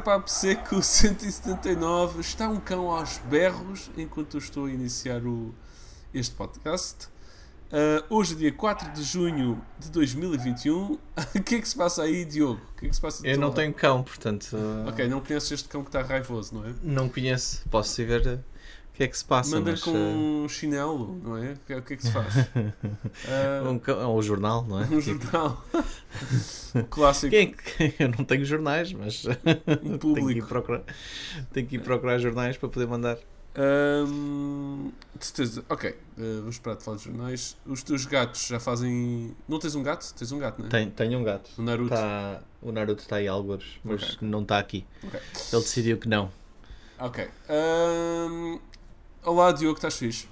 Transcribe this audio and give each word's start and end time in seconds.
Super 0.00 0.02
Papo 0.02 0.30
Seco 0.30 0.82
179. 0.82 2.20
Está 2.20 2.48
um 2.48 2.58
cão 2.58 2.90
aos 2.90 3.18
berros 3.18 3.90
enquanto 3.96 4.36
eu 4.36 4.38
estou 4.38 4.64
a 4.64 4.70
iniciar 4.70 5.22
o, 5.26 5.54
este 6.14 6.34
podcast. 6.34 7.06
Uh, 7.66 8.02
hoje, 8.08 8.34
dia 8.34 8.50
4 8.50 8.92
de 8.92 9.02
junho 9.02 9.60
de 9.78 9.90
2021. 9.90 10.98
O 11.34 11.42
que 11.42 11.56
é 11.56 11.60
que 11.60 11.68
se 11.68 11.76
passa 11.76 12.02
aí, 12.02 12.24
Diogo? 12.24 12.60
O 12.72 12.80
que 12.80 12.86
é 12.86 12.88
que 12.88 12.94
se 12.94 13.00
passa 13.00 13.26
Eu 13.26 13.38
não 13.38 13.52
tenho 13.52 13.74
cão, 13.74 14.02
portanto. 14.02 14.48
Uh... 14.54 14.88
Ok, 14.88 15.06
não 15.06 15.20
conheces 15.20 15.52
este 15.52 15.68
cão 15.68 15.82
que 15.82 15.90
está 15.90 16.02
raivoso, 16.02 16.54
não 16.54 16.66
é? 16.66 16.74
Não 16.82 17.08
conheço. 17.08 17.62
Posso 17.68 18.00
ir 18.00 18.06
ver 18.06 18.40
que 19.00 19.04
é 19.04 19.08
que 19.08 19.16
se 19.16 19.24
passa. 19.24 19.56
Manda 19.56 19.70
mas, 19.70 19.82
com 19.82 19.92
um 20.44 20.46
chinelo, 20.46 21.18
não 21.24 21.34
é? 21.38 21.52
O 21.52 21.82
que 21.82 21.94
é 21.94 21.96
que 21.96 22.02
se 22.02 22.12
faz? 22.12 22.34
um, 23.66 23.78
cão, 23.78 24.14
um 24.14 24.20
jornal, 24.20 24.62
não 24.68 24.78
é? 24.78 24.84
Um 24.92 25.00
jornal. 25.00 25.64
clássico. 26.90 27.30
Quem, 27.30 27.54
eu 27.98 28.08
não 28.10 28.24
tenho 28.26 28.44
jornais, 28.44 28.92
mas 28.92 29.24
um 29.82 30.14
tenho, 30.14 30.26
que 30.28 30.38
ir 30.38 30.44
procurar, 30.44 30.82
tenho 31.50 31.66
que 31.66 31.76
ir 31.76 31.78
procurar 31.78 32.18
jornais 32.18 32.58
para 32.58 32.68
poder 32.68 32.86
mandar. 32.86 33.16
Um, 33.56 34.92
ok, 35.68 35.90
uh, 35.90 35.96
vamos 36.40 36.58
parar 36.58 36.76
de 36.76 36.84
falar 36.84 36.98
de 36.98 37.04
jornais. 37.04 37.56
Os 37.64 37.82
teus 37.82 38.04
gatos 38.04 38.46
já 38.48 38.60
fazem. 38.60 39.34
Não 39.48 39.58
tens 39.58 39.74
um 39.74 39.82
gato? 39.82 40.12
Tens 40.12 40.30
um 40.30 40.38
gato, 40.38 40.58
não 40.58 40.66
é? 40.66 40.70
Tenho, 40.70 40.90
tenho 40.90 41.18
um 41.18 41.24
gato. 41.24 41.50
O 41.56 41.62
Naruto. 41.62 41.88
Tá, 41.88 42.42
o 42.60 42.70
Naruto 42.70 43.00
está 43.00 43.16
aí 43.16 43.26
alguns, 43.26 43.80
mas 43.82 44.02
Ok. 44.02 44.18
não 44.20 44.42
está 44.42 44.58
aqui. 44.58 44.84
Ok. 45.02 45.18
Ele 45.52 45.62
decidiu 45.62 45.96
que 45.96 46.06
não. 46.08 46.30
Ok. 46.98 47.26
Um, 47.48 48.60
olá, 49.24 49.52
Diogo, 49.52 49.76
estás 49.76 49.96
fixe? 49.96 50.28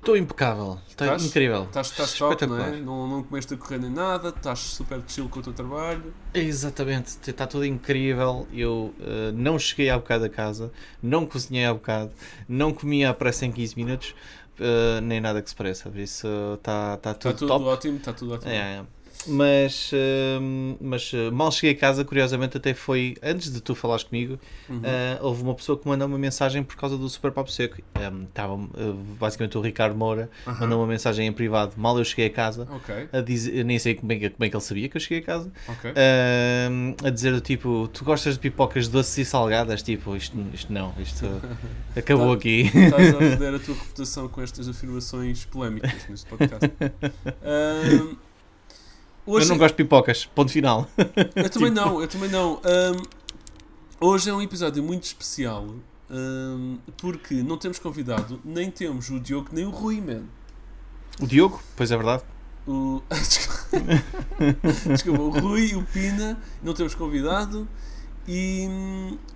Estou 0.00 0.16
impecável. 0.18 0.78
Está 0.86 1.16
incrível. 1.16 1.62
Estás, 1.64 1.86
estás 1.90 2.12
top, 2.12 2.46
não 2.46 2.62
é? 2.62 2.72
Não, 2.76 3.08
não 3.08 3.22
comeste 3.22 3.54
a 3.54 3.56
correr 3.56 3.78
nem 3.78 3.90
nada, 3.90 4.28
estás 4.28 4.58
super 4.58 5.02
chill 5.08 5.30
com 5.30 5.40
o 5.40 5.42
teu 5.42 5.54
trabalho. 5.54 6.12
Exatamente, 6.34 7.16
está 7.26 7.46
tudo 7.46 7.64
incrível. 7.64 8.46
Eu 8.52 8.94
eh, 9.00 9.32
não 9.32 9.58
cheguei 9.58 9.88
há 9.88 9.96
bocado 9.96 10.26
a 10.26 10.28
casa, 10.28 10.70
não 11.02 11.24
cozinhei 11.24 11.64
há 11.64 11.72
bocado, 11.72 12.12
não 12.46 12.72
comi 12.74 13.02
à 13.02 13.14
pressa 13.14 13.46
em 13.46 13.52
15 13.52 13.76
minutos, 13.76 14.14
eh, 14.60 15.00
nem 15.00 15.22
nada 15.22 15.40
que 15.40 15.48
se 15.48 15.56
pareça. 15.56 15.88
Por 15.88 15.98
isso 15.98 16.26
está 16.54 16.98
tá 16.98 17.12
Está 17.12 17.30
tudo, 17.30 17.38
tudo 17.38 17.48
top. 17.48 17.64
ótimo, 17.64 17.96
está 17.96 18.12
tudo 18.12 18.34
ótimo. 18.34 18.50
É, 18.52 18.56
é. 18.56 18.84
Mas, 19.26 19.90
eh, 19.92 20.38
mas 20.80 21.10
eh, 21.14 21.30
mal 21.30 21.50
cheguei 21.50 21.76
a 21.76 21.78
casa, 21.78 22.04
curiosamente, 22.04 22.56
até 22.56 22.74
foi 22.74 23.16
antes 23.22 23.52
de 23.52 23.60
tu 23.60 23.74
falares 23.74 24.02
comigo. 24.04 24.38
Uhum. 24.68 24.80
eh, 24.82 25.18
houve 25.20 25.42
uma 25.42 25.54
pessoa 25.54 25.78
que 25.78 25.86
mandou 25.88 26.06
uma 26.08 26.18
mensagem 26.18 26.62
por 26.62 26.76
causa 26.76 26.96
do 26.96 27.08
Super 27.08 27.30
Papo 27.32 27.50
Seco. 27.50 27.76
Um, 27.96 28.24
estava, 28.24 28.54
eh, 28.54 28.92
basicamente 29.18 29.56
o 29.58 29.60
Ricardo 29.60 29.96
Moura 29.96 30.28
Aham. 30.46 30.60
mandou 30.60 30.80
uma 30.80 30.86
mensagem 30.86 31.26
em 31.26 31.32
privado. 31.32 31.72
Mal 31.76 31.98
eu 31.98 32.04
cheguei 32.04 32.26
a 32.26 32.30
casa, 32.30 32.68
Ok, 32.70 33.08
a 33.12 33.20
dizer, 33.20 33.64
nem 33.64 33.78
sei 33.78 33.94
como 33.94 34.12
é, 34.12 34.16
que- 34.16 34.30
como 34.30 34.44
é 34.44 34.48
que 34.48 34.56
ele 34.56 34.62
sabia 34.62 34.88
que 34.88 34.96
eu 34.96 35.00
cheguei 35.00 35.18
a 35.18 35.22
casa. 35.22 35.52
ok. 35.68 35.90
Ahm, 35.90 36.94
a 37.04 37.10
dizer 37.10 37.32
do 37.32 37.40
tipo, 37.40 37.88
tu 37.92 38.04
gostas 38.04 38.34
de 38.34 38.40
pipocas 38.40 38.88
doces 38.88 39.18
e 39.18 39.24
salgadas? 39.24 39.82
Tipo, 39.82 40.16
isto, 40.16 40.36
isto 40.52 40.72
não, 40.72 40.92
isto 40.98 41.26
acabou 41.96 42.28
Tá. 42.28 42.34
aqui. 42.34 42.62
Estás 42.74 43.08
a 43.14 43.30
foder 43.32 43.54
a 43.54 43.58
tua 43.58 43.74
reputação 43.74 44.28
com 44.28 44.40
estas 44.42 44.68
afirmações 44.68 45.44
polémicas 45.44 46.06
neste 46.08 46.26
podcast. 46.26 46.64
Um, 47.44 48.16
hoje, 49.26 49.46
Eu 49.46 49.50
não 49.50 49.58
gosto 49.58 49.76
de 49.76 49.82
pipocas, 49.84 50.24
ponto 50.26 50.50
final. 50.50 50.88
Eu 50.96 51.06
também 51.50 51.70
Tipo- 51.70 51.70
não, 51.70 52.00
eu 52.00 52.08
também 52.08 52.30
não. 52.30 52.60
Ahm, 52.64 53.02
hoje 54.00 54.30
é 54.30 54.34
um 54.34 54.42
episódio 54.42 54.82
muito 54.82 55.04
especial 55.04 55.66
ahm, 56.10 56.76
porque 56.98 57.34
não 57.42 57.56
temos 57.58 57.78
convidado, 57.78 58.40
nem 58.44 58.70
temos 58.70 59.08
o 59.10 59.18
Diogo, 59.20 59.48
nem 59.52 59.64
o 59.66 59.70
Rui, 59.70 60.00
man. 60.00 60.24
O 61.20 61.26
Diogo, 61.26 61.60
pois 61.76 61.90
é 61.90 61.96
verdade. 61.96 62.22
O... 62.66 63.02
Desculpa, 64.88 65.20
o 65.22 65.30
Rui 65.30 65.66
e 65.72 65.76
o 65.76 65.84
Pina 65.84 66.38
não 66.62 66.72
temos 66.74 66.94
convidado 66.94 67.68
e, 68.26 68.66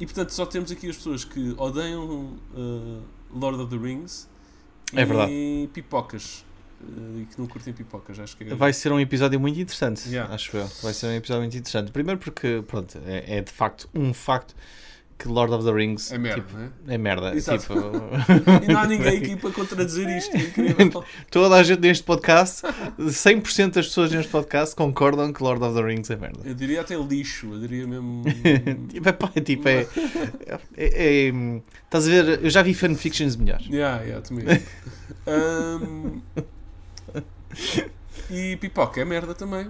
e 0.00 0.06
portanto 0.06 0.30
só 0.30 0.46
temos 0.46 0.70
aqui 0.70 0.88
as 0.88 0.96
pessoas 0.96 1.24
que 1.24 1.54
odeiam 1.58 2.36
ah, 2.56 3.00
Lord 3.32 3.60
of 3.62 3.70
the 3.76 3.82
Rings 3.82 4.26
É 4.94 5.02
e 5.02 5.04
verdade. 5.04 5.32
pipocas 5.74 6.44
e 6.80 7.24
que 7.26 7.38
não 7.38 7.46
curtem 7.46 7.72
pipocas. 7.72 8.18
Acho 8.18 8.36
que 8.36 8.44
é... 8.44 8.54
Vai 8.54 8.72
ser 8.72 8.92
um 8.92 9.00
episódio 9.00 9.38
muito 9.40 9.58
interessante, 9.58 10.08
Yeah. 10.08 10.32
acho 10.34 10.56
eu. 10.56 10.66
Vai 10.82 10.92
ser 10.94 11.06
um 11.06 11.12
episódio 11.12 11.42
muito 11.42 11.56
interessante. 11.56 11.90
Primeiro 11.92 12.18
porque, 12.20 12.62
pronto, 12.66 12.98
é, 13.06 13.38
é 13.38 13.40
de 13.40 13.50
facto 13.52 13.88
um 13.94 14.12
facto 14.14 14.54
que 15.18 15.26
Lord 15.26 15.52
of 15.52 15.64
the 15.64 15.72
Rings 15.72 16.12
é 16.12 16.16
merda, 16.18 16.40
tipo, 16.42 16.56
é? 16.86 16.94
é 16.94 16.96
merda. 16.96 17.32
Tipo, 17.32 17.74
E 18.62 18.72
não 18.72 18.78
há 18.78 18.86
ninguém 18.86 19.18
aqui 19.18 19.34
para 19.36 19.50
contradizer 19.50 20.08
isto, 20.16 20.36
é 20.36 20.40
incrível. 20.42 21.04
Toda 21.28 21.56
a 21.56 21.62
gente 21.64 21.80
neste 21.80 22.04
podcast, 22.04 22.62
100% 22.96 23.72
das 23.72 23.88
pessoas 23.88 24.12
neste 24.12 24.30
podcast 24.30 24.76
concordam 24.76 25.32
que 25.32 25.42
Lord 25.42 25.60
of 25.64 25.74
the 25.74 25.82
Rings 25.84 26.08
é 26.10 26.14
merda. 26.14 26.38
Eu 26.44 26.54
diria 26.54 26.82
até 26.82 26.94
lixo, 26.96 27.48
eu 27.52 27.58
diria 27.58 27.84
mesmo. 27.84 28.22
Tipo, 28.88 29.08
é, 29.08 29.12
pá, 29.12 29.32
é 29.34 29.40
tipo, 29.40 29.68
é, 29.68 29.88
é- 30.76 31.28
é- 31.28 31.60
Estás 31.86 32.06
a 32.06 32.10
ver? 32.10 32.44
Eu 32.44 32.50
já 32.50 32.62
vi 32.62 32.72
fanfictions 32.72 33.34
melhores. 33.34 33.66
yeah, 33.66 34.00
yeah, 34.04 34.20
também. 34.24 34.44
Ahm, 35.26 36.20
e 38.30 38.56
pipoca 38.56 39.00
é 39.00 39.04
merda 39.04 39.34
também. 39.34 39.68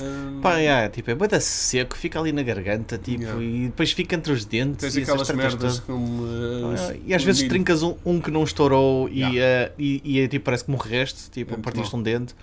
Ahm, 0.00 0.40
Pá, 0.40 0.58
é, 0.60 0.88
tipo, 0.88 1.10
é 1.10 1.14
bué 1.14 1.28
seco, 1.40 1.96
fica 1.96 2.20
ali 2.20 2.30
na 2.30 2.42
garganta, 2.42 2.96
tipo, 2.96 3.22
Yeah. 3.22 3.42
e 3.42 3.66
depois 3.66 3.90
fica 3.92 4.14
entre 4.14 4.32
os 4.32 4.44
dentes. 4.44 4.80
tens 4.80 4.96
e 4.96 5.02
aquelas 5.02 5.28
merdas 5.30 5.82
ah, 5.88 6.92
Ah, 6.92 6.96
E 7.04 7.12
às 7.14 7.24
vezes 7.24 7.40
milho. 7.42 7.50
trincas 7.50 7.82
um, 7.82 7.96
um 8.06 8.20
que 8.20 8.30
não 8.30 8.44
estourou 8.44 9.08
e, 9.08 9.20
Yeah. 9.22 9.38
eh, 9.40 9.72
e, 9.78 10.00
e 10.04 10.20
é 10.20 10.28
tipo, 10.28 10.44
parece 10.44 10.64
que 10.64 10.70
morreste, 10.70 11.30
tipo, 11.30 11.54
É 11.54 11.56
partiste 11.56 11.92
mau. 11.92 12.00
um 12.00 12.02
dente. 12.04 12.34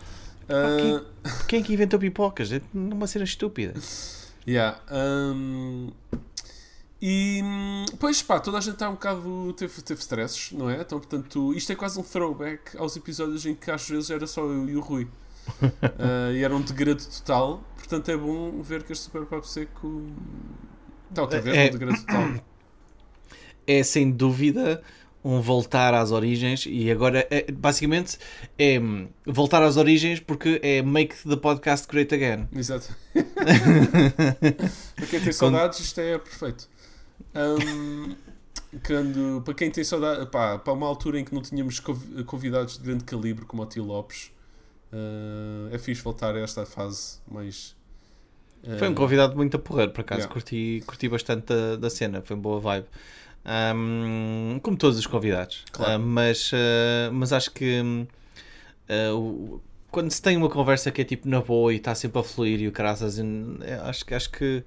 Ah, 0.50 1.02
Quem 1.48 1.62
é 1.62 1.64
que 1.64 1.74
inventou 1.74 1.98
pipocas? 1.98 2.52
É 2.52 2.62
uma 2.74 3.08
cena 3.08 3.24
estúpida. 3.24 3.74
yeah, 4.48 4.78
ahm, 4.92 5.90
e 7.02 7.42
pois 8.00 8.22
pá, 8.22 8.40
toda 8.40 8.58
a 8.58 8.62
gente 8.62 8.74
está 8.74 8.90
um 8.90 8.94
bocado. 8.94 9.54
Teve, 9.54 9.82
teve 9.82 10.00
stresses, 10.02 10.52
não 10.52 10.70
é? 10.70 10.82
Então, 10.82 11.00
portanto, 11.00 11.54
isto 11.54 11.72
é 11.72 11.76
quase 11.76 12.00
um 12.00 12.04
throwback 12.04 12.78
aos 12.78 12.96
episódios 12.96 13.46
em 13.46 13.54
que 13.54 13.70
às 13.70 13.88
vezes 13.88 14.10
era 14.10 14.26
só 14.26 14.42
eu 14.44 14.70
e 14.70 14.76
o 14.76 14.82
Rui. 14.82 15.08
Ah, 16.00 16.32
e 16.34 16.44
era 16.44 16.56
um 16.56 16.62
degredo 16.62 17.04
total. 17.06 17.64
Portanto, 17.78 18.10
é 18.10 18.18
bom 18.18 18.62
ver 18.64 18.82
que 18.84 18.92
este 18.94 19.04
Super 19.06 19.26
Papo 19.26 19.46
Seco. 19.48 20.02
Está 21.10 21.22
outra 21.22 21.40
vez 21.40 21.56
É- 21.56 21.68
um 21.68 21.72
degredo 21.72 22.00
total. 22.00 22.34
É 23.68 23.82
sem 23.82 24.12
dúvida 24.12 24.84
um 25.24 25.42
voltar 25.42 25.92
às 25.96 26.12
origens 26.12 26.66
e 26.68 26.92
agora, 26.92 27.28
é, 27.32 27.52
basicamente, 27.52 28.20
é 28.60 28.80
hum, 28.80 29.08
voltar 29.26 29.64
às 29.64 29.76
origens 29.76 30.20
porque 30.20 30.60
é 30.62 30.84
make 30.84 31.16
the 31.28 31.36
podcast 31.36 31.88
great 31.88 32.14
again. 32.14 32.48
Exato. 32.56 32.96
para 34.96 35.06
quem 35.08 35.20
tem 35.20 35.32
saudades, 35.34 35.80
isto 35.80 36.00
é 36.00 36.20
perfeito. 36.20 36.70
Ahm, 37.36 38.16
quando, 38.86 39.42
para 39.44 39.54
quem 39.54 39.70
tem 39.70 39.84
saudades, 39.84 40.26
pá, 40.30 40.58
para 40.58 40.74
uma 40.74 40.88
altura 40.88 41.20
em 41.20 41.24
que 41.26 41.34
não 41.34 41.42
tínhamos 41.42 41.80
conv- 41.80 42.24
convidados 42.26 42.78
de 42.78 42.84
grande 42.84 43.04
calibre 43.04 43.46
como 43.46 43.62
o 43.64 43.66
Tio 43.66 43.84
Lopes, 43.84 44.32
ah, 44.92 45.70
é 45.72 45.78
fixe 45.78 46.02
voltar 46.02 46.36
a 46.36 46.40
esta 46.40 46.66
fase 46.66 47.20
mais. 47.30 47.76
ah, 48.68 48.78
Foi 48.80 48.88
um 48.90 48.96
convidado 48.96 49.36
muito 49.36 49.56
a 49.56 49.60
porrer, 49.60 49.90
por 49.92 50.02
acaso. 50.02 50.22
Yeah. 50.22 50.34
Curti, 50.34 50.84
curti 50.86 51.10
bastante 51.10 51.46
da, 51.48 51.76
da 51.76 51.90
cena, 51.90 52.22
foi 52.22 52.36
uma 52.36 52.42
boa 52.44 52.60
vibe. 52.60 52.88
Ahm, 53.46 54.60
como 54.64 54.76
todos 54.78 54.98
os 54.98 55.06
convidados. 55.06 55.64
Claro. 55.72 55.92
Ah, 55.94 56.00
mas, 56.00 56.52
mas 57.14 57.32
acho 57.32 57.52
que 57.52 57.82
o- 59.14 59.60
quando 59.92 60.12
se 60.12 60.22
tem 60.22 60.36
uma 60.36 60.50
conversa 60.50 60.92
que 60.92 61.02
é 61.02 61.06
tipo 61.06 61.28
na 61.30 61.42
boa 61.42 61.72
e 61.74 61.78
está 61.78 61.96
sempre 61.96 62.20
a 62.20 62.24
fluir 62.24 62.60
e 62.62 62.68
o 62.68 62.72
caraças, 62.72 63.18
acho, 63.84 64.06
que- 64.06 64.14
acho 64.14 64.30
que 64.32 64.64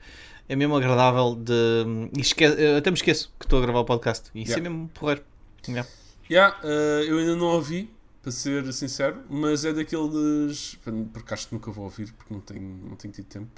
é 0.49 0.57
mesmo 0.57 0.77
agradável 0.77 1.35
de. 1.35 2.11
esque- 2.21 2.45
até 2.45 2.91
me 2.91 2.97
esqueço 2.97 3.33
que 3.39 3.45
estou 3.47 3.59
a 3.59 3.63
gravar 3.63 3.81
o 3.81 3.85
podcast. 3.85 4.31
Isso 4.35 4.53
Yeah. 4.53 4.67
é 4.67 4.71
mesmo 4.71 4.89
porrer. 4.89 5.23
Yeah. 5.69 5.89
Yeah, 6.31 6.57
ah, 6.63 7.03
eu 7.07 7.19
ainda 7.19 7.37
não 7.37 7.47
ouvi, 7.47 7.91
para 8.23 8.33
ser 8.33 8.71
sincero, 8.73 9.23
mas 9.29 9.65
é 9.65 9.73
daqueles. 9.73 10.79
Porque 11.13 11.35
acho 11.35 11.49
que 11.49 11.55
nunca 11.55 11.71
vou 11.71 11.85
ouvir, 11.85 12.13
porque 12.13 12.33
não 12.33 12.41
tenho, 12.41 12.61
não 12.89 12.97
tenho 12.97 13.13
tido 13.13 13.27
tempo. 13.27 13.49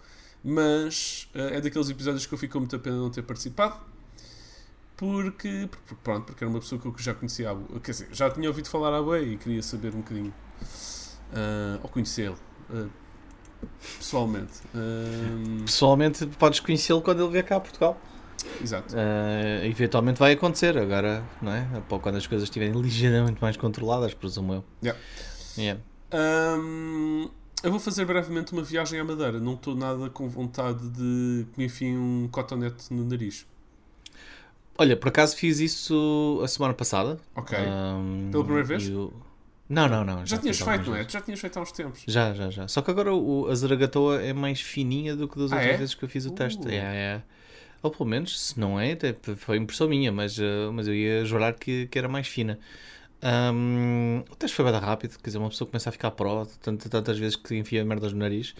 Mas 0.42 1.28
ah, 1.34 1.56
é 1.56 1.60
daqueles 1.60 1.88
episódios 1.90 2.26
que 2.26 2.34
eu 2.34 2.38
fico 2.38 2.54
com 2.54 2.60
muita 2.60 2.78
pena 2.78 2.96
não 2.96 3.10
ter 3.10 3.22
participado. 3.22 3.76
Porque, 4.96 5.66
porque, 5.70 5.94
pronto, 6.04 6.26
porque 6.26 6.44
era 6.44 6.50
uma 6.50 6.60
pessoa 6.60 6.78
que 6.80 6.86
eu 6.86 6.94
já 6.98 7.14
conhecia, 7.14 7.50
há 7.50 7.80
quer 7.80 7.90
dizer, 7.92 8.08
já 8.12 8.28
tinha 8.30 8.46
ouvido 8.48 8.68
falar 8.68 8.94
à 8.94 9.00
boa 9.02 9.18
e 9.18 9.38
queria 9.38 9.62
saber 9.62 9.94
um 9.94 9.98
bocadinho, 9.98 10.34
ah, 11.32 11.78
ou 11.82 11.88
conhecê-lo, 11.88 12.36
ah, 12.70 12.86
pessoalmente. 13.98 14.52
Ah, 14.74 15.62
Pessoalmente, 15.64 16.26
podes 16.38 16.60
conhecê-lo 16.60 17.02
quando 17.02 17.22
ele 17.22 17.32
vier 17.32 17.44
cá 17.44 17.56
a 17.56 17.60
Portugal. 17.60 18.00
exato. 18.62 18.94
Uh, 18.94 19.64
eventualmente 19.66 20.18
vai 20.18 20.32
acontecer 20.32 20.76
agora, 20.78 21.22
não 21.42 21.52
é? 21.52 21.66
Quando 22.00 22.16
as 22.16 22.26
coisas 22.26 22.44
estiverem 22.48 22.80
ligeiramente 22.80 23.40
mais 23.40 23.56
controladas, 23.56 24.14
presumo 24.14 24.54
eu. 24.54 24.64
Yeah. 24.82 25.00
Yeah. 25.58 25.80
Ahm, 26.12 27.28
eu 27.62 27.70
vou 27.70 27.78
fazer 27.80 28.04
brevemente 28.06 28.52
uma 28.52 28.62
viagem 28.62 28.98
à 28.98 29.04
Madeira. 29.04 29.38
Não 29.38 29.54
estou 29.54 29.74
nada 29.74 30.08
com 30.10 30.28
vontade 30.28 30.88
de 30.88 31.46
que 31.52 31.58
me 31.58 31.64
enfiem 31.66 31.96
um 31.98 32.28
cotonete 32.30 32.92
no 32.92 33.04
nariz. 33.04 33.46
Olha, 34.78 34.96
por 34.96 35.08
acaso 35.08 35.36
fiz 35.36 35.60
isso 35.60 36.40
a 36.42 36.48
semana 36.48 36.72
passada. 36.72 37.18
Ok. 37.36 37.58
Um, 37.58 38.30
Pela 38.30 38.44
primeira 38.44 38.66
vez? 38.66 38.88
e 38.88 38.92
o- 38.94 39.12
Não, 39.70 39.88
não, 39.88 40.04
não. 40.04 40.26
Já, 40.26 40.36
tinhas 40.36 40.58
fiz 40.58 40.66
feito, 40.66 40.90
não 40.90 40.96
é? 40.96 41.08
já 41.08 41.20
tinhas 41.20 41.38
feito 41.40 41.56
há 41.58 41.62
uns 41.62 41.70
tempos. 41.72 42.02
Já, 42.06 42.34
já, 42.34 42.50
já. 42.50 42.66
Só 42.66 42.82
que 42.82 42.90
agora 42.90 43.14
o, 43.14 43.46
a 43.48 43.54
Zaragatoa 43.54 44.20
é 44.20 44.32
mais 44.32 44.60
fininha 44.60 45.14
do 45.14 45.28
que 45.28 45.38
das 45.38 45.52
Ah, 45.52 45.56
outras 45.56 45.74
é? 45.74 45.76
vezes 45.78 45.94
que 45.94 46.04
eu 46.04 46.08
fiz 46.08 46.26
o 46.26 46.32
teste. 46.32 46.66
Uh. 46.66 46.70
É, 46.70 46.74
é. 46.76 47.22
Ou 47.80 47.90
pelo 47.90 48.04
menos, 48.08 48.38
se 48.38 48.58
não 48.60 48.78
é, 48.78 48.92
até 48.92 49.14
foi 49.36 49.56
impressão 49.56 49.88
minha, 49.88 50.10
mas, 50.12 50.38
eh, 50.38 50.70
mas 50.72 50.86
eu 50.86 50.94
ia 50.94 51.24
jurar 51.24 51.54
que, 51.54 51.86
que 51.86 51.98
era 51.98 52.08
mais 52.08 52.26
fina. 52.26 52.58
Ahm, 53.22 54.22
o 54.30 54.34
teste 54.36 54.54
foi 54.56 54.64
bem 54.70 54.78
rápido, 54.78 55.16
quer 55.18 55.26
dizer, 55.28 55.38
uma 55.38 55.48
pessoa 55.48 55.68
começa 55.70 55.88
a 55.88 55.92
ficar 55.92 56.10
pró 56.10 56.46
tantas, 56.60 56.90
tantas 56.90 57.18
vezes 57.18 57.36
que 57.36 57.56
enfia 57.56 57.82
merdas 57.84 58.12
no 58.12 58.18
nariz. 58.18 58.54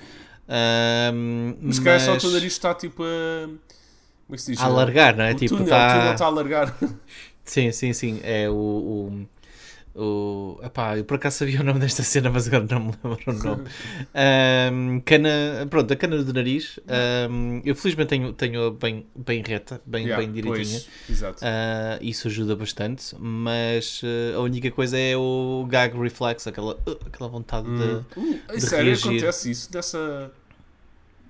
Ahm, 0.49 1.55
Mas 1.61 1.77
se 1.77 1.83
calhar 1.85 2.01
só 2.01 2.15
o 2.15 2.19
teu 2.19 2.31
nariz 2.31 2.53
está 2.53 2.75
tipo 2.75 3.03
a. 3.03 3.47
Como 3.47 3.59
é 4.31 4.37
que 4.37 4.43
se 4.43 4.53
diz? 4.53 4.61
a 4.61 4.65
alargar, 4.67 5.17
não 5.17 5.25
é? 5.25 5.33
O 5.33 5.37
tipo, 5.37 5.57
túnel, 5.57 5.69
tá- 5.69 5.89
o 5.89 5.99
túnel 5.99 6.13
está 6.13 6.25
a 6.25 6.29
alargar. 6.29 6.77
Sim, 7.45 7.73
sim, 7.73 7.93
sim. 7.93 8.21
É 8.23 8.49
o. 8.49 8.55
o... 8.55 9.27
O, 10.03 10.59
epá, 10.63 10.97
eu 10.97 11.05
por 11.05 11.17
acaso 11.17 11.37
sabia 11.41 11.61
o 11.61 11.63
nome 11.63 11.79
desta 11.79 12.03
cena, 12.03 12.31
mas 12.31 12.47
agora 12.49 12.65
não 12.71 12.81
me 12.87 12.93
lembro 13.05 13.21
o 13.27 13.33
nome. 13.35 13.65
Ahm, 14.15 15.01
cana, 15.05 15.67
pronto, 15.69 15.93
a 15.93 15.97
cana 15.97 16.23
do 16.23 16.33
nariz. 16.33 16.81
ahm, 16.89 17.61
eu 17.65 17.75
felizmente 17.77 18.09
tenho, 18.09 18.33
tenho 18.33 18.71
bem, 18.71 19.05
bem 19.15 19.43
reta, 19.47 19.79
bem, 19.85 20.07
Yeah, 20.07 20.25
bem 20.25 20.33
direitinha. 20.33 20.81
Pois. 21.07 21.23
Ah, 21.43 21.99
isso 22.01 22.29
ajuda 22.29 22.57
bastante, 22.57 23.15
mas 23.19 24.01
ah, 24.03 24.37
a 24.39 24.41
única 24.41 24.71
coisa 24.71 24.97
é 24.99 25.15
o 25.17 25.67
gag 25.69 25.95
reflex, 25.99 26.47
aquela, 26.47 26.75
uh, 26.87 26.99
aquela 27.07 27.29
vontade 27.29 27.69
Hum. 27.69 27.77
de. 27.77 28.19
Uh, 28.19 28.55
de 28.55 28.61
sério, 28.63 28.87
reagir. 28.87 29.09
acontece 29.09 29.51
isso 29.51 29.71
dessa. 29.71 30.33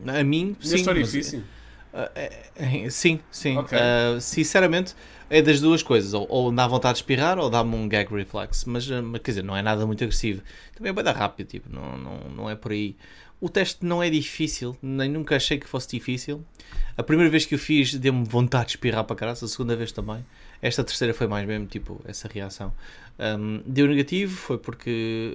A 0.07 0.23
mim, 0.23 0.57
sim. 0.61 0.71
Neste 0.73 0.87
mas- 0.87 0.97
orifício. 0.97 1.43
Ah, 1.45 1.60
é- 1.93 2.33
é- 2.57 2.91
sim, 2.91 3.21
sim. 3.31 3.57
Ok. 3.59 3.77
Ah, 3.79 4.19
sinceramente, 4.21 4.95
é 5.29 5.41
das 5.43 5.61
duas 5.61 5.83
coisas. 5.83 6.15
Ou, 6.15 6.27
ou 6.29 6.53
dá 6.53 6.67
vontade 6.67 6.95
de 6.95 6.99
espirrar 7.01 7.39
ou 7.39 7.51
dá-me 7.51 7.75
um 7.75 7.89
gag 7.89 8.13
reflex. 8.15 8.65
Mas, 8.65 8.89
mas, 8.89 9.21
quer 9.23 9.31
dizer, 9.33 9.43
não 9.45 9.57
é 9.57 9.63
nada 9.63 9.87
muito 9.87 10.03
agressivo. 10.05 10.43
Também 10.75 10.91
é 10.91 10.93
bem 10.93 11.05
dar 11.05 11.17
rápido, 11.17 11.49
tipo, 11.49 11.69
não, 11.73 11.97
não, 11.97 12.19
não 12.37 12.51
é 12.51 12.55
por 12.55 12.73
aí. 12.73 12.97
O 13.41 13.49
teste 13.49 13.87
não 13.87 14.03
é 14.03 14.11
difícil, 14.11 14.77
nem 14.83 15.09
nunca 15.09 15.35
achei 15.37 15.59
que 15.59 15.67
fosse 15.67 15.89
difícil. 15.89 16.45
A 16.95 17.03
primeira 17.03 17.31
vez 17.31 17.47
que 17.47 17.55
eu 17.55 17.59
fiz 17.59 17.95
deu-me 17.95 18.23
vontade 18.23 18.67
de 18.67 18.71
espirrar 18.73 19.03
para 19.05 19.17
caralho, 19.17 19.39
a 19.43 19.49
segunda 19.49 19.75
vez 19.75 19.91
também. 19.93 20.23
Esta 20.61 20.85
terceira 20.85 21.15
foi 21.15 21.27
mais 21.27 21.47
mesmo, 21.47 21.67
tipo, 21.67 21.99
essa 22.05 22.29
reação. 22.29 22.71
Um, 23.23 23.61
deu 23.67 23.87
negativo, 23.87 24.35
foi 24.35 24.57
porque, 24.57 25.35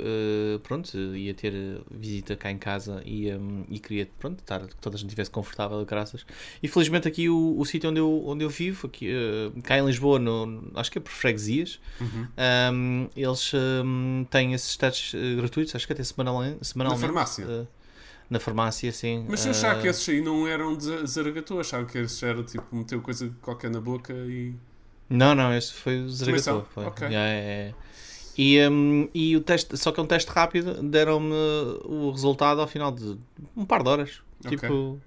uh, 0.56 0.60
pronto, 0.62 0.98
ia 1.16 1.36
ter 1.36 1.54
visita 1.92 2.36
cá 2.36 2.50
em 2.50 2.58
casa 2.58 3.00
e, 3.06 3.32
um, 3.32 3.64
e 3.70 3.78
queria, 3.78 4.10
pronto, 4.18 4.40
estar, 4.40 4.62
que 4.66 4.76
toda 4.78 4.96
a 4.96 4.98
gente 4.98 5.10
estivesse 5.10 5.30
confortável, 5.30 5.86
graças. 5.86 6.26
E 6.64 6.68
felizmente 6.68 7.08
aqui 7.08 7.30
o, 7.30 7.56
o 7.60 7.64
sítio 7.64 7.92
onde 7.92 8.00
eu, 8.00 8.24
onde 8.26 8.44
eu 8.44 8.50
vivo, 8.50 8.88
aqui, 8.88 9.12
uh, 9.14 9.62
cá 9.62 9.78
em 9.78 9.86
Lisboa, 9.86 10.18
no, 10.18 10.72
acho 10.74 10.92
que 10.92 10.98
é 10.98 11.02
por 11.02 11.12
freguesias, 11.12 11.80
Uhum. 12.02 12.28
um, 12.74 13.08
eles 13.16 13.52
têm 14.32 14.54
esses 14.54 14.76
testes 14.76 15.14
uh, 15.14 15.38
gratuitos, 15.38 15.76
acho 15.76 15.86
que 15.86 15.94
até 15.94 16.04
semanal, 16.04 16.42
Na 16.42 16.56
semanalmente. 16.64 17.02
farmácia. 17.06 17.46
uh, 17.46 17.68
na 18.28 18.40
farmácia, 18.40 18.92
sim. 18.92 19.24
Mas 19.30 19.46
eu 19.46 19.52
achava 19.52 19.80
que 19.80 19.88
esses 19.88 20.10
aí 20.10 20.22
não 20.22 20.48
eram 20.48 20.76
zaragatou, 21.06 21.60
achava 21.60 21.86
que 21.86 22.00
esses 22.00 22.24
era 22.24 22.42
tipo 22.44 22.66
meteu 22.76 23.00
coisa 23.00 23.32
qualquer 23.44 23.70
na 23.70 23.80
boca 23.80 24.12
e. 24.12 24.56
Não, 25.10 25.36
não, 25.36 25.54
este 25.54 25.74
foi 25.74 25.96
o 25.98 26.02
Também 26.04 26.16
Zaragatua. 26.16 26.42
são? 26.44 26.66
Foi. 26.74 26.86
Ok. 26.86 27.10
Já 27.10 27.20
é- 27.28 27.70
é. 27.70 27.74
E, 28.38 28.68
hum, 28.68 29.08
e 29.14 29.36
o 29.38 29.42
teste, 29.42 29.78
só 29.78 29.92
que 29.92 30.00
é 30.00 30.04
um 30.04 30.08
teste 30.08 30.30
rápido, 30.32 30.82
deram-me 30.84 31.34
o 31.86 32.12
resultado 32.12 32.60
ao 32.60 32.68
final 32.68 32.92
de 32.92 33.18
um 33.56 33.66
par 33.66 33.82
de 33.84 33.90
horas. 33.90 34.22
Ok. 34.44 34.58
Tipo, 34.58 35.00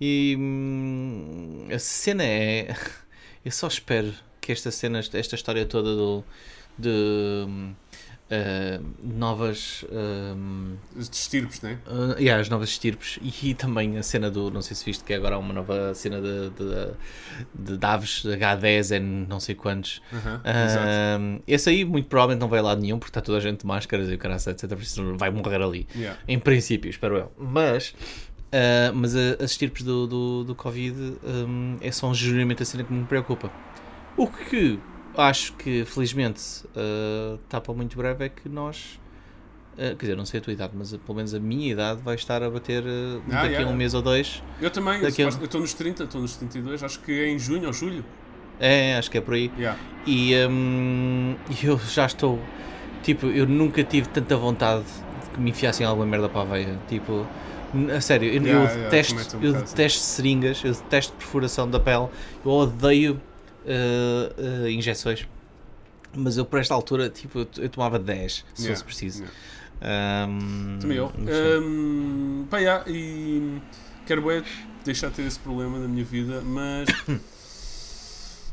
e 0.00 0.36
hum, 0.38 1.68
a 1.74 1.78
cena 1.78 2.22
é. 2.24 2.74
Eu 3.44 3.50
só 3.50 3.66
espero 3.68 4.12
que 4.40 4.52
esta 4.52 4.70
cena, 4.70 4.98
esta 5.00 5.34
história 5.34 5.64
toda 5.64 5.94
do, 5.96 6.22
de 6.78 7.46
ah, 8.30 8.80
novas. 9.02 9.84
Os 10.94 11.10
estirpes, 11.12 11.60
né? 11.62 11.78
Uh, 11.86 12.16
yeah, 12.18 12.40
as 12.40 12.48
novas 12.48 12.68
estirpes 12.68 13.18
e, 13.42 13.54
também 13.54 13.98
a 13.98 14.02
cena 14.02 14.30
do, 14.30 14.50
não 14.50 14.62
sei 14.62 14.76
se 14.76 14.84
viste 14.84 15.02
que 15.02 15.12
agora 15.12 15.34
há 15.34 15.38
uma 15.38 15.52
nova 15.52 15.92
cena 15.94 16.20
de, 16.20 16.50
de, 16.50 17.76
de, 17.76 17.84
aves 17.84 18.24
H10 18.24 18.96
N 18.96 19.26
não 19.28 19.40
sei 19.40 19.56
quantos. 19.56 20.00
Aham, 20.12 20.40
Ah, 20.44 20.64
Exato. 20.64 21.42
esse 21.46 21.70
aí 21.70 21.84
muito 21.84 22.08
provavelmente 22.08 22.40
não 22.40 22.48
vai 22.48 22.62
lado 22.62 22.80
nenhum 22.80 22.98
porque 22.98 23.10
está 23.10 23.20
toda 23.20 23.38
a 23.38 23.40
gente 23.40 23.60
de 23.60 23.66
máscaras 23.66 24.08
e 24.08 24.14
o 24.14 24.18
cara 24.18 24.36
etc. 24.36 24.64
Vai 25.18 25.30
morrer 25.30 25.60
ali. 25.60 25.88
Yeah. 25.96 26.18
Em 26.28 26.38
princípio, 26.38 26.88
espero 26.88 27.16
eu. 27.16 27.32
Mas, 27.36 27.94
mas 28.94 29.16
as 29.16 29.50
estirpes 29.50 29.82
do, 29.82 30.06
do, 30.06 30.44
do 30.44 30.54
Covid 30.54 31.16
hum, 31.24 31.76
é 31.80 31.90
só 31.90 32.12
genuinamente 32.14 32.62
a 32.62 32.66
cena 32.66 32.84
que 32.84 32.92
me 32.92 33.04
preocupa. 33.04 33.50
O 34.16 34.28
que 34.28 34.78
acho 35.20 35.52
que 35.54 35.84
felizmente 35.84 36.40
está 37.44 37.60
para 37.60 37.74
muito 37.74 37.96
breve 37.96 38.24
é 38.24 38.28
que 38.28 38.48
nós. 38.48 38.98
ah, 39.74 39.94
quer 39.94 39.96
dizer, 39.96 40.16
não 40.16 40.24
sei 40.26 40.40
a 40.40 40.42
tua 40.42 40.52
idade, 40.52 40.72
mas 40.76 40.92
ah, 40.94 40.98
pelo 40.98 41.16
menos 41.16 41.34
a 41.34 41.40
minha 41.40 41.72
idade 41.72 42.00
vai 42.02 42.14
estar 42.14 42.42
a 42.42 42.50
bater 42.50 42.82
ah, 42.86 43.20
Ah, 43.30 43.42
daqui 43.42 43.62
a 43.62 43.66
um 43.66 43.74
mês 43.74 43.94
ou 43.94 44.02
dois. 44.02 44.42
Eu 44.60 44.70
também, 44.70 45.00
eu 45.00 45.10
suposto- 45.10 45.40
eu 45.40 45.44
estou 45.46 45.60
nos 45.60 45.74
30, 45.74 46.04
estou 46.04 46.20
nos 46.20 46.36
32, 46.36 46.82
acho 46.82 47.00
que 47.00 47.12
é 47.12 47.28
em 47.28 47.38
junho 47.38 47.66
ou 47.66 47.72
julho. 47.72 48.04
É, 48.58 48.96
acho 48.96 49.10
que 49.10 49.16
é 49.18 49.20
por 49.20 49.34
aí. 49.34 49.50
Yeah. 49.58 49.78
E 50.06 50.34
hum, 50.48 51.34
eu 51.62 51.78
já 51.78 52.06
estou. 52.06 52.38
Tipo, 53.02 53.26
eu 53.26 53.46
nunca 53.46 53.82
tive 53.82 54.08
tanta 54.08 54.36
vontade 54.36 54.84
de 55.24 55.30
que 55.30 55.40
me 55.40 55.50
enfiassem 55.50 55.86
alguma 55.86 56.06
merda 56.06 56.28
para 56.28 56.42
a 56.42 56.44
veia. 56.44 56.78
Tipo, 56.88 57.26
a 57.96 58.00
sério, 58.00 58.28
eu, 58.28 58.42
Yeah, 58.42 58.50
eu 58.52 58.60
yeah, 58.64 58.82
detesto, 58.84 59.36
um 59.38 59.42
eu 59.42 59.50
assim. 59.56 59.64
detesto 59.64 60.00
seringas, 60.00 60.62
eu 60.64 60.72
detesto 60.72 61.12
perfuração 61.14 61.70
da 61.70 61.80
pele, 61.80 62.08
eu 62.44 62.50
odeio 62.50 63.18
uh, 63.64 64.64
uh, 64.64 64.68
injeções. 64.68 65.26
Mas 66.14 66.36
eu, 66.36 66.44
por 66.44 66.58
esta 66.58 66.74
altura, 66.74 67.08
tipo, 67.08 67.40
eu, 67.40 67.48
eu 67.58 67.68
tomava 67.68 67.98
10 67.98 68.44
se 68.54 68.62
Yeah, 68.62 68.74
fosse 68.74 68.84
preciso. 68.84 69.24
yeah. 69.82 70.26
Hum, 70.28 70.78
Também 70.80 70.96
eu. 70.98 71.12
Hum, 71.62 72.46
pá, 72.50 72.58
yeah, 72.58 72.84
e 72.88 73.60
quero 74.06 74.22
bem 74.22 74.42
deixar 74.84 75.08
de 75.10 75.14
ter 75.16 75.22
esse 75.22 75.38
problema 75.38 75.78
na 75.78 75.88
minha 75.88 76.04
vida, 76.04 76.40
mas. 76.42 76.88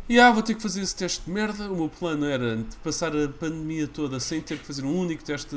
Yeah, 0.10 0.34
vou 0.34 0.42
ter 0.42 0.56
que 0.56 0.62
fazer 0.62 0.80
esse 0.82 0.96
teste 0.96 1.26
de 1.26 1.32
merda. 1.32 1.70
O 1.70 1.76
meu 1.76 1.90
plano 1.90 2.26
era 2.26 2.64
passar 2.82 3.14
a 3.14 3.28
pandemia 3.28 3.90
toda 3.90 4.22
sem 4.22 4.40
ter 4.40 4.58
que 4.58 4.66
fazer 4.66 4.86
um 4.86 4.98
único 4.98 5.22
teste 5.22 5.54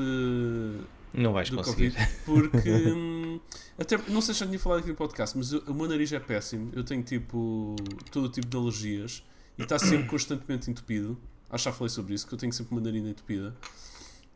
não 1.14 1.32
vais 1.32 1.50
do 1.50 1.56
conseguir. 1.56 1.92
Covid, 1.92 2.08
porque 2.24 2.68
hum, 2.90 3.38
até 3.78 3.96
não 4.08 4.20
sei 4.20 4.34
se 4.34 4.40
já 4.40 4.46
tinha 4.46 4.58
falado 4.58 4.80
aqui 4.80 4.88
no 4.88 4.96
podcast, 4.96 5.36
mas 5.38 5.52
o, 5.52 5.58
o 5.68 5.74
meu 5.74 5.86
nariz 5.88 6.12
é 6.12 6.18
péssimo. 6.18 6.70
Eu 6.74 6.82
tenho 6.82 7.00
tipo 7.02 7.76
todo 8.10 8.28
tipo 8.28 8.48
de 8.48 8.56
alergias 8.56 9.22
e 9.60 9.62
está 9.62 9.78
sempre 9.78 10.06
constantemente 10.08 10.70
entupido. 10.70 11.18
Acho 11.50 11.64
que 11.64 11.70
já 11.70 11.76
falei 11.76 11.90
sobre 11.90 12.14
isso, 12.14 12.26
que 12.26 12.32
eu 12.32 12.38
tenho 12.38 12.52
sempre 12.52 12.72
uma 12.72 12.80
narina 12.80 13.10
entupida. 13.10 13.54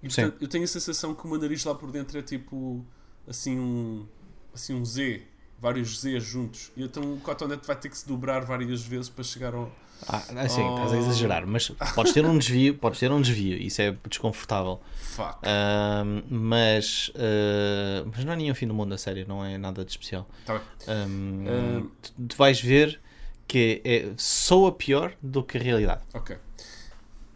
E 0.02 0.10
Sim. 0.10 0.22
portanto, 0.22 0.42
eu 0.42 0.48
tenho 0.48 0.64
a 0.64 0.68
sensação 0.68 1.14
que 1.14 1.24
o 1.24 1.28
meu 1.30 1.40
nariz 1.40 1.64
lá 1.64 1.74
por 1.74 1.90
dentro 1.90 2.18
é 2.18 2.22
tipo 2.22 2.84
assim 3.26 3.58
um 3.58 4.06
assim 4.52 4.74
um 4.74 4.84
Z, 4.84 5.22
vários 5.58 6.00
Zs 6.00 6.22
juntos. 6.22 6.70
E 6.76 6.84
então 6.84 7.14
o 7.14 7.20
cotonete 7.20 7.66
vai 7.66 7.76
ter 7.76 7.88
que 7.88 7.96
se 7.96 8.06
dobrar 8.06 8.44
várias 8.44 8.82
vezes 8.82 9.08
para 9.08 9.24
chegar 9.24 9.54
ao. 9.54 9.72
Ah, 10.06 10.22
assim, 10.42 10.68
estás 10.74 10.92
a 10.92 10.98
exagerar, 10.98 11.46
mas 11.46 11.70
podes 11.94 12.12
ter 12.12 12.26
um 12.26 12.36
desvio, 12.36 12.74
podes 12.74 13.00
ter 13.00 13.10
um 13.10 13.22
desvio, 13.22 13.56
isso 13.56 13.80
é 13.80 13.96
desconfortável. 14.06 14.82
Fuck. 14.96 15.38
Ahm, 15.42 16.22
mas, 16.28 17.10
ah, 17.14 18.04
mas 18.14 18.24
não 18.24 18.32
é 18.34 18.36
nenhum 18.36 18.54
fim 18.54 18.66
do 18.66 18.74
mundo, 18.74 18.92
a 18.92 18.98
sério, 18.98 19.24
não 19.26 19.42
é 19.42 19.56
nada 19.56 19.84
de 19.84 19.90
especial. 19.92 20.28
Tá 20.44 20.58
bem. 20.58 20.62
Ahm. 20.88 21.90
tu, 22.02 22.12
tu 22.28 22.36
vais 22.36 22.60
ver 22.60 23.00
que 23.46 23.80
é, 23.84 24.12
soa 24.16 24.72
pior 24.72 25.14
do 25.22 25.42
que 25.42 25.58
a 25.58 25.60
realidade. 25.60 26.02
Ok. 26.14 26.36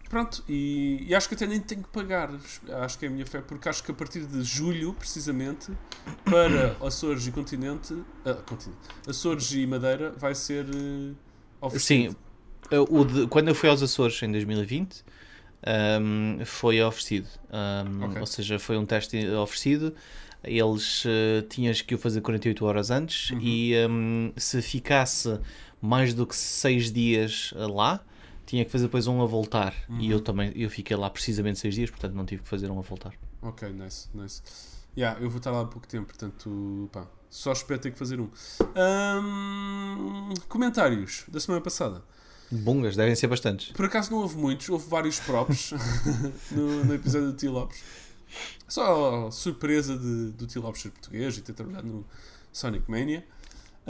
Pronto, 0.08 0.42
e, 0.48 1.04
e 1.06 1.14
acho 1.14 1.28
que 1.28 1.34
até 1.34 1.46
nem 1.46 1.60
tenho 1.60 1.82
que 1.82 1.90
pagar. 1.90 2.30
Acho 2.82 2.98
que 2.98 3.04
é 3.04 3.08
a 3.08 3.10
minha 3.10 3.26
fé, 3.26 3.42
porque 3.42 3.68
acho 3.68 3.82
que 3.84 3.90
a 3.90 3.94
partir 3.94 4.24
de 4.24 4.42
julho, 4.42 4.94
precisamente, 4.94 5.70
para 6.24 6.74
Açores 6.86 7.26
e 7.26 7.30
Continente, 7.30 7.94
ah, 8.24 8.32
continente 8.46 8.78
Açores 9.06 9.52
e 9.52 9.66
Madeira, 9.66 10.10
vai 10.16 10.34
ser 10.34 10.64
uh, 10.64 11.14
oferecido. 11.60 12.12
Sim, 12.12 12.16
o 12.90 13.04
de- 13.04 13.26
quando 13.26 13.48
eu 13.48 13.54
fui 13.54 13.68
aos 13.68 13.82
Açores 13.82 14.22
em 14.22 14.32
2020, 14.32 15.04
ahm, 15.66 16.42
foi 16.46 16.80
oferecido. 16.82 17.28
Ahm, 17.50 18.04
Ok. 18.04 18.20
Ou 18.20 18.26
seja, 18.26 18.58
foi 18.58 18.78
um 18.78 18.86
teste 18.86 19.26
oferecido. 19.28 19.94
Eles 20.42 21.04
ah, 21.06 21.44
tinhas 21.50 21.82
que 21.82 21.94
o 21.94 21.98
fazer 21.98 22.22
48 22.22 22.64
horas 22.64 22.90
antes 22.90 23.28
Uhum. 23.30 23.40
e 23.42 23.74
ahm, 23.76 24.30
se 24.38 24.62
ficasse 24.62 25.38
mais 25.80 26.12
do 26.14 26.26
que 26.26 26.34
6 26.36 26.90
dias 26.92 27.52
ah, 27.56 27.66
lá, 27.66 28.04
tinha 28.46 28.64
que 28.64 28.70
fazer 28.70 28.84
depois 28.86 29.06
um 29.06 29.22
a 29.22 29.26
voltar. 29.26 29.74
E 29.88 29.92
Uhum. 29.92 30.02
eu 30.12 30.20
também 30.20 30.52
eu 30.56 30.70
fiquei 30.70 30.96
lá 30.96 31.08
precisamente 31.10 31.58
6 31.58 31.74
dias, 31.74 31.90
portanto 31.90 32.14
não 32.14 32.24
tive 32.24 32.42
que 32.42 32.48
fazer 32.48 32.70
um 32.70 32.78
a 32.78 32.82
voltar. 32.82 33.12
Ok, 33.42 33.68
nice, 33.72 34.08
nice. 34.14 34.42
Yeah, 34.96 35.20
eu 35.20 35.28
vou 35.30 35.38
estar 35.38 35.50
lá 35.52 35.60
há 35.60 35.64
pouco 35.66 35.86
tempo, 35.86 36.06
portanto, 36.06 36.88
pá, 36.92 37.06
só 37.30 37.52
espero 37.52 37.80
ter 37.80 37.92
que 37.92 37.98
fazer 37.98 38.18
um. 38.18 38.28
Ahm, 38.74 40.34
comentários 40.48 41.24
da 41.28 41.38
semana 41.38 41.62
passada. 41.62 42.02
Bungas, 42.50 42.96
devem 42.96 43.14
ser 43.14 43.26
bastantes. 43.26 43.72
Por 43.72 43.84
acaso 43.84 44.10
não 44.10 44.18
houve 44.18 44.36
muitos, 44.38 44.68
houve 44.70 44.88
vários 44.88 45.20
props 45.20 45.72
no, 46.50 46.84
no 46.84 46.94
episódio 46.94 47.28
do 47.32 47.36
Tio 47.36 47.52
Lopes. 47.52 47.82
Só 48.66 49.30
surpresa 49.30 49.96
de, 49.96 50.30
do 50.32 50.46
Tio 50.46 50.62
Lopes 50.62 50.82
ser 50.82 50.90
português 50.90 51.36
e 51.36 51.42
ter 51.42 51.52
trabalhado 51.52 51.86
no 51.86 52.06
Sonic 52.52 52.90
Mania. 52.90 53.24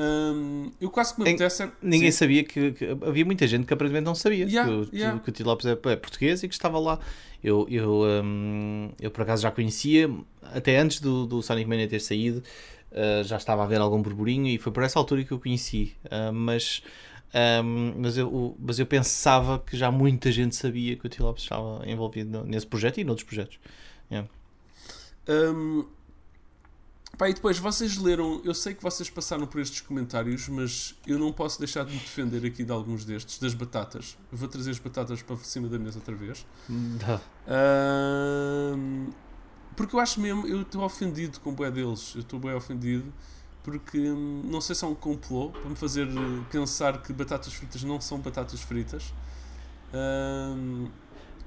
Hum, 0.00 0.71
eu 0.81 0.90
quase 0.90 1.12
que 1.14 1.21
me 1.23 1.28
apetece. 1.28 1.64
é- 1.64 1.73
Ninguém 1.83 2.12
sabia 2.12 2.45
que, 2.45 2.71
que- 2.73 2.87
Havia 3.05 3.25
muita 3.25 3.47
gente 3.49 3.67
que 3.67 3.75
aparentemente 3.75 4.05
não 4.05 4.14
sabia 4.14 4.45
Yeah, 4.47 4.69
que, 4.71 4.75
o- 4.95 4.97
yeah. 4.97 5.19
que 5.19 5.28
o 5.28 5.33
Tito 5.33 5.49
Lopes 5.49 5.67
é, 5.67 5.73
é 5.73 5.97
português 5.97 6.43
e 6.45 6.49
que 6.49 6.55
estava 6.55 6.78
lá. 6.78 7.00
Eu, 7.43 7.67
eu, 7.69 8.02
hum, 8.25 8.90
eu 9.00 9.11
por 9.11 9.23
acaso 9.23 9.43
já 9.43 9.50
conhecia, 9.50 10.09
até 10.43 10.78
antes 10.78 11.00
do, 11.00 11.26
do 11.26 11.43
Sonic 11.43 11.69
Mania 11.69 11.88
ter 11.88 12.00
saído, 12.00 12.43
uh, 12.93 13.25
já 13.25 13.37
estava 13.37 13.62
a 13.62 13.64
haver 13.64 13.81
algum 13.81 14.00
burburinho 14.00 14.47
e 14.47 14.57
foi 14.59 14.71
por 14.73 14.83
essa 14.85 14.99
altura 14.99 15.25
que 15.25 15.33
eu 15.33 15.38
conheci. 15.40 15.95
Uh, 16.07 16.33
mas, 16.33 16.81
hum, 17.64 17.95
mas, 17.97 18.17
eu, 18.17 18.57
mas 18.59 18.78
eu 18.78 18.87
pensava 18.87 19.59
que 19.59 19.76
já 19.76 19.90
muita 19.90 20.31
gente 20.31 20.55
sabia 20.55 20.95
que 20.97 21.07
o 21.07 21.09
Tito 21.09 21.25
Lopes 21.25 21.43
estava 21.43 21.83
envolvido 21.88 22.45
nesse 22.45 22.67
projeto 22.67 22.99
e 23.00 23.05
noutros 23.05 23.26
projetos. 23.26 23.59
Hum, 25.28 25.85
pá, 27.19 27.29
e 27.29 27.35
depois 27.35 27.59
vocês 27.59 27.99
leram, 27.99 28.41
eu 28.45 28.55
sei 28.55 28.73
que 28.73 28.83
vocês 28.83 29.11
passaram 29.11 29.47
por 29.47 29.61
estes 29.61 29.81
comentários, 29.81 30.49
mas 30.49 30.95
eu 31.07 31.19
não 31.19 31.33
posso 31.33 31.59
deixar 31.59 31.85
de 31.85 31.93
me 31.93 31.99
defender 31.99 32.47
aqui 32.47 32.63
de 32.65 32.71
alguns 32.71 33.05
destes, 33.05 33.39
das 33.39 33.53
batatas. 33.53 34.17
Eu 34.31 34.39
vou 34.39 34.49
trazer 34.49 34.71
as 34.71 34.79
batatas 34.79 35.21
para 35.21 35.37
cima 35.39 35.69
da 35.69 35.79
mesa 35.79 35.99
outra 35.99 36.15
vez. 36.15 36.47
Porque 39.77 39.95
eu 39.95 40.01
acho 40.01 40.21
mesmo, 40.21 40.47
eu 40.47 40.63
estou 40.63 40.83
ofendido 40.83 41.41
com 41.41 41.51
o 41.51 41.53
bué 41.53 41.71
deles, 41.71 42.13
eu 42.15 42.21
estou 42.21 42.39
bem 42.39 42.55
ofendido. 42.55 43.13
Porque 43.63 43.99
hum, 43.99 44.43
não 44.47 44.61
sei 44.61 44.75
se 44.75 44.85
é 44.85 44.89
um 44.89 44.95
complô 44.95 45.51
para 45.51 45.69
me 45.69 45.77
fazer 45.77 46.09
eh, 46.09 46.45
pensar 46.51 47.03
que 47.03 47.13
batatas 47.13 47.53
fritas 47.53 47.83
não 47.83 48.01
são 48.01 48.19
batatas 48.19 48.61
fritas. 48.61 49.13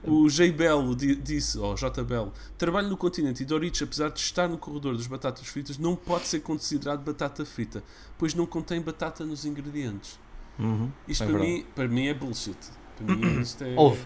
O 0.04 0.30
J. 0.30 0.52
Belo 0.52 0.96
di- 0.96 1.16
disse, 1.16 1.58
ou 1.58 1.76
J. 1.76 2.04
Belo, 2.04 2.32
trabalho 2.58 2.90
no 2.90 2.98
continente 2.98 3.44
e 3.44 3.46
Doritos, 3.46 3.82
apesar 3.82 4.10
de 4.10 4.20
estar 4.20 4.48
no 4.48 4.58
corredor 4.58 4.96
das 4.96 5.08
batatas 5.08 5.46
fritas, 5.48 5.78
não 5.78 5.96
pode 5.96 6.28
ser 6.28 6.40
considerado 6.42 7.04
batata 7.04 7.46
frita, 7.46 7.84
pois 8.18 8.34
não 8.34 8.46
contém 8.46 8.82
batata 8.82 9.24
nos 9.26 9.46
ingredientes. 9.46 10.20
Uhum, 10.60 10.90
Isto 11.08 11.24
é 11.24 11.28
para, 11.28 11.38
verdade. 11.38 11.58
mim, 11.58 11.66
para 11.76 11.88
mim 11.88 12.08
é 12.08 12.14
bullshit. 12.14 12.58
Para 12.98 13.16
mim 13.16 13.40
isto 13.42 13.64
é... 13.64 13.76
Houve. 13.76 14.06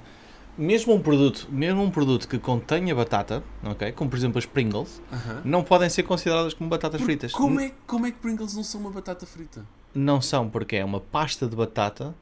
Mesmo 0.57 0.93
um 0.93 1.01
produto, 1.01 1.47
mesmo 1.51 1.83
um 1.83 1.91
produto 1.91 2.29
que 2.29 2.39
contenha 2.39 2.95
batata, 2.95 3.43
ok? 3.61 3.91
Como 3.91 4.09
por 4.09 4.15
exemplo 4.15 4.37
as 4.39 4.45
Pringles, 4.45 5.01
não 5.43 5.61
podem 5.61 5.89
ser 5.89 6.03
consideradas 6.03 6.53
como 6.53 6.69
batatas 6.69 7.01
fritas. 7.01 7.33
Como 7.33 7.59
é, 7.59 7.73
como 7.85 8.05
é 8.05 8.11
que 8.11 8.19
Pringles 8.19 8.55
não 8.55 8.63
são 8.63 8.79
uma 8.79 8.89
batata 8.89 9.25
frita? 9.25 9.65
Não 9.93 10.21
são, 10.21 10.49
porque 10.49 10.77
é 10.77 10.85
uma 10.85 11.01
pasta 11.01 11.45
de 11.45 11.57
batata 11.57 12.15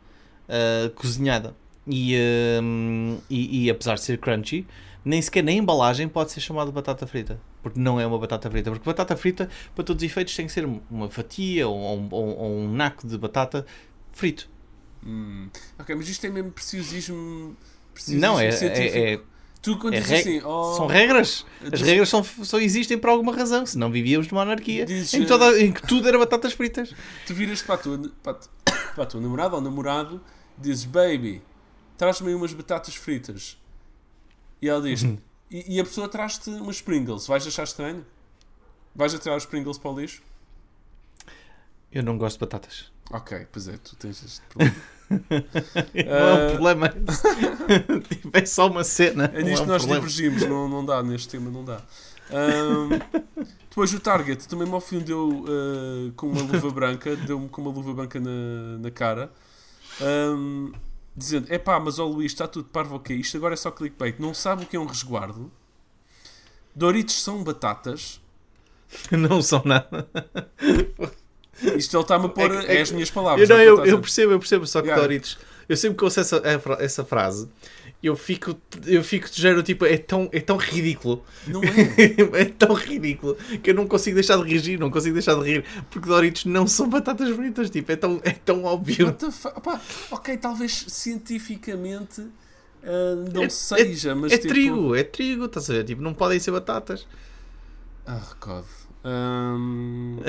ah, 0.50 0.92
cozinhada. 0.96 1.56
E, 1.88 2.16
ah, 2.16 3.20
e, 3.30 3.66
e 3.66 3.70
apesar 3.70 3.96
de 3.96 4.02
ser 4.02 4.18
crunchy, 4.18 4.66
nem 5.04 5.22
sequer 5.22 5.44
na 5.44 5.52
embalagem 5.52 6.08
pode 6.08 6.32
ser 6.32 6.40
chamada 6.40 6.68
de 6.70 6.74
batata 6.75 7.06
frita. 7.06 7.40
Porque 7.62 7.80
não 7.80 8.00
é 8.00 8.06
uma 8.06 8.18
batata 8.18 8.50
frita. 8.50 8.72
Porque 8.72 8.86
batata 8.86 9.16
frita, 9.16 9.50
para 9.75 9.84
todos 9.84 10.04
os 10.04 10.10
efeitos, 10.10 10.36
tem 10.36 10.46
que 10.46 10.52
ser 10.52 10.68
uma 10.90 11.10
fatia 11.10 11.68
ou, 11.68 11.78
um- 11.98 12.08
ou- 12.12 12.38
ou 12.38 12.58
um 12.60 12.72
naco 12.74 13.08
de 13.08 13.18
batata 13.18 13.66
frito. 14.12 14.50
Hum. 15.06 15.50
Ok, 15.80 15.94
mas 15.96 16.08
isto 16.08 16.25
é 16.25 16.30
mesmo 16.30 16.52
preciosismo, 16.52 17.56
preciosismo 17.94 18.25
Não, 18.25 18.40
é, 18.40 18.52
científico. 18.52 18.98
é- 18.98 19.13
é- 19.16 19.20
Tu 19.62 19.78
quando 19.78 19.94
é 19.94 20.02
dizes 20.02 20.20
assim, 20.20 20.42
oh, 20.44 20.74
são 20.75 20.88
regras. 20.88 21.46
As 21.72 21.80
regras 21.80 22.10
são, 22.10 22.22
só 22.22 22.60
existem 22.60 22.98
por 22.98 23.10
alguma 23.10 23.34
razão, 23.34 23.66
senão 23.66 23.90
vivíamos 23.90 24.28
numa 24.30 24.42
anarquia 24.42 24.86
Dizes, 24.86 25.13
em, 25.13 25.22
que 25.22 25.25
toda- 25.25 25.58
em 25.62 25.72
que 25.72 25.82
tudo 25.88 26.06
era 26.06 26.18
batatas 26.20 26.52
fritas. 26.52 26.94
tu 27.25 27.34
viras 27.34 27.62
para 27.62 27.75
a 27.75 27.78
tua, 27.78 28.12
para 28.22 28.32
a, 28.34 28.36
tu- 28.36 28.50
para 28.94 29.04
a 29.04 29.08
tua 29.08 29.22
namorada 29.22 29.56
ou 29.56 29.62
namorado 29.62 30.20
dizes, 30.58 30.84
baby, 30.84 31.42
traz-me 32.04 32.28
aí 32.28 32.36
umas 32.36 32.52
batatas 32.54 32.96
fritas. 32.96 33.58
E 34.62 34.68
ela 34.68 34.82
diz, 34.82 35.04
Uhum. 35.04 35.18
e, 35.50 35.76
e 35.78 35.80
a 35.80 35.84
pessoa 35.86 36.10
traz-te 36.10 36.50
umas 36.50 36.82
Pringles, 36.82 37.26
vais 37.28 37.48
achar 37.48 37.64
estranho? 37.64 38.06
Vais 38.94 39.14
atirar 39.16 39.38
os 39.38 39.46
Pringles 39.46 39.78
para 39.78 39.90
o 39.92 40.00
lixo? 40.00 40.22
Eu 41.92 42.04
não 42.04 42.18
gosto 42.18 42.36
de 42.36 42.40
batatas. 42.42 42.92
Ok, 43.10 43.48
pois 43.52 43.68
é, 43.70 43.78
tu 43.78 43.96
tens 43.96 44.22
este 44.24 44.42
problema. 44.50 44.76
Não 45.10 46.14
é 46.18 46.34
um 46.34 46.48
Ah. 46.48 46.52
problema. 46.52 46.90
Tipo, 48.10 48.30
é 48.34 48.46
só 48.46 48.68
uma 48.68 48.84
cena. 48.84 49.32
É 49.34 49.42
nisto 49.44 49.62
um 49.62 49.66
que 49.66 49.72
nós 49.72 49.82
problema. 49.86 50.06
divergimos, 50.08 50.42
não, 50.50 50.68
não 50.68 50.86
dá, 50.86 51.02
neste 51.02 51.30
tema 51.30 51.50
não 51.50 51.64
dá. 51.64 51.82
Ahm, 52.32 53.00
depois 53.70 53.94
o 53.94 54.00
Target 54.00 54.46
também 54.48 54.68
me 54.68 54.74
ofendeu 54.74 55.46
ah, 55.48 56.12
com 56.18 56.28
uma 56.28 56.42
luva 56.42 56.70
branca, 56.72 57.16
deu-me 57.16 57.48
com 57.48 57.62
uma 57.62 57.72
luva 57.72 57.94
branca 57.94 58.20
na, 58.20 58.78
na 58.80 58.92
cara, 58.92 59.32
Ahm, 60.02 60.72
dizendo: 61.15 61.48
é 61.50 61.58
pá, 61.58 61.79
mas 61.79 62.00
ó 62.00 62.05
Luís, 62.05 62.32
está 62.32 62.48
tudo 62.48 62.67
parvo, 62.70 62.96
ok? 62.96 63.15
Isto 63.17 63.38
agora 63.38 63.53
é 63.53 63.58
só 63.58 63.72
clickbait, 63.72 64.15
não 64.20 64.34
sabe 64.34 64.63
o 64.63 64.65
que 64.67 64.75
é 64.75 64.79
um 64.79 64.86
resguardo. 64.86 65.51
Doritos 66.75 67.22
são 67.22 67.43
batatas. 67.43 68.20
Não 69.12 69.41
são 69.41 69.62
nada. 69.65 70.08
Isto 71.75 71.96
ele 71.98 72.01
está-me 72.03 72.25
a 72.25 72.29
pôr, 72.29 72.51
É 72.51 72.62
que- 72.65 72.72
é, 72.72 72.77
é 72.77 72.82
as 72.82 72.89
que- 72.89 72.93
minhas 72.96 73.10
palavras. 73.12 73.50
Eu, 73.50 73.55
não, 73.58 73.63
é 73.63 73.72
o 73.72 73.75
que 73.82 73.89
eu, 73.89 73.93
eu 73.93 74.00
percebo, 74.01 74.32
eu 74.34 74.39
percebo, 74.39 74.67
só 74.67 74.82
que 74.82 74.88
Yeah. 74.88 75.01
Doritos. 75.01 75.38
Eu 75.70 75.77
sempre 75.77 75.98
que 75.98 76.03
ouço 76.03 76.20
essa, 76.20 76.41
essa 76.79 77.03
frase, 77.05 77.50
eu 78.04 78.16
fico, 78.18 78.56
eu 78.86 79.02
fico 79.02 79.32
de 79.32 79.42
género 79.42 79.64
tipo, 79.64 79.86
é 79.86 79.98
tão, 79.98 80.30
é 80.34 80.42
tão 80.42 80.58
ridículo. 80.58 81.24
Não 81.48 81.62
é? 82.36 82.42
é 82.42 82.46
tão 82.46 82.74
ridículo 82.74 83.36
que 83.64 83.70
eu 83.70 83.74
não 83.74 83.88
consigo 83.88 84.16
deixar 84.16 84.38
de 84.44 84.58
rir, 84.58 84.78
não 84.78 84.92
consigo 84.92 85.14
deixar 85.14 85.36
de 85.36 85.44
rir, 85.50 85.66
porque 85.90 86.08
Doritos 86.08 86.44
não 86.46 86.68
são 86.68 86.90
batatas 86.90 87.34
fritas, 87.34 87.70
tipo, 87.70 87.90
é 87.92 87.96
tão, 87.96 88.20
é 88.24 88.32
tão 88.32 88.66
óbvio. 88.66 89.08
Opá, 89.56 89.82
ok, 90.12 90.38
talvez 90.38 90.86
cientificamente 90.90 92.28
ah, 92.84 93.16
não 93.34 93.44
É- 93.44 93.50
seja, 93.50 94.14
mas 94.14 94.34
é 94.34 94.38
tipo... 94.38 94.50
trigo, 94.54 94.96
é 94.96 95.04
trigo, 95.04 95.46
estás 95.46 95.70
a 95.70 95.74
ver? 95.74 95.86
Tipo, 95.86 96.02
não 96.02 96.14
podem 96.14 96.38
ser 96.40 96.52
batatas. 96.52 97.08
Ah, 98.06 98.22
God. 98.42 98.66
Ahm, 99.06 100.20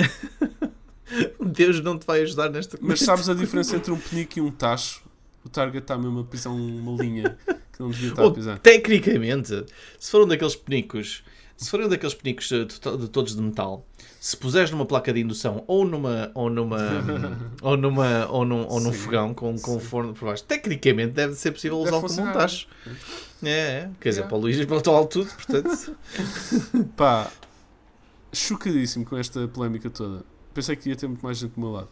Deus 1.41 1.81
não 1.81 1.99
te 1.99 2.07
vai 2.07 2.23
ajudar 2.23 2.51
nesta 2.51 2.79
mas 2.81 3.01
sabes 3.01 3.29
a 3.29 3.35
diferença 3.35 3.77
entre 3.77 3.93
um 3.93 3.99
penico 3.99 4.39
e 4.39 4.43
um 4.43 4.51
tacho? 4.51 5.03
O 5.45 5.49
Target 5.49 5.83
está 5.85 5.99
mesmo 5.99 6.21
a 6.21 6.25
pisar 6.25 6.51
uma 6.51 7.01
linha 7.03 7.37
que 7.73 7.81
não 7.81 7.91
devia 7.91 8.09
estar 8.11 8.25
a 8.27 8.31
pisar. 8.31 8.59
tecnicamente, 8.59 9.67
se 9.99 10.11
for 10.11 10.23
um 10.23 10.27
daqueles 10.27 10.57
penicos, 10.57 11.23
se 11.57 11.71
for 11.71 11.81
um 11.81 11.89
daqueles 11.89 12.15
penicos 12.15 12.49
to- 12.49 12.97
de 12.97 13.09
todos 13.09 13.37
de 13.37 13.43
metal, 13.43 13.87
se 14.19 14.37
puseres 14.37 14.71
numa 14.71 14.87
placa 14.87 15.13
de 15.13 15.21
indução 15.21 15.63
ou 15.67 15.85
numa 15.85 16.31
ou 16.35 16.49
numa 16.49 16.79
ou 17.63 17.77
numa 17.77 18.27
ou 18.31 18.45
num, 18.45 18.67
ou 18.67 18.81
num 18.81 18.93
Sim, 18.93 18.99
fogão 18.99 19.35
com, 19.35 19.55
com 19.59 19.79
sim. 19.79 19.85
forno 19.85 20.15
por 20.15 20.27
baixo, 20.27 20.45
tecnicamente 20.45 21.13
deve 21.13 21.35
ser 21.35 21.53
possível 21.53 21.79
usá-lo 21.79 21.97
como 22.01 22.05
um 22.07 22.09
funcionar. 22.09 22.33
tacho. 22.33 22.67
É, 23.43 23.49
é, 23.51 23.91
quer 24.01 24.09
dizer, 24.09 24.21
Yeah. 24.23 24.29
para 24.29 24.39
o 24.39 24.41
Luís 24.41 24.83
tal 24.83 25.07
tudo, 25.07 25.31
portanto. 25.31 25.97
Pá, 26.97 27.31
chocadíssimo 28.33 29.05
com 29.05 29.17
esta 29.19 29.47
polémica 29.49 29.91
toda. 29.91 30.25
Pensei 30.55 30.75
que 30.77 30.89
ia 30.89 30.97
ter 30.97 31.07
muito 31.07 31.23
mais 31.23 31.37
gente 31.39 31.53
do 31.53 31.61
meu 31.61 31.71
lado. 31.73 31.89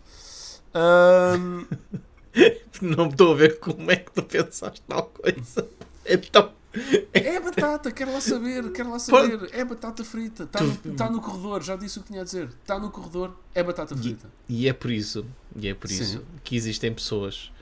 Ahm, 0.75 1.65
não 2.81 3.09
estou 3.09 3.33
a 3.33 3.37
ver 3.37 3.59
como 3.59 3.91
é 3.91 3.97
que 3.97 4.11
tu 4.13 4.23
pensaste 4.23 4.83
tal 4.89 5.05
coisa. 5.07 5.69
Então, 6.07 6.53
é 7.13 7.39
batata, 7.39 7.91
quero 7.93 8.13
lá 8.13 8.21
saber, 8.21 8.73
quero 8.73 8.91
lá 8.91 8.99
saber. 8.99 9.51
É 9.53 9.65
batata 9.65 10.03
frita. 10.05 10.45
Está 10.45 10.63
no, 10.63 10.77
tá 10.97 11.11
no 11.11 11.21
corredor, 11.21 11.63
já 11.63 11.77
disse 11.77 11.99
o 11.99 12.03
que 12.03 12.09
tinha 12.09 12.23
a 12.23 12.25
dizer. 12.25 12.49
Está 12.63 12.79
no 12.79 12.91
corredor, 12.91 13.37
é 13.55 13.63
batata 13.63 13.97
frita. 13.97 14.29
e 14.49 14.69
é 14.69 14.73
por 14.73 14.91
isso, 14.91 15.25
e 15.55 15.69
é 15.69 15.75
por 15.75 15.89
Sim. 15.89 16.03
isso 16.03 16.25
que 16.43 16.57
existem 16.57 16.93
pessoas 16.93 17.53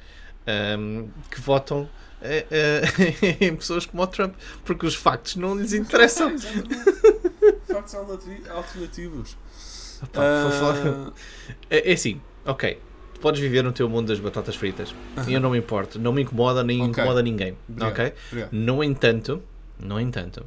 ahm, 0.46 1.08
que 1.30 1.40
votam 1.40 1.88
eh, 2.22 2.46
eh, 2.50 3.36
em 3.46 3.56
pessoas 3.56 3.84
como 3.84 4.02
o 4.02 4.06
Trump, 4.06 4.34
porque 4.64 4.86
os 4.86 4.94
factos 4.94 5.36
não 5.36 5.54
lhes 5.56 5.72
interessam. 5.72 6.32
Factos 7.66 7.94
alternati- 7.94 8.48
alternativos. 8.48 9.36
Favor. 10.12 10.76
Ah, 10.76 11.12
É, 11.68 11.90
é 11.90 11.94
assim, 11.94 12.20
ok. 12.44 12.80
Tu 13.20 13.22
podes 13.22 13.38
viver 13.38 13.62
no 13.62 13.70
teu 13.70 13.86
mundo 13.86 14.08
das 14.08 14.18
batatas 14.18 14.56
fritas. 14.56 14.94
E 15.28 15.34
eu 15.34 15.40
não 15.40 15.50
me 15.50 15.58
importo. 15.58 15.98
Não 15.98 16.10
me 16.10 16.22
incomoda, 16.22 16.64
nem 16.64 16.80
Ok. 16.80 16.88
incomoda 16.90 17.20
ninguém. 17.22 17.54
Obrigado. 17.68 17.90
Ok? 17.92 18.12
obrigado. 18.28 18.52
No 18.52 18.82
entanto, 18.82 19.42
no 19.78 20.00
entanto, 20.00 20.46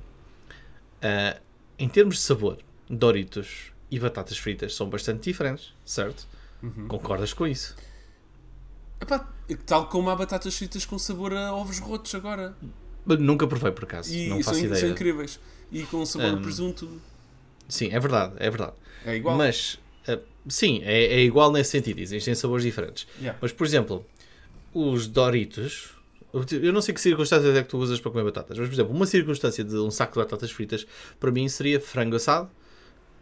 ah, 0.99 1.39
em 1.77 1.87
termos 1.87 2.15
de 2.15 2.21
sabor, 2.21 2.57
Doritos 2.89 3.71
e 3.91 3.99
batatas 3.99 4.39
fritas 4.39 4.73
são 4.75 4.89
bastante 4.89 5.23
diferentes, 5.29 5.71
certo? 5.85 6.25
Uhum. 6.63 6.87
Concordas 6.87 7.31
com 7.31 7.45
isso? 7.45 7.75
Epá, 8.99 9.31
tal 9.67 9.85
como 9.87 10.09
há 10.09 10.15
batatas 10.15 10.55
fritas 10.57 10.83
com 10.83 10.97
sabor 10.97 11.31
a 11.33 11.53
ovos 11.53 11.77
rotos 11.77 12.15
agora. 12.15 12.55
Nunca 13.05 13.45
provei 13.45 13.71
por 13.71 13.83
acaso. 13.83 14.11
E 14.11 14.29
não 14.29 14.37
são, 14.37 14.45
faço 14.53 14.65
são 14.67 14.77
ideia. 14.77 14.91
incríveis. 14.91 15.39
E 15.71 15.83
com 15.83 16.03
sabor 16.07 16.29
a 16.31 16.33
Um, 16.33 16.41
presunto. 16.41 16.89
Sim, 17.69 17.89
é 17.91 17.99
verdade, 17.99 18.33
é 18.37 18.49
verdade. 18.49 18.73
É 19.05 19.15
igual. 19.15 19.37
Mas, 19.37 19.77
sim, 20.47 20.81
é, 20.83 21.05
é 21.05 21.19
igual 21.23 21.51
nesse 21.51 21.71
sentido. 21.71 21.99
Existem 21.99 22.35
sabores 22.35 22.63
diferentes. 22.63 23.07
Yeah. 23.19 23.37
Mas, 23.41 23.51
por 23.51 23.65
exemplo, 23.65 24.05
os 24.73 25.07
Doritos. 25.07 25.91
Eu 26.51 26.73
não 26.73 26.81
sei 26.81 26.95
que 26.95 27.01
circunstâncias 27.01 27.55
é 27.55 27.61
que 27.61 27.69
tu 27.69 27.77
usas 27.77 27.99
para 28.01 28.09
comer 28.09 28.23
batatas, 28.23 28.57
mas, 28.57 28.67
por 28.67 28.73
exemplo, 28.73 28.91
uma 28.95 29.05
circunstância 29.05 29.63
de 29.63 29.75
um 29.75 29.91
saco 29.91 30.13
de 30.13 30.19
batatas 30.19 30.49
fritas, 30.49 30.87
para 31.19 31.29
mim 31.31 31.47
seria 31.47 31.79
frango 31.79 32.15
assado, 32.15 32.49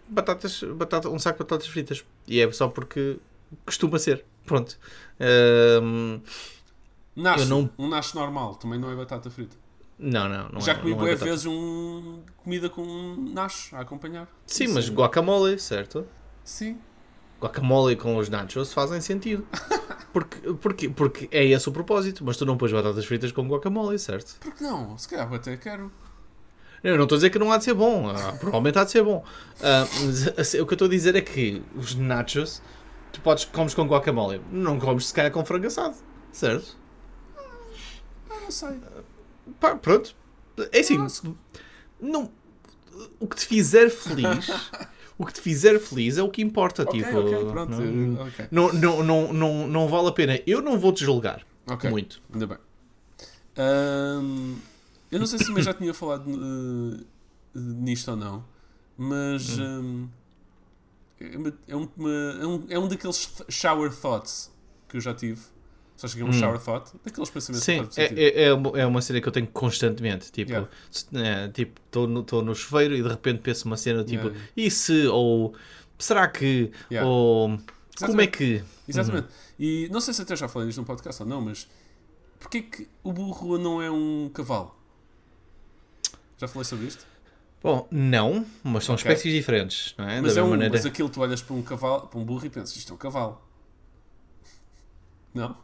batatas, 0.07 0.63
batata, 0.63 1.09
um 1.09 1.19
saco 1.19 1.39
de 1.39 1.43
batatas 1.43 1.67
fritas. 1.67 2.05
E 2.25 2.39
é 2.39 2.49
só 2.53 2.69
porque 2.69 3.17
costuma 3.65 3.99
ser. 3.99 4.23
Pronto. 4.45 4.79
Nacho, 7.15 7.43
eu 7.43 7.47
não- 7.47 7.69
um 7.77 7.89
nacho 7.89 8.17
normal, 8.17 8.55
também 8.55 8.79
não 8.79 8.89
é 8.91 8.95
batata 8.95 9.29
frita. 9.29 9.57
não, 9.99 10.27
não. 10.29 10.49
não 10.49 10.61
Já 10.61 10.71
é, 10.71 10.75
comi 10.75 10.93
é 10.93 10.95
batata. 10.95 11.25
vezes 11.25 11.45
um, 11.45 12.21
comida 12.37 12.69
com 12.69 12.81
um 12.81 13.33
nacho 13.33 13.75
a 13.75 13.81
acompanhar. 13.81 14.27
Sim, 14.47 14.63
Isso 14.65 14.73
mas 14.73 14.87
é- 14.87 14.91
guacamole, 14.91 15.59
certo? 15.59 16.07
Sim. 16.43 16.79
Guacamole 17.41 17.95
com 17.95 18.17
os 18.17 18.29
nachos 18.29 18.71
fazem 18.71 19.01
sentido. 19.01 19.45
Porque, 20.13 20.53
porque, 20.53 20.89
porque 20.89 21.29
é 21.31 21.45
esse 21.45 21.69
o 21.69 21.71
propósito, 21.71 22.24
mas 22.25 22.36
tu 22.36 22.45
não 22.45 22.57
pões 22.57 22.71
batatas 22.71 23.05
fritas 23.05 23.31
com 23.31 23.48
guacamole, 23.48 23.98
certo? 23.98 24.36
Porque 24.39 24.63
não? 24.63 24.98
Se 24.98 25.07
calhar 25.07 25.33
até 25.33 25.55
quero. 25.55 25.91
Eu 26.83 26.98
não 26.98 27.03
estou 27.03 27.15
a 27.15 27.19
dizer 27.19 27.29
que 27.29 27.39
não 27.39 27.51
há 27.51 27.57
de 27.57 27.63
ser 27.63 27.74
bom, 27.74 28.10
ah, 28.10 28.33
provavelmente 28.33 28.77
há 28.77 28.83
de 28.83 28.91
ser 28.91 29.03
bom. 29.03 29.24
Ah, 29.62 29.88
mas, 30.03 30.27
assim, 30.38 30.60
o 30.60 30.65
que 30.65 30.74
eu 30.74 30.75
estou 30.75 30.88
a 30.88 30.89
dizer 30.89 31.15
é 31.15 31.21
que 31.21 31.63
os 31.75 31.95
nachos 31.95 32.62
tu 33.12 33.21
podes 33.21 33.45
comes 33.45 33.74
com 33.74 33.86
guacamole, 33.86 34.41
não 34.51 34.79
comes 34.79 35.07
se 35.07 35.13
calhar 35.13 35.31
com 35.31 35.45
frango 35.45 35.67
assado, 35.67 35.95
certo? 36.31 36.77
Ah, 38.29 38.39
não 38.41 38.51
sei. 38.51 38.79
Pá, 39.60 39.75
pronto. 39.75 40.15
É 40.71 40.79
assim, 40.79 40.98
Nossa. 40.98 41.33
não, 42.00 42.31
o 43.19 43.27
que 43.27 43.36
te 43.36 43.45
fizer 43.45 43.89
feliz, 43.89 44.48
o 45.21 45.25
que 45.25 45.33
te 45.33 45.41
fizer 45.41 45.79
feliz 45.79 46.17
é 46.17 46.23
o 46.23 46.29
que 46.29 46.41
importa, 46.41 46.83
Ok, 46.83 46.91
tipo, 47.03 47.17
ok, 47.19 47.45
pronto. 47.51 47.71
não, 47.71 48.17
eh, 48.17 48.21
ok. 48.23 48.47
não, 48.51 48.73
não, 48.73 49.03
não, 49.03 49.33
não, 49.33 49.67
não 49.67 49.87
vale 49.87 50.07
a 50.07 50.11
pena. 50.11 50.39
Eu 50.47 50.61
não 50.61 50.79
vou 50.79 50.91
te 50.91 51.03
julgar 51.05 51.45
muito. 51.89 52.21
ainda 52.33 52.47
bem. 52.47 52.57
Ahm, 53.57 54.55
eu 55.11 55.19
não 55.19 55.27
sei 55.27 55.39
se 55.39 55.45
também 55.47 55.61
já 55.63 55.73
tinha 55.73 55.93
falado 55.93 56.29
eh, 56.31 57.03
nisto 57.55 58.11
ou 58.11 58.17
não, 58.17 58.45
mas 58.97 59.57
Hum. 59.59 59.63
ahm, 59.63 60.07
é, 61.19 61.37
uma- 61.37 61.53
é 61.67 61.75
um, 61.75 61.89
é 62.41 62.47
um, 62.47 62.65
é 62.69 62.79
um 62.79 62.87
daqueles 62.87 63.29
shower 63.49 63.93
thoughts 63.95 64.51
que 64.87 64.97
eu 64.97 65.01
já 65.01 65.13
tive. 65.13 65.41
Só 66.01 66.08
cheguei 66.08 66.24
a 66.24 66.25
um 66.25 66.29
Hum. 66.31 66.34
shower 66.34 66.60
thought, 66.60 66.89
daqueles 67.05 67.29
pensamentos 67.29 67.63
Sim, 67.63 67.88
é, 67.96 68.05
é, 68.24 68.43
é 68.46 68.53
uma- 68.55 68.79
é 68.79 68.84
uma 68.88 69.01
cena 69.03 69.22
que 69.22 69.27
eu 69.27 69.31
tenho 69.31 69.46
constantemente. 69.46 70.31
Tipo, 70.31 70.50
Yeah. 70.51 70.70
é, 71.13 71.48
tipo, 71.50 71.79
estou 71.86 72.08
no, 72.08 72.24
tô 72.24 72.41
no 72.41 72.55
chuveiro 72.55 72.96
e 72.96 73.03
de 73.03 73.08
repente 73.08 73.41
penso 73.43 73.67
uma 73.67 73.77
cena 73.77 74.03
tipo, 74.03 74.29
Yeah. 74.29 74.41
e 74.58 74.72
se? 74.72 75.05
Ou 75.05 75.53
será 76.00 76.27
que? 76.27 76.72
Yeah. 76.91 77.08
Ou 77.08 77.50
como 77.50 77.60
é 77.60 78.25
Exatamente. 78.25 78.31
que? 78.36 78.63
Exatamente. 78.88 79.25
Uhum. 79.25 79.29
E 79.60 79.89
não 79.91 80.01
sei 80.01 80.12
se 80.15 80.24
até 80.24 80.36
já 80.36 80.48
falei 80.48 80.70
disto 80.70 80.79
num 80.79 80.86
podcast 80.86 81.22
ou 81.22 81.29
não, 81.29 81.39
mas 81.39 81.70
porquê 82.39 82.63
que 82.63 82.88
o 83.03 83.13
burro 83.13 83.60
não 83.60 83.79
é 83.79 83.91
um 83.91 84.27
cavalo? 84.34 84.75
Já 86.39 86.48
falei 86.48 86.65
sobre 86.65 86.88
isto? 86.88 87.05
Bom, 87.62 87.88
não, 87.91 88.43
mas 88.63 88.86
são 88.86 88.96
Ok. 88.96 89.05
espécies 89.12 89.31
diferentes, 89.31 89.93
não 90.00 90.10
é? 90.10 90.20
Mas, 90.20 90.34
da 90.34 90.41
é 90.41 90.43
um, 90.43 90.50
maneira. 90.50 90.74
mas 90.74 90.84
aquilo 90.84 91.10
tu 91.10 91.22
olhas 91.22 91.43
para 91.43 91.55
um 91.55 91.62
cavalo, 91.62 92.08
para 92.08 92.20
um 92.20 92.25
burro 92.25 92.43
e 92.43 92.50
pensas, 92.50 92.75
isto 92.75 92.91
é 92.91 92.96
um 92.96 92.98
cavalo. 92.98 93.39
Não? 95.33 95.55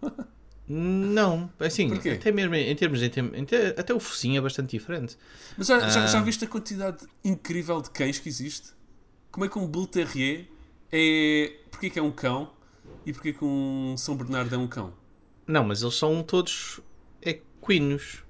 Não, 0.69 1.49
assim, 1.59 1.87
Porquê? 1.89 2.09
até 2.11 2.29
mesmo 2.31 2.53
em 2.55 2.75
termos, 2.75 3.01
em 3.01 3.09
termos 3.09 3.39
até, 3.41 3.67
até 3.79 3.93
o 3.93 3.99
focinho 4.01 4.37
é 4.37 4.41
bastante 4.41 4.71
diferente. 4.77 5.17
Mas 5.57 5.67
já, 5.67 5.79
já, 5.89 6.05
já 6.07 6.19
Ah. 6.19 6.21
viste 6.21 6.43
a 6.43 6.47
quantidade 6.47 7.05
incrível 7.23 7.81
de 7.81 7.89
cães 7.89 8.19
que 8.19 8.27
existe? 8.27 8.71
Como 9.31 9.45
é 9.45 9.49
que 9.49 9.57
um 9.57 9.65
Bull 9.65 9.87
Terrier 9.87 10.45
é. 10.91 11.53
Porquê 11.71 11.89
que 11.89 11.97
é 11.99 12.01
um 12.01 12.11
cão 12.11 12.51
e 13.05 13.13
porquê 13.13 13.31
que 13.31 13.45
um 13.45 13.95
São 13.97 14.15
Bernardo 14.17 14.53
é 14.53 14.57
um 14.57 14.67
cão? 14.67 14.93
Não, 15.45 15.63
mas 15.63 15.81
eles 15.81 15.95
são 15.95 16.21
todos 16.21 16.81
equinos, 17.21 18.23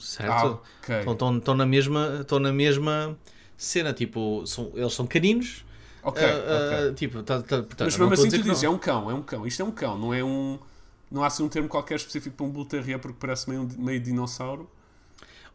certo? 0.00 0.30
Ah, 0.32 0.46
ok. 0.46 0.98
Estão, 1.00 1.12
estão, 1.12 1.36
estão 1.38 1.54
na 1.54 1.66
mesma, 1.66 2.18
estão 2.22 2.38
na 2.38 2.52
mesma 2.52 3.18
cena, 3.56 3.92
tipo, 3.92 4.46
são, 4.46 4.72
eles 4.74 4.94
são 4.94 5.06
caninos, 5.06 5.64
Ok, 6.02 6.22
ah, 6.22 6.28
ok. 6.28 6.88
ah, 6.90 6.94
tipo, 6.94 7.22
tá, 7.22 7.42
tá, 7.42 7.58
portanto, 7.58 7.80
Mas 7.80 7.94
eu 7.94 8.00
não 8.00 8.10
mesmo 8.10 8.26
assim 8.26 8.36
tu 8.36 8.42
dizes, 8.42 8.62
é 8.64 8.68
um 8.68 8.78
cão, 8.78 9.10
é 9.10 9.14
um 9.14 9.22
cão. 9.22 9.46
Isto 9.46 9.62
é 9.62 9.64
um 9.64 9.70
cão, 9.70 9.98
não 9.98 10.14
é 10.14 10.24
um. 10.24 10.58
Não 11.10 11.22
há 11.22 11.26
assim 11.26 11.42
um 11.42 11.48
termo 11.48 11.68
qualquer 11.68 11.96
específico 11.96 12.36
para 12.36 12.46
um 12.46 12.50
Bull 12.50 12.64
Terrier 12.64 12.98
porque 12.98 13.16
parece 13.18 13.48
meio, 13.50 13.68
meio 13.76 14.00
dinossauro. 14.00 14.70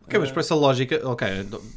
Ok, 0.03 0.19
mas 0.19 0.31
por 0.31 0.39
essa 0.41 0.53
lógica, 0.53 1.01
ok, 1.03 1.27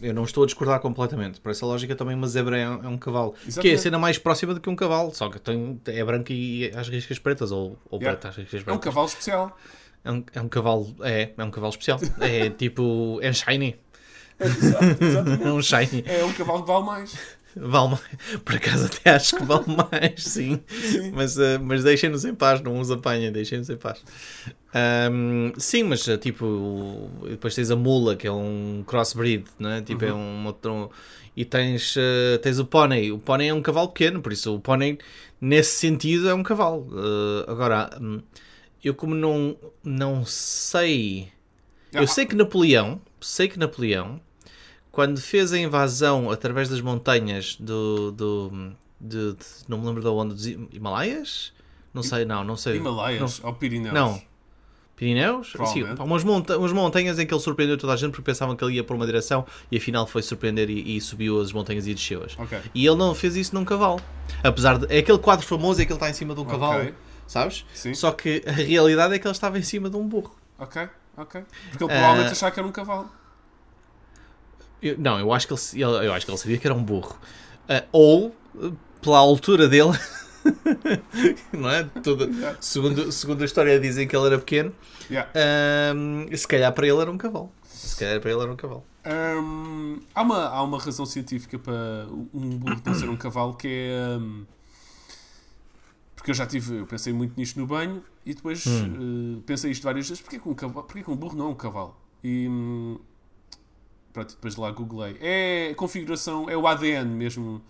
eu 0.03 0.13
não 0.13 0.25
estou 0.25 0.43
a 0.43 0.47
discordar 0.47 0.81
completamente. 0.81 1.41
Por 1.41 1.51
essa 1.51 1.65
lógica 1.65 1.97
também 1.97 2.15
uma 2.15 2.27
zebra 2.27 2.59
é 2.59 2.69
um, 2.69 2.85
é 2.85 2.89
um 2.89 2.99
cavalo. 2.99 3.33
Que 3.33 3.39
é 3.39 3.45
a 3.45 3.49
Exatamente. 3.49 3.81
cena 3.81 3.99
mais 3.99 4.19
próxima 4.19 4.53
do 4.53 4.61
que 4.61 4.69
um 4.69 4.77
cavalo, 4.77 5.15
só 5.15 5.31
que 5.31 5.39
tem, 5.39 5.81
é 5.87 6.05
branco 6.05 6.31
e 6.31 6.71
às 6.77 6.89
riscas 6.89 7.19
pretas, 7.19 7.51
ou, 7.51 7.79
ou 7.89 7.99
Yeah. 7.99 8.19
preto 8.19 8.29
às 8.29 8.37
riscas 8.37 8.67
É 8.67 8.73
um 8.73 8.79
cavalo 8.79 9.07
especial. 9.07 9.57
É 10.05 10.13
um, 10.13 10.25
é 10.35 10.41
um 10.43 10.49
cavalo, 10.49 10.95
é, 11.01 11.31
é 11.39 11.45
um 11.45 11.51
cavalo 11.51 11.71
especial. 11.71 11.99
É 12.21 12.51
tipo, 12.51 13.19
é 13.23 13.33
shiny. 13.33 13.77
Exato, 14.39 14.85
É 15.01 15.05
exatamente. 15.07 15.49
um 15.49 15.63
shiny. 15.63 16.05
É 16.07 16.25
um 16.25 16.33
cavalo 16.35 16.61
que 16.63 16.69
vale 16.69 16.85
mais. 16.85 17.19
Vale 17.57 17.89
mais. 17.91 18.03
Por 18.45 18.55
acaso 18.57 18.87
até 18.87 19.11
acho 19.11 19.37
que 19.37 19.45
vale 19.45 19.65
mais, 19.67 20.23
sim. 20.23 20.61
Sim. 20.69 21.11
Mas, 21.13 21.39
eh, 21.39 21.59
mas 21.59 21.83
deixem-nos 21.83 22.25
em 22.25 22.35
paz, 22.35 22.61
não 22.61 22.79
os 22.79 22.91
apanhem, 22.91 23.33
deixem-nos 23.33 23.69
em 23.71 23.77
paz. 23.77 24.03
Ahm, 24.75 25.53
sim, 25.57 25.83
mas 25.83 26.07
eh, 26.07 26.17
tipo, 26.19 27.11
depois 27.29 27.55
tens 27.55 27.71
a 27.71 27.77
mula, 27.77 28.15
que 28.17 28.27
é 28.27 28.33
um 28.33 28.85
crossbreed, 28.87 29.45
não 29.59 29.71
é? 29.71 29.83
Tipo, 29.83 30.05
é 30.05 30.13
um 30.13 30.47
outro. 30.47 30.91
E 31.37 31.45
tens, 31.45 31.95
eh, 31.97 32.39
tens 32.39 32.59
o 32.59 32.65
pônei. 32.67 33.11
O 33.13 33.19
pônei 33.19 33.49
é 33.49 33.55
um 33.55 33.63
cavalo 33.63 33.89
pequeno, 33.89 34.21
por 34.21 34.33
isso 34.33 34.55
o 34.55 34.61
pônei, 34.61 34.99
nesse 35.41 35.77
sentido, 35.77 36.29
é 36.29 36.35
um 36.35 36.43
cavalo. 36.43 36.87
Eh, 36.93 37.51
agora, 37.51 37.91
hum, 38.01 38.21
eu 38.85 38.95
como 38.95 39.15
não, 39.15 39.57
não 39.83 40.25
sei. 40.25 41.29
Ah, 41.95 42.03
Eu 42.03 42.07
sei 42.07 42.27
que 42.27 42.35
Napoleão, 42.37 43.01
sei 43.21 43.49
que 43.49 43.59
Napoleão, 43.59 44.21
quando 44.99 45.21
fez 45.21 45.53
a 45.53 45.59
invasão 45.61 46.29
através 46.29 46.69
das 46.69 46.81
montanhas 46.81 47.55
do. 47.61 48.11
do 48.11 48.73
de, 49.01 49.33
de- 49.35 49.37
não 49.69 49.79
me 49.79 49.87
lembro 49.87 50.03
de 50.03 50.09
onde, 50.09 50.35
dos 50.35 50.45
Himalaias? 50.75 51.53
Não 51.95 52.03
sei, 52.03 52.25
não, 52.25 52.43
não 52.43 52.57
sei. 52.57 52.79
Himalaias 52.79 53.41
ou 53.45 53.55
Pirineus? 53.55 53.95
Não. 53.95 54.21
Pirineus? 54.97 55.53
Sim, 55.73 55.85
umas, 56.01 56.25
monta 56.25 56.59
umas 56.59 56.73
montanhas 56.73 57.17
em 57.21 57.25
que 57.25 57.33
ele 57.33 57.41
surpreendeu 57.41 57.79
toda 57.79 57.93
a 57.93 57.97
gente 57.97 58.11
porque 58.11 58.23
pensavam 58.25 58.57
que 58.57 58.65
ele 58.65 58.75
ia 58.75 58.83
por 58.83 58.97
uma 58.97 59.07
direção 59.07 59.47
e 59.71 59.77
afinal 59.77 60.05
foi 60.05 60.21
surpreender 60.21 60.69
e, 60.69 60.97
e 60.97 61.01
subiu 61.01 61.41
as 61.41 61.53
montanhas 61.53 61.87
e 61.87 61.95
desceu-as. 61.95 62.37
Ok. 62.37 62.59
E 62.75 62.85
ele 62.85 62.97
não 62.97 63.15
fez 63.15 63.37
isso 63.37 63.55
num 63.55 63.65
cavalo. 63.65 64.01
Apesar 64.43 64.79
de. 64.79 64.93
É 64.93 64.99
aquele 64.99 65.19
quadro 65.19 65.47
famoso 65.47 65.81
é 65.81 65.85
que 65.85 65.93
ele 65.93 65.97
está 65.97 66.11
em 66.11 66.15
cima 66.15 66.35
de 66.35 66.41
um 66.41 66.45
cavalo, 66.45 66.81
Ok. 66.81 66.95
sabes? 67.29 67.65
Sim. 67.73 67.95
Só 67.95 68.11
que 68.11 68.43
a 68.45 68.51
realidade 68.51 69.15
é 69.15 69.19
que 69.21 69.29
ele 69.29 69.31
estava 69.33 69.57
em 69.61 69.63
cima 69.63 69.89
de 69.89 69.97
um 69.97 70.09
burro. 70.09 70.35
Ok, 70.59 70.89
ok. 71.17 71.43
Porque 71.71 71.85
ele 71.85 71.93
provavelmente 71.93 72.29
Ah. 72.31 72.33
achava 72.33 72.51
que 72.51 72.59
era 72.59 72.69
um 72.69 72.73
cavalo. 72.73 73.09
Eu- 74.83 74.97
não, 74.99 75.19
eu 75.19 75.33
acho, 75.33 75.47
que 75.49 75.55
ele, 75.55 75.83
eu 76.07 76.13
acho 76.13 76.25
que 76.25 76.31
ele 76.33 76.39
sabia 76.39 76.59
que 76.59 76.67
era 76.67 76.75
um 76.75 76.83
burro. 76.83 77.19
Ah, 77.69 77.85
ou, 77.93 78.35
pela 79.03 79.19
altura 79.19 79.69
dele, 79.69 79.91
não 81.53 81.69
é? 81.71 81.89
Yeah. 82.07 82.57
segundo, 82.61 83.13
segundo 83.13 83.43
a 83.43 83.45
história 83.45 83.79
dizem 83.81 84.07
que 84.07 84.17
ele 84.17 84.27
era 84.27 84.39
pequeno, 84.39 84.73
Yeah. 85.11 85.31
ahm, 85.35 86.27
se 86.37 86.47
calhar 86.47 86.73
para 86.73 86.87
ele 86.87 87.01
era 87.01 87.11
um 87.11 87.19
cavalo. 87.19 87.51
Se 87.65 87.97
calhar 87.97 88.21
para 88.21 88.31
ele 88.31 88.41
era 88.43 88.53
um 88.53 88.57
cavalo. 88.57 88.85
Hum, 89.07 90.01
há, 90.15 90.23
uma, 90.23 90.45
há 90.49 90.63
uma 90.63 90.79
razão 90.79 91.07
científica 91.07 91.59
para 91.59 92.07
um 92.35 92.59
burro 92.59 92.81
não 92.85 92.95
ser 92.95 93.09
um 93.09 93.17
cavalo 93.17 93.55
que 93.55 93.69
é. 93.69 94.17
hum, 94.19 94.45
porque 96.15 96.31
eu 96.31 96.35
já 96.35 96.47
tive. 96.47 96.77
Eu 96.79 96.87
pensei 96.87 97.13
muito 97.13 97.35
nisto 97.37 97.59
no 97.59 97.67
banho 97.67 98.05
e 98.27 98.35
depois 98.35 98.67
Hum. 98.67 99.39
eh, 99.39 99.43
pensei 99.47 99.71
isto 99.71 99.83
várias 99.83 100.07
vezes. 100.09 100.21
Porquê 100.23 100.39
que, 100.39 100.49
um 100.49 100.55
cavalo, 100.55 100.85
porquê 100.87 101.03
que 101.03 101.11
um 101.11 101.17
burro 101.17 101.37
não 101.37 101.47
é 101.47 101.49
um 101.51 101.55
cavalo? 101.55 101.97
E. 102.23 102.47
hum, 102.49 102.99
pronto, 104.13 104.31
depois 104.35 104.57
lá 104.57 104.71
googlei. 104.71 105.17
É 105.21 105.75
configuração, 105.75 106.49
é 106.49 106.57
o 106.57 106.67
ADN 106.67 107.07
mesmo. 107.11 107.63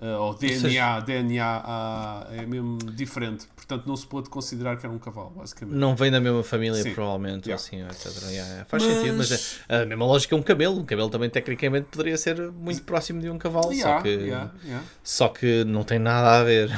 Eh, 0.00 0.16
ou 0.16 0.34
DNA, 0.34 0.58
seja- 0.60 1.00
DNA 1.00 2.26
é 2.32 2.46
mesmo 2.46 2.78
diferente. 2.78 3.46
Portanto, 3.54 3.86
não 3.86 3.96
se 3.96 4.06
pode 4.06 4.30
considerar 4.30 4.76
que 4.78 4.86
era 4.86 4.94
um 4.94 4.98
cavalo, 4.98 5.30
basicamente. 5.30 5.76
Não 5.76 5.94
vem 5.94 6.10
da 6.10 6.20
mesma 6.20 6.42
família, 6.42 6.82
Sim. 6.82 6.94
provavelmente, 6.94 7.48
Yeah. 7.48 7.52
ou 7.52 7.54
assim, 7.54 7.82
etc. 8.06 8.22
Yeah. 8.30 8.64
Faz 8.64 8.82
Mas- 8.82 8.92
sentido, 8.94 9.16
mas 9.18 9.60
é 9.68 9.82
a 9.82 9.86
mesma 9.86 10.06
lógica 10.06 10.34
é 10.34 10.38
um 10.38 10.42
cabelo. 10.42 10.78
Um 10.80 10.84
cabelo 10.86 11.10
também, 11.10 11.28
tecnicamente, 11.28 11.88
poderia 11.90 12.16
ser 12.16 12.50
muito 12.52 12.82
próximo 12.84 13.20
de 13.20 13.28
um 13.28 13.36
cavalo, 13.36 13.72
Yeah, 13.72 13.98
só, 13.98 14.02
que, 14.02 14.88
só 15.02 15.28
que 15.28 15.64
não 15.64 15.84
tem 15.84 15.98
nada 15.98 16.40
a 16.40 16.44
ver. 16.44 16.70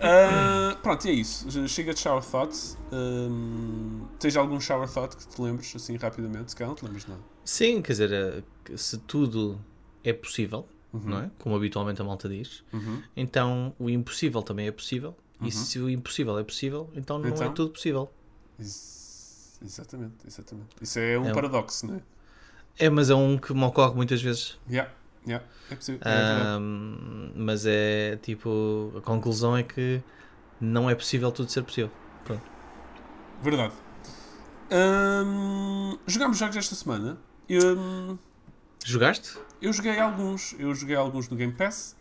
Ah, 0.00 0.76
pronto, 0.82 1.06
e 1.06 1.10
é 1.10 1.14
isso. 1.14 1.46
Chega 1.68 1.94
de 1.94 2.00
shower 2.00 2.22
thoughts. 2.22 2.76
Um, 2.92 4.06
tens 4.18 4.36
algum 4.36 4.60
shower 4.60 4.88
thought 4.88 5.16
que 5.16 5.26
te 5.26 5.40
lembres 5.40 5.72
assim 5.74 5.96
rapidamente? 5.96 6.50
Se 6.50 6.56
calhar 6.56 6.68
não 6.68 6.76
te 6.76 6.84
lembres 6.84 7.06
nada. 7.06 7.20
Sim, 7.44 7.80
quer 7.82 7.92
dizer, 7.92 8.12
eh, 8.12 8.42
se 8.76 8.98
tudo 8.98 9.58
é 10.04 10.12
possível, 10.12 10.66
Uhum. 10.92 11.00
não 11.04 11.18
é? 11.20 11.30
Como 11.38 11.54
habitualmente 11.56 12.00
a 12.00 12.04
malta 12.04 12.28
diz, 12.28 12.64
Uhum. 12.72 13.02
então 13.16 13.74
o 13.78 13.88
impossível 13.88 14.42
também 14.42 14.66
é 14.66 14.72
possível. 14.72 15.16
Uhum. 15.40 15.46
E 15.46 15.52
se 15.52 15.78
o 15.78 15.88
impossível 15.88 16.38
é 16.38 16.42
possível, 16.44 16.90
então 16.94 17.18
não 17.18 17.26
é 17.26 17.30
Então? 17.30 17.54
tudo 17.54 17.70
possível. 17.70 18.10
Ex- 18.58 19.58
exatamente, 19.64 20.16
exatamente. 20.26 20.68
Isso 20.82 20.98
é 20.98 21.18
um 21.18 21.26
É 21.26 21.30
um- 21.30 21.34
paradoxo, 21.34 21.86
não 21.86 21.94
é? 21.96 22.00
É, 22.78 22.88
mas 22.90 23.10
é 23.10 23.14
um 23.14 23.36
que 23.38 23.52
me 23.54 23.62
ocorre 23.64 23.94
muitas 23.94 24.20
vezes. 24.22 24.58
Yeah, 24.68 24.90
yeah. 25.26 25.44
É 25.70 25.74
possível. 25.74 26.00
é. 26.04 26.42
Ahm, 26.56 27.32
mas 27.36 27.64
é 27.66 28.16
tipo, 28.22 28.92
a 28.96 29.00
conclusão 29.00 29.56
é 29.56 29.62
que 29.62 30.02
não 30.60 30.88
é 30.90 30.94
possível 30.94 31.30
tudo 31.32 31.50
ser 31.50 31.62
possível. 31.62 31.90
Verdade. 33.42 33.72
Ahm, 34.70 35.96
jogámos 36.06 36.38
jogos 36.38 36.56
esta 36.56 36.74
semana. 36.74 37.18
Hum, 37.50 38.16
Jogaste? 38.84 39.36
eu 39.60 39.72
joguei 39.72 39.98
alguns. 39.98 40.54
Eu 40.58 40.74
joguei 40.74 40.96
alguns 40.96 41.28
no 41.28 41.36
Game 41.36 41.52
Pass. 41.52 41.94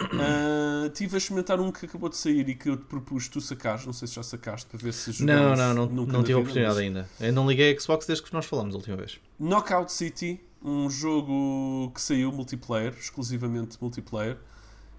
Ah, 0.00 0.88
tive 0.94 1.16
a 1.16 1.18
experimentar 1.18 1.60
um 1.60 1.70
que 1.70 1.84
acabou 1.84 2.08
de 2.08 2.16
sair 2.16 2.48
e 2.48 2.54
que 2.54 2.68
eu 2.70 2.76
te 2.76 2.84
propus 2.84 3.28
tu 3.28 3.40
sacares. 3.40 3.84
Não 3.84 3.92
sei 3.92 4.08
se 4.08 4.14
já 4.14 4.22
sacaste 4.22 4.66
para 4.66 4.78
ver 4.78 4.92
se 4.92 5.10
Não, 5.22 5.54
jogamos 5.54 5.58
não, 5.58 5.74
não, 5.74 5.86
não 5.86 6.06
na 6.06 6.18
tive 6.20 6.32
a 6.32 6.38
oportunidade 6.38 6.74
mas- 6.74 6.82
ainda. 6.84 7.08
Eu 7.20 7.32
não 7.32 7.48
liguei 7.48 7.74
a 7.74 7.78
Xbox 7.80 8.06
desde 8.06 8.24
que 8.24 8.32
nós 8.32 8.46
falamos 8.46 8.74
a 8.74 8.78
última 8.78 8.96
vez. 8.96 9.20
Knockout 9.38 9.92
City, 9.92 10.40
um 10.62 10.88
jogo 10.88 11.90
que 11.94 12.00
saiu 12.00 12.32
multiplayer, 12.32 12.94
exclusivamente 12.98 13.76
multiplayer, 13.80 14.38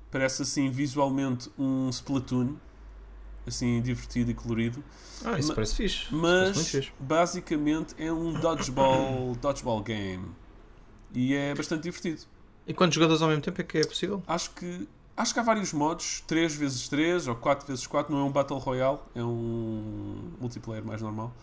Parece 0.09 0.41
assim 0.43 0.69
visualmente 0.71 1.51
um 1.59 1.89
Splatoon, 1.89 2.55
assim 3.45 3.81
divertido 3.81 4.31
e 4.31 4.33
colorido. 4.33 4.81
Ah, 5.25 5.37
isso 5.37 5.49
Ma- 5.49 5.55
parece 5.55 5.75
fixe. 5.75 6.05
Parece 6.05 6.57
Mas 6.57 6.67
fixe. 6.69 6.91
basicamente 6.97 7.93
é 7.97 8.09
um 8.09 8.31
dodgeball, 8.39 9.35
dodgeball 9.41 9.83
game. 9.83 10.25
E 11.13 11.33
é 11.33 11.55
bastante 11.55 11.83
divertido. 11.83 12.21
E 12.65 12.73
quantos 12.73 12.95
jogadores 12.95 13.21
ao 13.21 13.29
mesmo 13.29 13.41
tempo 13.41 13.61
é 13.61 13.63
que 13.63 13.77
é 13.77 13.85
possível? 13.85 14.21
Acho 14.27 14.51
que 14.51 14.87
acho 15.15 15.33
que 15.33 15.39
há 15.39 15.43
vários 15.43 15.73
modos, 15.73 16.23
3x3 16.27 17.27
ou 17.27 17.35
4x4, 17.35 18.09
não 18.09 18.19
é 18.19 18.23
um 18.23 18.31
Battle 18.31 18.59
Royale, 18.59 18.99
é 19.15 19.23
um 19.23 20.31
multiplayer 20.39 20.85
mais 20.85 21.01
normal. 21.01 21.33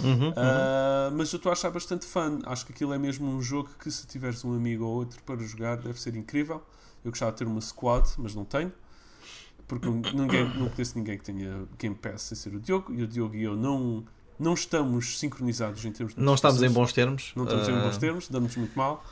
Uhum, 0.00 0.26
uhum. 0.26 0.32
Ah, 0.36 1.10
mas 1.12 1.32
eu 1.32 1.36
estou 1.36 1.50
a 1.50 1.52
achar 1.52 1.70
bastante 1.70 2.06
fun. 2.06 2.40
Acho 2.46 2.66
que 2.66 2.72
aquilo 2.72 2.92
é 2.92 2.98
mesmo 2.98 3.28
um 3.28 3.42
jogo 3.42 3.70
que 3.78 3.90
se 3.90 4.06
tiveres 4.06 4.44
um 4.44 4.54
amigo 4.54 4.84
ou 4.84 4.94
outro 4.94 5.22
para 5.24 5.36
jogar 5.42 5.76
deve 5.76 6.00
ser 6.00 6.14
incrível. 6.16 6.62
Eu 7.04 7.10
gostava 7.10 7.32
de 7.32 7.38
ter 7.38 7.46
uma 7.46 7.60
squad, 7.60 8.08
mas 8.18 8.34
não 8.34 8.44
tenho. 8.44 8.72
Porque 9.66 9.88
ninguém, 9.88 10.48
não 10.58 10.68
conheço 10.68 10.96
ninguém 10.96 11.16
que 11.16 11.24
tenha 11.24 11.66
Game 11.78 11.94
Pass 11.94 12.22
sem 12.22 12.36
ser 12.36 12.54
o 12.54 12.60
Diogo. 12.60 12.92
E 12.92 13.02
o 13.02 13.06
Diogo 13.06 13.34
e 13.34 13.42
eu 13.42 13.56
não, 13.56 14.04
não 14.38 14.54
estamos 14.54 15.18
sincronizados 15.18 15.84
em 15.84 15.92
termos 15.92 16.14
de 16.14 16.20
Não 16.20 16.34
estamos 16.34 16.62
em 16.62 16.70
bons 16.70 16.92
termos. 16.92 17.32
Não 17.36 17.44
estamos 17.44 17.68
em 17.68 17.72
Ah, 17.72 17.80
bons 17.82 17.96
termos, 17.98 18.28
damos 18.28 18.56
muito 18.56 18.76
mal. 18.76 19.04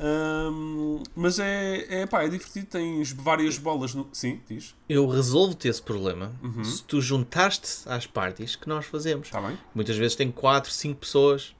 Ahm, 0.00 1.02
mas 1.16 1.38
é, 1.40 2.02
é, 2.02 2.06
pá, 2.06 2.22
é 2.22 2.28
divertido. 2.28 2.66
Tens 2.66 3.12
várias 3.12 3.58
bolas 3.58 3.94
no. 3.94 4.08
Sim, 4.12 4.40
diz. 4.48 4.74
Eu 4.88 5.08
resolvo-te 5.08 5.66
esse 5.68 5.82
problema 5.82 6.32
Uhum. 6.42 6.62
se 6.64 6.82
tu 6.84 7.00
juntaste 7.00 7.80
às 7.86 8.06
parties 8.06 8.54
que 8.54 8.68
nós 8.68 8.86
fazemos. 8.86 9.26
Está 9.26 9.40
bem. 9.40 9.58
Muitas 9.74 9.96
vezes 9.96 10.14
tem 10.16 10.30
4, 10.30 10.70
5 10.70 11.00
pessoas, 11.00 11.54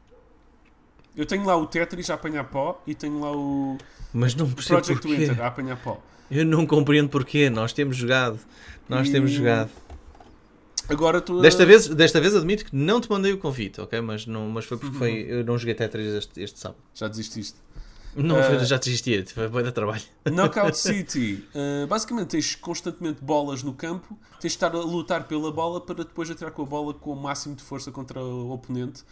Eu 1.16 1.27
tenho 1.27 1.44
lá 1.44 1.57
o 1.57 1.66
Tetris 1.66 2.11
a 2.11 2.14
apanhar 2.14 2.44
pó 2.44 2.81
e 2.87 2.94
tenho 2.94 3.18
lá 3.18 3.33
o 3.37 3.77
mas 4.12 4.37
não 4.37 4.49
percebo 4.49 4.77
Project 4.81 5.03
porquê. 5.09 5.27
Winter 5.27 5.42
a 5.42 5.49
apanhar 5.49 5.77
pó. 5.77 6.01
Eu 6.31 6.44
não 6.47 6.64
compreendo 6.64 7.09
porquê. 7.09 7.51
Nós 7.51 7.73
temos 7.73 7.97
jogado. 7.97 8.38
Nós 8.88 9.09
E- 9.09 9.12
temos 9.12 9.33
jogado. 9.33 9.68
Agora 10.88 11.18
a- 11.18 11.42
Desta 11.42 11.66
vez, 11.66 11.88
desta 11.88 12.20
vez 12.20 12.35
admito 12.35 12.64
que 12.64 12.74
não 12.74 13.01
te 13.01 13.11
mandei 13.11 13.33
o 13.33 13.38
convite, 13.38 13.81
ok? 13.81 14.01
Mas, 14.01 14.27
não, 14.27 14.48
mas 14.48 14.64
foi 14.64 14.77
porque 14.79 14.92
Uhum. 14.94 14.98
foi, 14.98 15.27
eu 15.29 15.44
não 15.44 15.59
joguei 15.59 15.74
Tetris 15.74 16.07
este, 16.14 16.40
este 16.42 16.59
sábado. 16.59 16.81
Já 16.94 17.09
desististe. 17.09 17.57
Não, 18.16 18.42
foi, 18.42 18.59
já 18.64 18.79
desistia, 18.79 19.24
foi 19.27 19.48
bem 19.48 19.62
de 19.62 19.70
trabalho. 19.70 20.03
Knockout 20.24 20.74
City. 20.79 21.44
Uh, 21.55 21.87
basicamente 21.87 22.29
tens 22.29 22.55
constantemente 22.55 23.22
bolas 23.22 23.62
no 23.62 23.74
campo, 23.74 24.18
tens 24.40 24.53
de 24.53 24.57
estar 24.57 24.74
a 24.74 24.79
lutar 24.81 25.29
pela 25.29 25.53
bola 25.53 25.81
para 25.81 25.96
depois 25.96 26.29
atirar 26.31 26.51
com 26.51 26.62
a 26.62 26.64
bola 26.66 26.94
com 26.94 27.12
o 27.12 27.16
máximo 27.16 27.55
de 27.55 27.62
força 27.62 27.92
contra 27.92 28.20
o 28.20 28.51
oponente. 28.51 29.03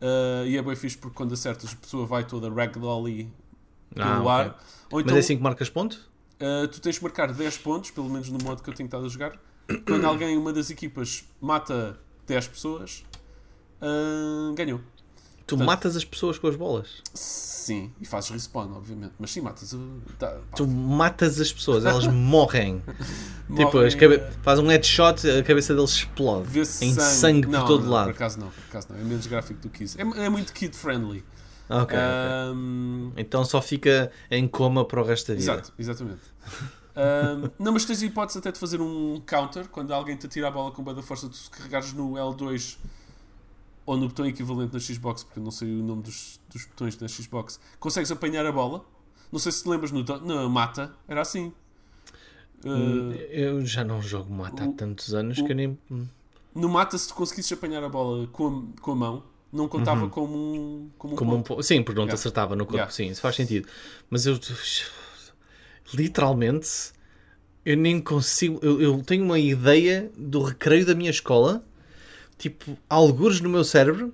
Uh, 0.00 0.46
e 0.46 0.56
é 0.56 0.62
bem 0.62 0.76
fixe 0.76 0.96
porque 0.96 1.16
quando 1.16 1.34
acertas 1.34 1.72
a 1.72 1.76
pessoa 1.76 2.06
vai 2.06 2.24
toda 2.24 2.48
ragdolly 2.48 3.30
pelo 3.92 4.06
Ah, 4.08 4.20
ok. 4.20 4.30
ar. 4.30 4.46
Ou 4.92 4.98
Mas 4.98 5.04
então 5.04 5.16
é 5.16 5.18
assim 5.18 5.36
que 5.36 5.42
marcas 5.42 5.68
ponto? 5.68 6.08
uh, 6.40 6.68
tu 6.68 6.80
tens 6.80 6.94
de 6.94 7.02
marcar 7.02 7.32
10 7.32 7.58
pontos, 7.58 7.90
pelo 7.90 8.08
menos 8.08 8.30
no 8.30 8.38
modo 8.42 8.62
que 8.62 8.70
eu 8.70 8.74
tenho 8.74 8.86
estado 8.86 9.04
a 9.04 9.08
jogar. 9.08 9.32
Quando 9.86 10.04
alguém, 10.06 10.36
uma 10.36 10.52
das 10.52 10.70
equipas, 10.70 11.24
mata 11.40 11.98
10 12.26 12.48
pessoas, 12.48 13.04
uh, 13.82 14.54
ganhou. 14.54 14.78
Tu 15.46 15.56
Portanto- 15.56 15.66
matas 15.66 15.96
as 15.96 16.04
pessoas 16.04 16.38
com 16.38 16.46
as 16.46 16.56
bolas. 16.56 17.02
Sim, 17.14 17.90
e 18.00 18.06
fazes 18.06 18.30
respawn, 18.30 18.72
obviamente. 18.74 19.12
Mas 19.18 19.30
sim, 19.30 19.40
matas. 19.40 19.74
pá, 20.18 20.38
Tu 20.56 20.66
matas 20.66 21.40
as 21.40 21.52
pessoas, 21.52 21.84
elas 21.84 22.06
morrem. 22.06 22.82
Tipo, 23.48 23.62
morrem, 23.62 23.86
as 23.86 23.94
cabe... 23.94 24.16
uh, 24.16 24.30
faz 24.42 24.58
um 24.58 24.66
headshot, 24.68 25.26
a 25.30 25.42
cabeça 25.42 25.74
deles 25.74 25.90
explode. 25.90 26.48
Em 26.82 26.92
sangue 26.94 27.46
por 27.46 27.52
não, 27.52 27.66
todo 27.66 27.84
não, 27.84 27.90
lado. 27.90 28.04
Por 28.06 28.14
acaso 28.14 28.38
não, 28.40 28.48
por 28.48 28.64
acaso 28.68 28.88
não. 28.90 28.98
É 28.98 29.04
menos 29.04 29.26
gráfico 29.26 29.60
do 29.60 29.68
que 29.70 29.84
isso. 29.84 29.98
É, 29.98 30.24
é 30.24 30.28
muito 30.28 30.52
kid-friendly. 30.52 31.24
Ok, 31.70 31.82
ok. 31.82 31.98
Ahm, 31.98 33.12
Então 33.16 33.44
só 33.44 33.60
fica 33.62 34.10
em 34.30 34.46
coma 34.48 34.84
para 34.84 35.00
o 35.00 35.04
resto 35.04 35.28
da 35.28 35.34
vida. 35.38 35.44
exato, 35.52 35.72
exatamente. 35.78 36.20
Não, 37.58 37.72
mas 37.72 37.84
tens 37.84 38.02
a 38.02 38.06
hipótese 38.06 38.38
até 38.38 38.50
de 38.52 38.58
fazer 38.58 38.80
um 38.80 39.20
counter 39.26 39.68
quando 39.68 39.92
alguém 39.92 40.16
te 40.16 40.26
atira 40.26 40.48
a 40.48 40.50
bola 40.50 40.70
com 40.72 40.82
boa 40.82 41.00
força, 41.02 41.28
tu 41.28 41.36
se 41.36 41.48
carregares 41.50 41.92
no 41.92 42.12
L2 42.14 42.76
ou 43.86 43.96
no 43.96 44.08
botão 44.08 44.26
equivalente 44.26 44.72
na 44.74 44.80
Xbox, 44.80 45.22
porque 45.24 45.38
eu 45.38 45.44
não 45.44 45.50
sei 45.50 45.68
o 45.80 45.82
nome 45.82 46.02
dos, 46.02 46.38
dos 46.52 46.64
botões 46.66 46.98
na 46.98 47.08
Xbox, 47.08 47.58
consegues 47.80 48.10
apanhar 48.10 48.44
a 48.44 48.52
bola. 48.52 48.84
Não 49.30 49.38
sei 49.38 49.52
se 49.52 49.62
te 49.62 49.68
lembras 49.68 49.90
no, 49.92 50.02
na 50.24 50.48
mata, 50.48 50.92
era 51.06 51.20
assim. 51.22 51.52
Hum, 52.64 53.12
Ah, 53.12 53.16
Eu 53.30 53.64
já 53.64 53.84
não 53.84 54.02
jogo 54.02 54.32
mata 54.32 54.64
há 54.64 54.68
tantos 54.72 55.14
anos 55.14 55.38
o- 55.38 55.44
que 55.44 55.52
eu 55.52 55.56
nem. 55.56 55.78
no 56.54 56.68
mata, 56.68 56.98
se 56.98 57.08
tu 57.08 57.14
conseguisses 57.14 57.52
apanhar 57.52 57.82
a 57.84 57.88
bola 57.88 58.26
com 58.28 58.72
a, 58.76 58.80
com 58.82 58.92
a 58.92 58.96
mão, 58.96 59.22
não 59.52 59.68
contava 59.68 60.08
como 60.08 60.34
um, 60.36 60.90
como 60.98 61.14
um 61.14 61.16
Como 61.16 61.30
ponto. 61.42 61.54
po- 61.56 61.62
Sim, 61.62 61.82
porque 61.82 61.98
não 61.98 62.06
te 62.06 62.10
Yeah. 62.10 62.14
acertava 62.20 62.56
no 62.56 62.64
corpo. 62.64 62.76
Yeah. 62.76 62.90
Sim, 62.92 63.06
isso 63.08 63.20
faz 63.20 63.36
sentido. 63.36 63.68
Mas 64.10 64.26
eu. 64.26 64.38
Literalmente. 65.94 66.92
Eu 67.64 67.76
nem 67.76 68.00
consigo. 68.00 68.58
Eu, 68.62 68.80
eu 68.80 69.02
tenho 69.02 69.24
uma 69.24 69.38
ideia 69.38 70.10
do 70.16 70.42
recreio 70.42 70.86
da 70.86 70.94
minha 70.94 71.10
escola, 71.10 71.62
tipo, 72.38 72.78
algures 72.88 73.40
no 73.40 73.48
meu 73.48 73.64
cérebro, 73.64 74.12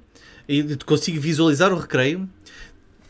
e 0.49 0.77
consigo 0.85 1.21
visualizar 1.21 1.73
o 1.73 1.79
recreio 1.79 2.29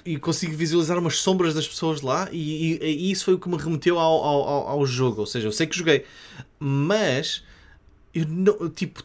e 0.05 0.19
consigo 0.19 0.55
visualizar 0.55 0.99
umas 0.99 1.17
sombras 1.17 1.55
das 1.55 1.67
pessoas 1.67 2.03
lá, 2.03 2.29
e, 2.31 2.75
e- 2.75 3.09
e 3.09 3.11
isso 3.11 3.25
foi 3.25 3.35
o 3.35 3.39
que 3.39 3.49
me 3.49 3.57
remeteu 3.57 3.99
ao, 3.99 4.23
ao, 4.23 4.69
ao- 4.69 4.87
jogo. 4.87 5.21
Ou 5.21 5.27
seja, 5.27 5.49
eu 5.49 5.53
sei 5.53 5.67
que 5.67 5.77
joguei, 5.77 6.05
mas. 6.59 7.43
Eu 8.15 8.27
não. 8.29 8.69
Tipo. 8.69 9.03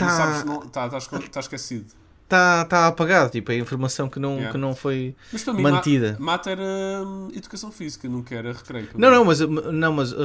Não 0.00 0.08
sabes, 0.08 0.38
Tá, 0.38 0.44
não, 0.44 0.60
tá, 0.68 0.88
tá, 0.88 0.98
tá 1.30 1.40
esquecido. 1.40 1.86
Tá, 2.28 2.64
tá 2.66 2.86
apagado, 2.86 3.30
tipo, 3.30 3.50
a 3.50 3.54
informação 3.54 4.08
que 4.08 4.20
não, 4.20 4.34
Yeah. 4.34 4.52
que 4.52 4.58
não 4.58 4.74
foi 4.74 5.14
Mas 5.32 5.46
mim, 5.46 5.62
mantida. 5.62 6.16
ma- 6.18 6.26
mata 6.32 6.50
era 6.50 6.62
hum, 6.62 7.28
educação 7.34 7.72
física, 7.72 8.06
nunca 8.08 8.34
era 8.34 8.52
recreio. 8.52 8.88
Não, 8.94 9.10
não, 9.10 9.24
mas, 9.24 9.40
não, 9.40 9.92
mas 9.92 10.12
uh, 10.12 10.16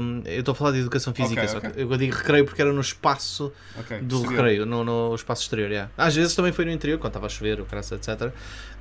um, 0.00 0.22
eu 0.24 0.40
estou 0.40 0.52
a 0.52 0.54
falar 0.54 0.72
de 0.72 0.78
educação 0.80 1.14
física, 1.14 1.40
Ok, 1.40 1.48
só 1.48 1.58
ok. 1.58 1.70
que 1.70 1.80
eu 1.80 1.96
digo 1.96 2.14
recreio 2.16 2.44
porque 2.44 2.60
era 2.60 2.72
no 2.72 2.80
espaço 2.80 3.52
Ok, 3.78 3.98
do 4.00 4.16
exterior. 4.16 4.30
recreio, 4.44 4.66
no, 4.66 4.84
no 4.84 5.14
espaço 5.14 5.42
exterior. 5.42 5.70
yeah. 5.70 5.90
Às 5.96 6.14
vezes 6.16 6.34
também 6.34 6.52
foi 6.52 6.64
no 6.64 6.72
interior, 6.72 6.98
quando 6.98 7.10
estava 7.12 7.26
a 7.26 7.28
chover, 7.30 7.60
o 7.60 7.64
caraça, 7.64 7.94
etc. 7.94 8.32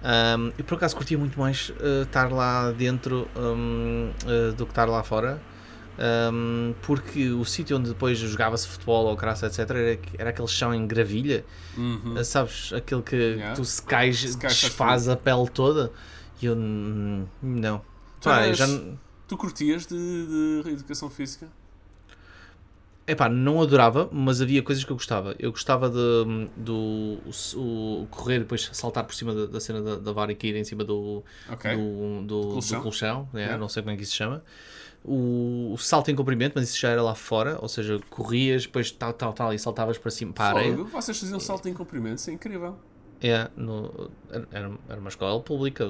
Um, 0.04 0.52
e 0.58 0.64
por 0.64 0.76
acaso 0.76 0.96
curtia 0.96 1.18
muito 1.18 1.40
mais 1.40 1.70
uh, 1.70 2.04
estar 2.04 2.32
lá 2.32 2.72
dentro 2.72 3.28
um, 3.38 4.10
uh, 4.26 4.54
do 4.54 4.66
que 4.66 4.72
estar 4.72 4.86
lá 4.86 5.04
fora. 5.04 5.40
Um, 5.98 6.74
porque 6.82 7.30
o 7.32 7.46
sítio 7.46 7.78
onde 7.78 7.90
depois 7.90 8.18
jogava-se 8.18 8.68
futebol 8.68 9.06
ou 9.06 9.16
caraça, 9.16 9.48
etc., 9.48 9.60
era, 9.70 10.00
era 10.18 10.30
aquele 10.32 10.48
chão 10.48 10.74
em 10.74 10.86
gravilha, 10.88 11.46
Uhum. 11.78 12.14
Uh, 12.20 12.24
sabes? 12.24 12.72
Aquele 12.74 13.02
que 13.02 13.16
Yeah. 13.16 13.56
tu 13.56 13.66
se 13.66 13.82
cais, 13.82 14.20
Se 14.20 14.38
cais, 14.38 14.60
desfaz 14.62 15.10
a 15.10 15.16
pele 15.16 15.50
toda. 15.50 15.92
E 16.42 16.46
eu 16.46 16.56
hum, 16.56 17.26
não. 17.42 17.82
Tu 18.22 18.30
eras- 18.30 18.58
já, 18.58 18.66
Tu 19.28 19.38
curtias 19.38 19.86
de, 19.88 20.62
de 20.64 20.70
educação 20.72 21.10
física? 21.10 21.48
epá, 23.06 23.28
não 23.28 23.62
adorava, 23.62 24.08
mas 24.12 24.42
havia 24.42 24.62
coisas 24.64 24.84
que 24.84 24.92
eu 24.92 24.96
gostava. 24.96 25.36
Eu 25.38 25.52
gostava 25.52 25.90
de, 25.90 26.50
do 26.56 27.20
o, 27.56 28.02
o 28.04 28.08
correr 28.10 28.38
e 28.38 28.40
depois 28.40 28.70
saltar 28.72 29.04
por 29.04 29.14
cima 29.14 29.34
da, 29.34 29.46
da 29.46 29.60
cena 29.60 29.82
da, 29.82 29.96
da 29.98 30.12
vara 30.14 30.32
e 30.32 30.36
cair 30.36 30.56
em 30.56 30.64
cima 30.64 30.84
do, 30.84 31.24
Ok. 31.52 31.76
do, 31.76 32.22
do, 32.26 32.26
do 32.26 32.50
colchão. 32.54 32.82
colchão, 32.82 33.30
é, 33.34 33.40
Yeah. 33.40 33.58
não 33.58 33.68
sei 33.68 33.84
como 33.84 33.94
é 33.94 33.98
que 33.98 34.04
isso 34.04 34.12
se 34.12 34.18
chama. 34.18 34.44
O, 35.06 35.72
o 35.74 35.78
salto 35.78 36.10
em 36.10 36.16
comprimento, 36.16 36.54
mas 36.56 36.70
isso 36.70 36.80
já 36.80 36.90
era 36.90 37.02
lá 37.02 37.14
fora, 37.14 37.58
ou 37.62 37.68
seja, 37.68 38.00
corrias, 38.10 38.64
depois 38.64 38.90
tal, 38.92 39.12
tal, 39.14 39.34
tal, 39.34 39.54
e 39.54 39.60
saltavas 39.60 39.98
para 39.98 40.10
cima, 40.10 40.32
para 40.32 40.46
areia. 40.58 40.76
Fogo, 40.78 40.90
vocês 40.90 41.20
faziam 41.20 41.40
salto 41.40 41.68
em 41.68 41.74
comprimento, 41.74 42.20
isso 42.20 42.30
é 42.30 42.34
incrível. 42.34 42.78
É, 43.22 43.50
no, 43.56 44.10
era, 44.52 44.72
era 44.90 45.00
uma 45.00 45.10
escola 45.10 45.40
pública, 45.42 45.90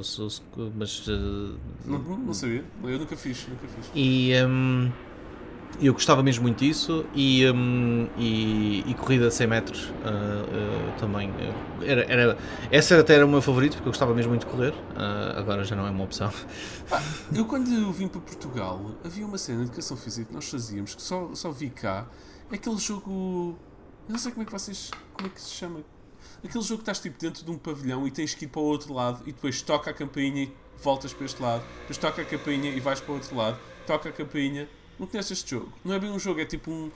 mas. 0.75 1.05
eh, 1.07 1.57
Não, 1.85 1.99
não 1.99 2.33
sabia. 2.33 2.63
Eu 2.83 2.99
nunca 2.99 3.17
fiz, 3.17 3.47
nunca 3.47 3.67
fiz. 3.67 3.89
E 3.95 4.33
hum, 4.47 4.91
eu 5.81 5.93
gostava 5.93 6.21
mesmo 6.21 6.43
muito 6.43 6.59
disso 6.59 7.05
e, 7.13 7.45
hum, 7.49 8.07
e, 8.17 8.83
e 8.87 8.93
corrida 8.93 9.27
de 9.27 9.33
100 9.33 9.47
metros 9.47 9.91
ah, 10.03 10.09
ah, 10.09 10.99
também. 10.99 11.29
ah, 11.31 11.83
Era, 11.83 12.03
era, 12.03 12.37
essa 12.71 12.99
até 12.99 13.15
era 13.15 13.25
o 13.25 13.29
meu 13.29 13.41
favorito 13.41 13.73
porque 13.73 13.87
eu 13.87 13.91
gostava 13.91 14.13
mesmo 14.13 14.29
muito 14.29 14.45
de 14.45 14.51
correr, 14.51 14.73
ah, 14.95 15.33
agora 15.37 15.63
já 15.63 15.75
não 15.75 15.85
é 15.87 15.89
uma 15.89 16.03
opção. 16.03 16.31
Pá, 16.89 17.01
eu 17.33 17.45
quando 17.45 17.71
eu 17.73 17.91
vim 17.91 18.07
para 18.07 18.21
Portugal, 18.21 18.91
havia 19.03 19.25
uma 19.25 19.37
cena 19.37 19.59
de 19.59 19.63
educação 19.65 19.97
física 19.97 20.27
que 20.27 20.33
nós 20.33 20.47
fazíamos, 20.49 20.95
que 20.95 21.01
só, 21.01 21.33
só 21.33 21.51
vi 21.51 21.69
cá, 21.69 22.07
é 22.51 22.55
aquele 22.55 22.77
jogo. 22.77 23.57
Eu 24.07 24.11
não 24.11 24.19
sei 24.19 24.31
como 24.31 24.43
é 24.43 24.45
que 24.45 24.51
vocês. 24.51 24.91
Como 25.13 25.27
é 25.27 25.31
que 25.31 25.41
se 25.41 25.51
chama? 25.51 25.81
Aquele 26.43 26.63
jogo 26.63 26.77
que 26.77 26.83
estás 26.83 26.99
tipo 26.99 27.17
dentro 27.19 27.43
de 27.43 27.51
um 27.51 27.57
pavilhão 27.57 28.05
e 28.05 28.11
tens 28.11 28.35
que 28.35 28.45
ir 28.45 28.49
para 28.49 28.61
o 28.61 28.65
outro 28.65 28.93
lado 28.93 29.21
e 29.25 29.31
depois 29.31 29.61
toca 29.61 29.89
a 29.89 29.93
campainha 29.93 30.43
e 30.43 30.53
voltas 30.81 31.13
para 31.13 31.25
este 31.25 31.41
lado, 31.41 31.63
depois 31.81 31.97
toca 31.97 32.21
a 32.21 32.25
campainha 32.25 32.69
e 32.69 32.79
vais 32.81 32.99
para 32.99 33.11
o 33.11 33.15
outro 33.15 33.35
lado, 33.35 33.57
toca 33.87 34.09
a 34.09 34.11
campainha. 34.11 34.67
Não 34.99 35.07
conheces 35.07 35.31
este 35.31 35.51
jogo? 35.51 35.71
Não 35.83 35.93
é 35.93 35.99
bem 35.99 36.11
um 36.11 36.19
jogo, 36.19 36.39
é 36.39 36.45
tipo 36.45 36.71
um. 36.71 36.91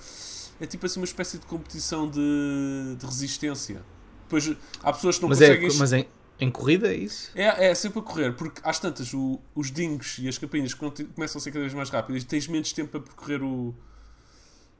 É 0.59 0.65
tipo 0.65 0.85
assim 0.85 0.99
uma 0.99 1.05
espécie 1.05 1.37
de 1.37 1.45
competição 1.45 2.09
de, 2.09 2.95
de 2.97 3.05
resistência. 3.05 3.81
Depois 4.23 4.55
há 4.83 4.91
pessoas 4.93 5.15
que 5.17 5.21
não 5.21 5.29
Mas, 5.29 5.41
é, 5.41 5.55
conseguem. 5.55 5.77
mas 5.79 5.93
em, 5.93 6.07
em 6.39 6.51
corrida 6.51 6.87
é 6.91 6.95
isso? 6.95 7.31
É, 7.35 7.67
é 7.69 7.75
sempre 7.75 7.99
a 7.99 8.01
correr, 8.01 8.33
porque 8.33 8.59
às 8.63 8.79
tantas 8.79 9.13
o- 9.13 9.39
os 9.55 9.71
dingos 9.71 10.17
e 10.19 10.27
as 10.27 10.37
campainhas 10.37 10.73
conti- 10.73 11.05
começam 11.05 11.39
a 11.39 11.41
ser 11.41 11.51
cada 11.51 11.61
vez 11.61 11.73
mais 11.73 11.89
rápidas 11.89 12.23
e 12.23 12.25
tens 12.25 12.47
menos 12.47 12.73
tempo 12.73 12.89
para 12.91 12.99
percorrer 13.01 13.41
o. 13.43 13.73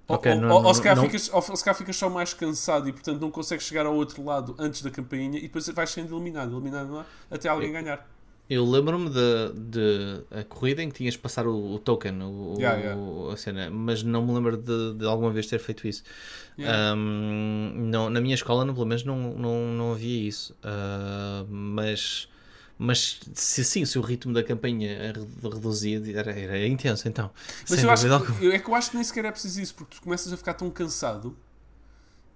Ou, 0.09 0.17
não- 0.61 0.73
se 0.73 0.81
calhar 0.81 0.99
ficas, 1.03 1.29
ou 1.33 1.41
se 1.41 1.63
calhar 1.63 1.75
ficas 1.77 1.95
só 1.97 2.09
mais 2.09 2.33
cansado 2.33 2.87
e 2.87 2.93
portanto 2.93 3.19
não 3.19 3.29
consegues 3.29 3.65
chegar 3.65 3.85
ao 3.85 3.93
outro 3.93 4.23
lado 4.23 4.55
antes 4.57 4.81
da 4.81 4.89
campainha 4.89 5.37
e 5.37 5.41
depois 5.43 5.67
vais 5.67 5.89
sendo 5.89 6.15
eliminado, 6.15 6.53
eliminado 6.55 6.93
lá, 6.93 7.05
até 7.29 7.49
alguém 7.49 7.71
ganhar. 7.73 8.07
Eu 8.49 8.63
lembro-me 8.65 9.09
de, 9.09 9.53
de 9.69 10.23
a 10.31 10.43
corrida 10.43 10.81
em 10.81 10.89
que 10.89 10.95
tinhas 10.95 11.15
de 11.15 11.19
passar 11.19 11.45
o, 11.47 11.73
o 11.75 11.79
token, 11.79 12.21
o, 12.23 12.55
Yeah, 12.57 12.79
yeah. 12.79 13.01
o- 13.01 13.29
a 13.29 13.35
cena, 13.37 13.69
mas 13.69 14.03
não 14.03 14.25
me 14.25 14.33
lembro 14.33 14.55
de, 14.55 14.93
de 14.93 15.05
alguma 15.05 15.31
vez 15.31 15.47
ter 15.47 15.59
feito 15.59 15.85
isso. 15.85 16.01
Yeah. 16.57 16.93
Um, 16.95 17.73
não, 17.89 18.09
na 18.09 18.21
minha 18.21 18.35
escola, 18.35 18.63
não, 18.63 18.73
pelo 18.73 18.85
menos, 18.85 19.03
não, 19.03 19.17
não, 19.33 19.67
não 19.73 19.91
havia 19.91 20.27
isso. 20.29 20.53
Uh, 20.63 21.45
mas, 21.49 22.29
mas 22.79 23.19
se 23.33 23.65
sim, 23.65 23.83
se 23.83 23.99
o 23.99 24.01
ritmo 24.01 24.33
da 24.33 24.41
campanha 24.43 25.11
re- 25.11 25.49
reduzia, 25.49 26.01
era, 26.17 26.31
era 26.31 26.65
intenso 26.67 27.07
então. 27.07 27.29
Mas 27.69 27.83
eu 27.83 27.89
acho, 27.91 28.05
que, 28.07 28.45
eu- 28.45 28.51
é 28.53 28.59
que 28.59 28.69
eu 28.69 28.75
acho 28.75 28.91
que 28.91 28.95
nem 28.95 29.03
sequer 29.03 29.25
é 29.25 29.31
preciso 29.31 29.61
isso, 29.61 29.75
porque 29.75 29.97
tu 29.97 30.01
começas 30.01 30.31
a 30.31 30.37
ficar 30.37 30.53
tão 30.53 30.69
cansado 30.69 31.35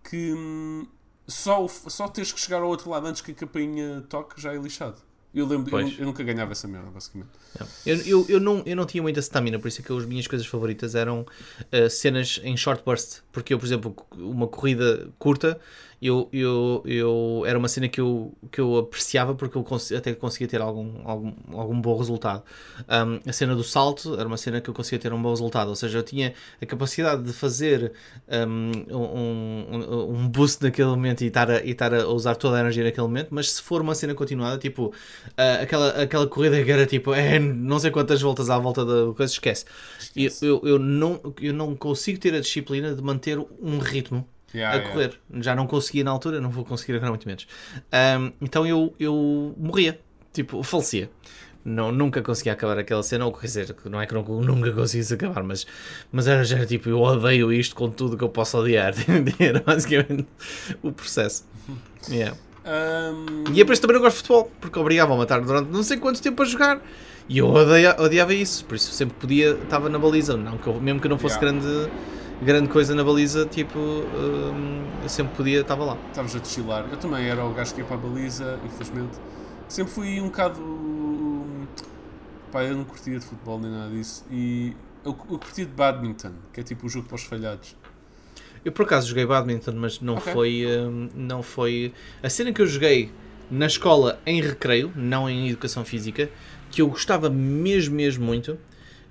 que 0.03 0.33
hum, 0.33 0.87
só, 1.27 1.67
só 1.67 2.07
teres 2.07 2.31
que 2.31 2.39
chegar 2.39 2.61
ao 2.61 2.67
outro 2.69 2.89
lado 2.89 3.07
antes 3.07 3.21
que 3.21 3.31
a 3.31 3.35
campainha 3.35 4.01
toque 4.09 4.41
já 4.41 4.53
é 4.53 4.57
lixado. 4.57 5.01
Eu 5.33 5.45
lembro, 5.45 5.79
eu, 5.79 5.87
eu 5.99 6.05
nunca 6.05 6.21
ganhava 6.23 6.51
essa 6.51 6.67
merda, 6.67 6.91
basicamente. 6.91 7.29
Eu, 7.85 7.97
eu, 8.01 8.25
eu, 8.27 8.39
não, 8.39 8.61
eu 8.65 8.75
não 8.75 8.85
tinha 8.85 9.01
muita 9.01 9.21
stamina, 9.21 9.57
por 9.57 9.69
isso 9.69 9.79
é 9.81 9.83
que 9.83 9.93
as 9.93 10.05
minhas 10.05 10.27
coisas 10.27 10.45
favoritas 10.45 10.93
eram 10.93 11.21
uh, 11.21 11.89
cenas 11.89 12.41
em 12.43 12.57
short 12.57 12.83
burst. 12.83 13.19
Porque 13.31 13.53
eu, 13.53 13.59
por 13.59 13.65
exemplo, 13.65 13.95
uma 14.11 14.47
corrida 14.47 15.07
curta, 15.17 15.57
eu, 16.01 16.27
eu, 16.33 16.81
eu, 16.85 17.43
era 17.45 17.59
uma 17.59 17.67
cena 17.67 17.87
que 17.87 18.01
eu, 18.01 18.33
que 18.51 18.59
eu 18.59 18.77
apreciava 18.77 19.35
porque 19.35 19.55
eu 19.57 19.65
até 19.97 20.13
conseguia 20.15 20.47
ter 20.47 20.59
algum, 20.59 21.01
algum, 21.07 21.33
algum 21.53 21.79
bom 21.79 21.95
resultado. 21.97 22.43
Um, 22.89 23.29
a 23.29 23.33
cena 23.33 23.55
do 23.55 23.63
salto 23.63 24.15
era 24.19 24.27
uma 24.27 24.37
cena 24.37 24.59
que 24.59 24.69
eu 24.69 24.73
conseguia 24.73 24.97
ter 24.99 25.13
um 25.13 25.21
bom 25.21 25.29
resultado, 25.29 25.69
ou 25.69 25.75
seja, 25.75 25.99
eu 25.99 26.03
tinha 26.03 26.33
a 26.61 26.65
capacidade 26.65 27.21
de 27.23 27.31
fazer 27.31 27.91
um, 28.27 28.71
um, 28.95 30.09
um- 30.23 30.27
boost 30.29 30.63
naquele 30.63 30.87
momento 30.89 31.21
e 31.21 31.27
estar, 31.27 31.49
a, 31.49 31.61
e 31.63 31.71
estar 31.71 31.93
a 31.93 32.07
usar 32.07 32.35
toda 32.35 32.57
a 32.57 32.59
energia 32.61 32.83
naquele 32.83 33.05
momento, 33.07 33.27
mas 33.31 33.51
se 33.51 33.61
for 33.61 33.81
uma 33.81 33.93
cena 33.95 34.13
continuada, 34.15 34.57
tipo 34.57 34.93
ah, 35.37 35.61
aquela, 35.61 35.89
aquela 36.01 36.27
corrida 36.27 36.63
que 36.63 36.71
era 36.71 36.85
tipo 36.85 37.13
é, 37.13 37.39
não 37.39 37.79
sei 37.79 37.91
quantas 37.91 38.21
voltas 38.21 38.49
à 38.49 38.57
volta 38.57 38.85
da 38.85 39.13
coisa, 39.13 39.31
esquece. 39.31 39.65
Eu, 40.15 40.29
Esquece. 40.29 40.45
eu, 40.45 40.61
eu, 40.63 40.79
não, 40.79 41.19
eu 41.39 41.53
não 41.53 41.75
consigo 41.75 42.19
ter 42.19 42.33
a 42.33 42.39
disciplina 42.39 42.93
de 42.95 43.01
manter 43.01 43.37
um 43.61 43.77
ritmo 43.79 44.27
Yeah, 44.53 44.75
a 44.75 44.79
yeah. 44.79 44.93
correr. 44.93 45.19
Já 45.41 45.55
não 45.55 45.65
conseguia 45.67 46.03
na 46.03 46.11
altura, 46.11 46.41
não 46.41 46.49
vou 46.49 46.65
conseguir 46.65 46.93
agora 46.95 47.09
muito 47.11 47.27
menos. 47.27 47.47
Ahm, 47.91 48.31
então 48.41 48.65
eu, 48.67 48.93
eu 48.99 49.53
morria, 49.57 49.99
tipo, 50.33 50.61
falecia. 50.63 51.09
Não, 51.63 51.91
nunca 51.91 52.23
conseguia 52.23 52.53
acabar 52.53 52.79
aquela 52.79 53.03
cena, 53.03 53.23
ou 53.25 53.31
quer 53.31 53.45
dizer, 53.45 53.75
não 53.85 54.01
é 54.01 54.07
que 54.07 54.13
não, 54.15 54.23
nunca 54.23 54.71
conseguisse 54.71 55.13
acabar, 55.13 55.43
mas, 55.43 55.67
mas 56.11 56.27
era, 56.27 56.43
já 56.43 56.65
tipo, 56.65 56.89
eu 56.89 56.99
odeio 56.99 57.53
isto 57.53 57.75
com 57.75 57.87
tudo 57.89 58.17
que 58.17 58.23
eu 58.23 58.29
posso 58.29 58.57
odiar. 58.57 58.95
era 59.39 59.59
basicamente 59.61 60.27
o 60.81 60.91
processo. 60.91 61.45
Yeah. 62.09 62.35
Hum, 62.65 63.43
E 63.49 63.53
depois 63.53 63.79
também 63.79 63.95
não 63.95 64.01
gosto 64.01 64.15
de 64.17 64.21
futebol, 64.23 64.51
porque 64.59 64.79
obrigavam-me 64.79 65.21
a 65.21 65.23
estar 65.23 65.39
durante 65.39 65.69
não 65.69 65.83
sei 65.83 65.97
quanto 65.97 66.19
tempo 66.21 66.41
a 66.41 66.45
jogar. 66.45 66.81
E 67.29 67.37
eu 67.37 67.47
odeia, 67.47 67.95
odiava 67.99 68.33
isso, 68.33 68.65
por 68.65 68.73
isso 68.75 68.91
sempre 68.91 69.15
podia, 69.19 69.51
estava 69.51 69.87
na 69.87 69.99
baliza. 69.99 70.35
Não, 70.35 70.57
que 70.57 70.65
eu- 70.67 70.81
mesmo 70.81 70.99
que 70.99 71.05
eu 71.05 71.09
não 71.09 71.19
fosse 71.19 71.37
Yeah. 71.37 71.59
grande, 71.61 71.91
grande 72.41 72.69
coisa 72.69 72.95
na 72.95 73.03
baliza, 73.03 73.45
tipo, 73.45 73.77
hum, 73.79 74.83
eu 75.03 75.09
sempre 75.09 75.35
podia, 75.35 75.61
estava 75.61 75.83
lá. 75.85 75.97
Estavas 76.09 76.35
a 76.35 76.39
deschilar. 76.39 76.85
Eu 76.91 76.97
também 76.97 77.27
era 77.27 77.43
o 77.45 77.53
gajo 77.53 77.73
que 77.73 77.81
ia 77.81 77.85
para 77.85 77.95
a 77.95 77.99
baliza, 77.99 78.59
infelizmente. 78.65 79.17
Sempre 79.67 79.93
fui 79.93 80.19
um 80.19 80.25
bocado. 80.25 80.59
Pá, 82.51 82.63
eu 82.63 82.75
não 82.75 82.83
curtia 82.83 83.17
de 83.17 83.25
futebol 83.25 83.59
nem 83.59 83.71
nada 83.71 83.89
disso. 83.89 84.25
E 84.29 84.75
eu, 85.05 85.11
eu 85.29 85.39
curtia 85.39 85.65
de 85.65 85.71
badminton, 85.71 86.33
que 86.51 86.59
é 86.59 86.63
tipo 86.63 86.85
o 86.85 86.89
jogo 86.89 87.07
para 87.07 87.15
os 87.15 87.23
falhados. 87.23 87.75
Eu 88.63 88.71
por 88.71 88.83
acaso 88.85 89.07
joguei 89.07 89.25
badminton, 89.25 89.71
mas 89.75 89.99
não 90.01 90.15
Ok. 90.15 90.33
foi. 90.33 90.65
hum, 90.67 91.09
não 91.15 91.41
foi. 91.41 91.93
A 92.21 92.29
cena 92.29 92.51
que 92.51 92.61
eu 92.61 92.67
joguei 92.67 93.11
na 93.49 93.65
escola 93.65 94.19
em 94.25 94.41
recreio, 94.41 94.91
não 94.95 95.29
em 95.29 95.47
educação 95.49 95.83
física, 95.85 96.29
que 96.69 96.81
eu 96.81 96.87
gostava 96.87 97.29
mesmo, 97.29 97.95
mesmo 97.95 98.25
muito, 98.25 98.53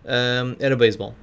hum, 0.05 0.57
era 0.59 0.77
beisebol. 0.77 1.15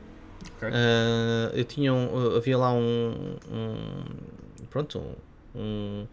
Ok? 0.58 0.70
Ah, 0.72 1.52
eu 1.54 1.63
tinha 1.65 1.93
um- 1.93 2.36
havia 2.36 2.58
lá 2.58 2.74
um, 2.74 3.38
um- 3.52 4.65
pronto 4.70 5.02
um, 5.56 6.06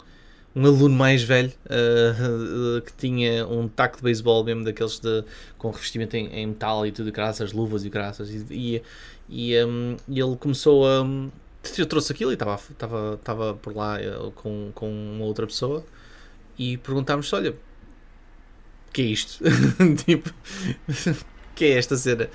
um 0.56 0.66
aluno 0.66 0.94
mais 0.96 1.22
velho 1.22 1.52
ah, 1.68 2.80
que 2.86 2.92
tinha 2.94 3.46
um 3.46 3.68
taco 3.68 3.96
de 3.98 4.02
beisebol 4.02 4.44
mesmo 4.44 4.64
daqueles 4.64 4.98
de, 5.00 5.24
com 5.58 5.70
revestimento 5.70 6.16
em, 6.16 6.26
em 6.28 6.46
metal 6.48 6.86
e 6.86 6.92
tudo, 6.92 7.10
graças, 7.12 7.52
luvas 7.52 7.84
e 7.84 7.90
graças 7.90 8.30
e, 8.30 8.46
e, 8.50 8.82
e, 9.28 9.64
hum, 9.64 9.96
e 10.08 10.20
ele 10.20 10.36
começou 10.36 10.86
a 10.86 11.04
eu 11.78 11.86
trouxe 11.86 12.12
aquilo 12.12 12.30
e 12.30 12.34
estava 12.34 12.56
estava 12.56 13.14
estava 13.14 13.54
por 13.54 13.74
lá 13.74 14.00
eh, 14.00 14.12
com, 14.34 14.70
com 14.74 14.90
uma 14.90 15.24
outra 15.24 15.46
pessoa 15.46 15.82
e 16.58 16.76
perguntámos 16.78 17.32
olha 17.32 17.54
que 18.92 19.02
é 19.02 19.04
isto 19.06 19.42
tipo 20.04 20.30
que 21.54 21.64
é 21.64 21.78
esta 21.78 21.96
cena 21.96 22.28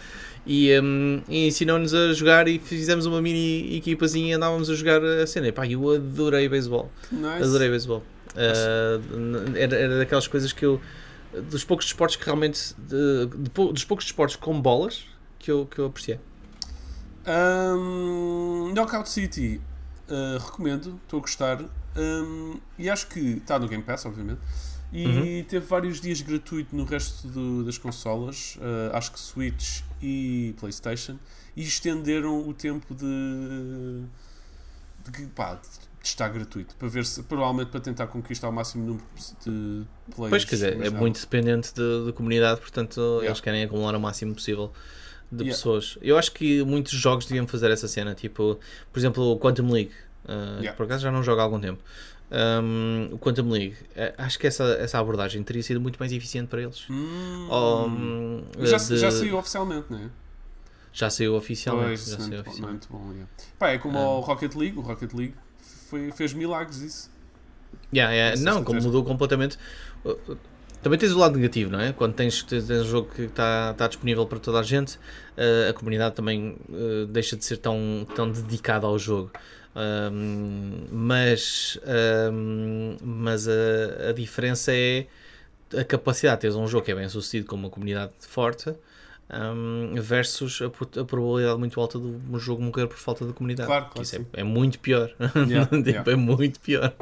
e, 0.51 0.79
hum, 0.81 1.21
e 1.29 1.47
ensinou-nos 1.47 1.93
a 1.93 2.12
jogar 2.13 2.47
e 2.47 2.57
fizemos 2.57 3.05
uma 3.05 3.21
mini 3.21 3.77
equipazinha 3.77 4.31
e 4.31 4.33
andávamos 4.33 4.67
a 4.69 4.73
jogar 4.73 5.03
a 5.05 5.27
cena. 5.27 5.47
E 5.47 5.51
pá, 5.51 5.67
eu 5.67 5.91
adorei 5.93 6.49
beisebol. 6.49 6.91
Nice. 7.12 7.43
Adorei 7.43 7.69
beisebol. 7.69 8.03
N- 8.35 9.59
era, 9.59 9.75
era 9.75 9.97
daquelas 9.99 10.27
coisas 10.27 10.51
que 10.51 10.65
eu. 10.65 10.81
Dos 11.51 11.63
poucos 11.63 11.85
desportos 11.85 12.15
que 12.15 12.25
realmente. 12.25 12.73
de- 12.79 13.27
de 13.27 13.49
dos 13.73 13.85
poucos 13.85 14.05
desportos 14.05 14.35
com 14.35 14.59
bolas 14.59 15.05
que 15.38 15.51
eu, 15.51 15.67
que 15.67 15.77
eu 15.79 15.85
apreciei. 15.85 16.19
Um, 17.27 18.71
Knockout 18.73 19.07
City, 19.09 19.62
uh, 20.09 20.38
recomendo, 20.43 20.99
estou 21.03 21.19
a 21.19 21.21
gostar. 21.21 21.62
Um, 21.95 22.59
e 22.77 22.89
acho 22.89 23.07
que 23.07 23.19
está 23.38 23.59
no 23.59 23.67
Game 23.67 23.83
Pass, 23.83 24.05
obviamente. 24.05 24.39
E 24.91 25.06
Uhum. 25.06 25.43
teve 25.43 25.65
vários 25.67 26.02
dias 26.02 26.19
gratuito 26.21 26.75
no 26.75 26.84
resto 26.84 27.28
do- 27.28 27.63
das 27.63 27.78
consolas, 27.78 28.56
uh, 28.58 28.95
acho 28.95 29.12
que 29.12 29.19
Switch 29.19 29.82
e 30.02 30.56
PlayStation, 30.60 31.17
e 31.56 31.62
estenderam 31.62 32.47
o 32.47 32.54
tempo 32.56 32.95
de, 32.95 34.02
de, 35.12 35.28
pá, 35.28 35.56
de 36.02 36.08
estar 36.08 36.30
gratuito 36.30 36.75
para 36.75 36.88
ver 36.88 37.06
se 37.06 37.21
provavelmente 37.23 37.69
para 37.69 37.80
tentar 37.82 38.08
conquistar 38.08 38.49
o 38.49 38.52
máximo 38.54 38.84
número 38.86 39.06
de 39.45 39.86
players. 40.15 40.30
Pois, 40.30 40.45
quer 40.45 40.56
dizer, 40.56 40.82
é 40.82 40.89
muito 40.89 41.19
dependente 41.19 41.71
de, 41.73 42.06
de 42.08 42.13
comunidade, 42.13 42.60
portanto, 42.62 42.99
Yeah. 42.99 43.28
eles 43.28 43.41
querem 43.41 43.63
acumular 43.63 43.95
o 43.95 43.99
máximo 43.99 44.34
possível 44.34 44.71
de 45.32 45.43
Yeah. 45.43 45.56
pessoas. 45.56 45.97
Eu 46.02 46.17
acho 46.17 46.32
que 46.32 46.63
muitos 46.63 46.93
jogos 46.93 47.25
deviam 47.28 47.45
fazer 47.47 47.69
essa 47.69 47.88
cena, 47.88 48.15
tipo, 48.15 48.60
por 48.91 48.99
exemplo, 48.99 49.23
o 49.23 49.38
Quantum 49.38 49.71
League, 49.71 49.91
ah, 50.28 50.32
Yeah. 50.60 50.71
que 50.71 50.78
por 50.78 50.86
acaso 50.86 51.04
já 51.04 51.12
não 51.12 51.21
jogo 51.21 51.41
há 51.41 51.43
algum 51.43 51.60
tempo. 51.60 51.84
Um, 52.31 53.09
o 53.13 53.17
Quantum 53.17 53.49
League, 53.49 53.75
eh, 53.95 54.13
acho 54.17 54.37
que 54.37 54.45
essa, 54.45 54.63
essa 54.79 54.99
abordagem 54.99 55.41
teria 55.41 55.63
sido 55.63 55.81
muito 55.81 55.97
mais 55.99 56.11
eficiente 56.11 56.47
para 56.47 56.61
eles. 56.61 56.85
Hum, 56.89 57.47
Um, 57.51 58.43
já, 58.65 58.77
de- 58.77 58.97
já 58.97 59.09
saiu 59.09 59.37
oficialmente, 59.37 59.85
não 59.89 59.97
é? 59.97 60.09
Já 60.93 61.09
saiu 61.09 61.35
oficialmente. 61.35 61.87
Pois, 61.87 62.05
já 62.07 62.17
saiu 62.19 62.25
é 62.25 62.27
muito 62.29 62.43
bom, 62.43 62.49
oficialmente. 62.51 62.87
muito 62.91 63.05
bom. 63.07 63.11
yeah. 63.13 63.29
Pá, 63.57 63.69
é 63.69 63.77
como 63.79 63.97
Ah. 63.97 64.17
o 64.17 64.19
Rocket 64.19 64.53
League, 64.55 64.77
o 64.77 64.81
Rocket 64.81 65.11
League 65.13 65.33
foi, 65.89 66.11
fez 66.11 66.33
milagres 66.33 66.77
isso. 66.81 67.11
Yeah, 67.93 68.13
yeah. 68.13 68.39
Não, 68.41 68.63
como 68.63 68.81
mudou 68.81 69.03
completamente. 69.03 69.57
Uh, 70.05 70.11
uh, 70.31 70.37
Também 70.81 70.97
tens 70.97 71.11
o 71.11 71.17
lado 71.17 71.35
negativo, 71.35 71.69
não 71.71 71.79
é? 71.79 71.91
Quando 71.93 72.13
tens, 72.13 72.41
tens, 72.43 72.69
um 72.69 72.83
jogo 72.85 73.09
que 73.13 73.23
está 73.23 73.71
está 73.71 73.87
disponível 73.87 74.25
para 74.25 74.39
toda 74.39 74.59
a 74.59 74.63
gente, 74.63 74.95
uh, 74.95 75.69
a 75.69 75.73
comunidade 75.73 76.15
também 76.15 76.57
deixa 77.09 77.35
de 77.35 77.43
ser 77.43 77.57
tão, 77.57 78.07
tão 78.15 78.31
dedicada 78.31 78.85
ao 78.87 78.97
jogo. 78.97 79.31
Um, 79.75 80.86
mas 80.91 81.79
um, 82.32 82.97
mas 83.01 83.47
a, 83.47 84.10
a 84.10 84.13
diferença 84.13 84.73
é 84.73 85.05
a 85.77 85.84
capacidade 85.84 86.38
de 86.38 86.41
teres 86.41 86.55
um 86.55 86.67
jogo 86.67 86.84
que 86.86 86.91
é 86.91 86.95
bem 86.95 87.08
sucedido 87.08 87.47
com 87.47 87.55
uma 87.55 87.69
comunidade 87.69 88.12
forte 88.21 88.73
um, 89.32 89.93
versus 90.01 90.60
a, 90.62 90.65
a 90.65 91.05
probabilidade 91.05 91.60
muito 91.60 91.79
alta 91.79 91.99
do 91.99 92.39
jogo 92.39 92.63
morrer 92.63 92.88
por 92.88 92.97
falta 92.97 93.25
de 93.25 93.34
comunidade. 93.34 93.67
Claro, 93.67 93.86
claro 93.86 94.01
isso 94.01 94.15
é, 94.15 94.41
é 94.41 94.43
muito 94.43 94.79
pior. 94.79 95.12
Yeah, 95.47 95.65
Tipo, 95.65 95.89
yeah. 95.89 96.12
É 96.12 96.15
muito 96.15 96.60
pior. 96.60 96.93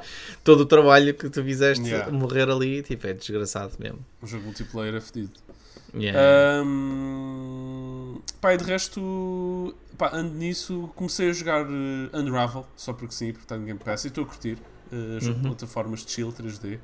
Todo 0.44 0.62
o 0.62 0.66
trabalho 0.66 1.14
que 1.14 1.30
tu 1.30 1.42
fizeste 1.44 1.88
Yeah. 1.88 2.12
morrer 2.12 2.50
ali 2.50 2.84
tipo, 2.84 3.08
é 3.08 3.14
desgraçado 3.14 3.74
mesmo. 3.80 4.06
Um 4.22 4.28
jogo 4.28 4.44
multiplayer 4.44 4.96
é 4.96 5.02
fedido. 5.02 5.32
Yeah. 5.96 6.64
Um, 6.66 7.67
pá, 8.42 8.54
e 8.54 8.58
de 8.58 8.64
resto, 8.64 9.76
pá, 9.98 10.12
ando 10.14 10.34
nisso. 10.36 10.90
Comecei 10.96 11.30
a 11.30 11.34
jogar 11.34 11.66
eh, 11.66 12.18
Unravel, 12.18 12.66
só 12.76 12.94
porque 12.94 13.14
sim, 13.14 13.32
porque 13.32 13.46
está 13.46 13.58
no 13.58 13.66
Game 13.66 13.80
Pass 13.80 14.06
e 14.06 14.08
estou 14.08 14.24
a 14.24 14.28
curtir. 14.28 14.58
eh, 14.92 15.20
jogo 15.20 15.34
de 15.40 15.48
Uhum. 15.48 15.54
plataformas 15.56 16.06
de 16.06 16.12
chill 16.12 16.32
3D. 16.32 16.80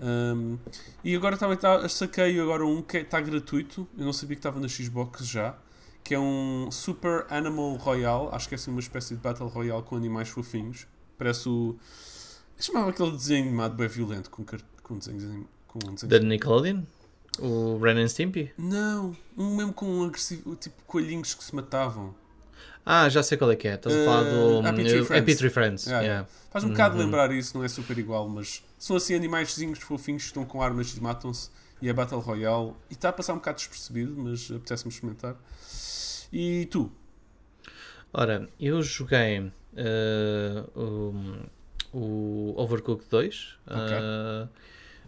Um, 0.00 0.58
e 1.02 1.14
agora 1.16 1.36
também 1.36 1.56
tá, 1.56 1.88
saquei 1.88 2.38
agora 2.40 2.64
um 2.66 2.82
que 2.82 2.98
está 2.98 3.20
gratuito. 3.20 3.86
Eu 3.96 4.04
não 4.04 4.12
sabia 4.12 4.36
que 4.36 4.40
estava 4.40 4.58
na 4.60 4.68
Xbox 4.68 5.26
já. 5.26 5.54
Que 6.04 6.14
é 6.14 6.18
um 6.20 6.68
Super 6.70 7.26
Animal 7.30 7.74
Royale. 7.74 8.28
Acho 8.32 8.48
que 8.48 8.54
é 8.54 8.56
assim 8.56 8.70
uma 8.70 8.80
espécie 8.80 9.14
de 9.16 9.20
Battle 9.20 9.48
Royale 9.48 9.82
com 9.82 9.96
animais 9.96 10.28
fofinhos. 10.28 10.86
Parece 11.18 11.48
o. 11.48 11.76
Chamava 12.58 12.90
aquele 12.90 13.10
desenho 13.10 13.46
animado 13.48 13.74
bem 13.74 13.88
violento 13.88 14.30
com, 14.30 14.44
com 14.82 14.98
desenhos. 14.98 15.24
anim- 15.24 15.46
Com 15.66 15.78
desenhos 15.80 16.02
Da 16.02 16.18
Nickelodeon? 16.20 16.82
O 17.40 17.78
Ren 17.78 18.02
and 18.02 18.08
Stimpy? 18.08 18.52
não, 18.58 19.16
um 19.36 19.54
mesmo 19.56 19.72
com 19.72 19.86
um 19.86 20.04
agressivo, 20.06 20.54
tipo 20.56 20.82
coelhinhos 20.86 21.34
que 21.34 21.44
se 21.44 21.54
matavam. 21.54 22.14
Ah, 22.84 23.08
já 23.08 23.20
sei 23.22 23.36
qual 23.36 23.50
é 23.50 23.56
que 23.56 23.66
é. 23.66 23.74
Estás 23.74 23.94
a 23.94 24.04
falar 24.04 24.22
do 24.22 24.66
Happy 24.66 24.84
Tree 24.84 25.04
Friends. 25.04 25.10
Happy 25.22 25.34
Tree 25.36 25.50
Friends. 25.50 25.86
Yeah, 25.86 26.06
yeah. 26.06 26.28
Faz 26.52 26.64
um 26.64 26.68
bocado 26.68 26.96
Uhum. 26.96 27.04
lembrar 27.04 27.32
isso, 27.32 27.58
não 27.58 27.64
é 27.64 27.68
super 27.68 27.98
igual, 27.98 28.28
mas 28.28 28.62
são 28.78 28.96
assim 28.96 29.14
animaizinhos 29.14 29.80
fofinhos 29.80 30.22
que 30.22 30.28
estão 30.28 30.44
com 30.44 30.62
armas 30.62 30.96
e 30.96 31.00
matam-se 31.00 31.50
e 31.82 31.88
é 31.88 31.92
Battle 31.92 32.20
Royale 32.20 32.74
e 32.88 32.94
está 32.94 33.08
a 33.08 33.12
passar 33.12 33.32
um 33.32 33.36
bocado 33.36 33.58
despercebido, 33.58 34.14
mas 34.16 34.50
apetece-me 34.52 34.92
experimentar. 34.92 35.34
E 36.32 36.66
tu? 36.70 36.90
Ora, 38.12 38.48
eu 38.58 38.80
joguei 38.82 39.40
uh, 39.40 39.52
o, 40.80 41.14
o 41.92 42.54
Overcooked 42.56 43.08
2. 43.10 43.56
Okay. 43.66 43.76
Uh, 43.98 44.48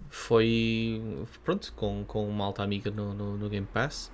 foi 0.08 1.00
pronto, 1.44 1.72
com, 1.74 2.04
com 2.06 2.28
uma 2.28 2.44
alta 2.44 2.62
amiga 2.62 2.90
no, 2.90 3.14
no, 3.14 3.36
no 3.36 3.48
Game 3.48 3.66
Pass. 3.72 4.10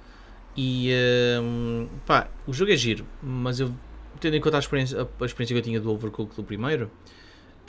E 0.56 0.92
uh, 0.92 1.88
pá, 2.06 2.28
o 2.46 2.52
jogo 2.52 2.72
é 2.72 2.76
giro, 2.76 3.06
mas 3.22 3.58
eu 3.60 3.74
tendo 4.20 4.36
em 4.36 4.40
conta 4.40 4.56
a 4.56 4.60
experiência, 4.60 4.98
a 5.00 5.24
experiência 5.24 5.54
que 5.54 5.58
eu 5.58 5.62
tinha 5.62 5.80
do 5.80 5.90
Overcooked 5.90 6.36
do 6.36 6.44
primeiro, 6.44 6.90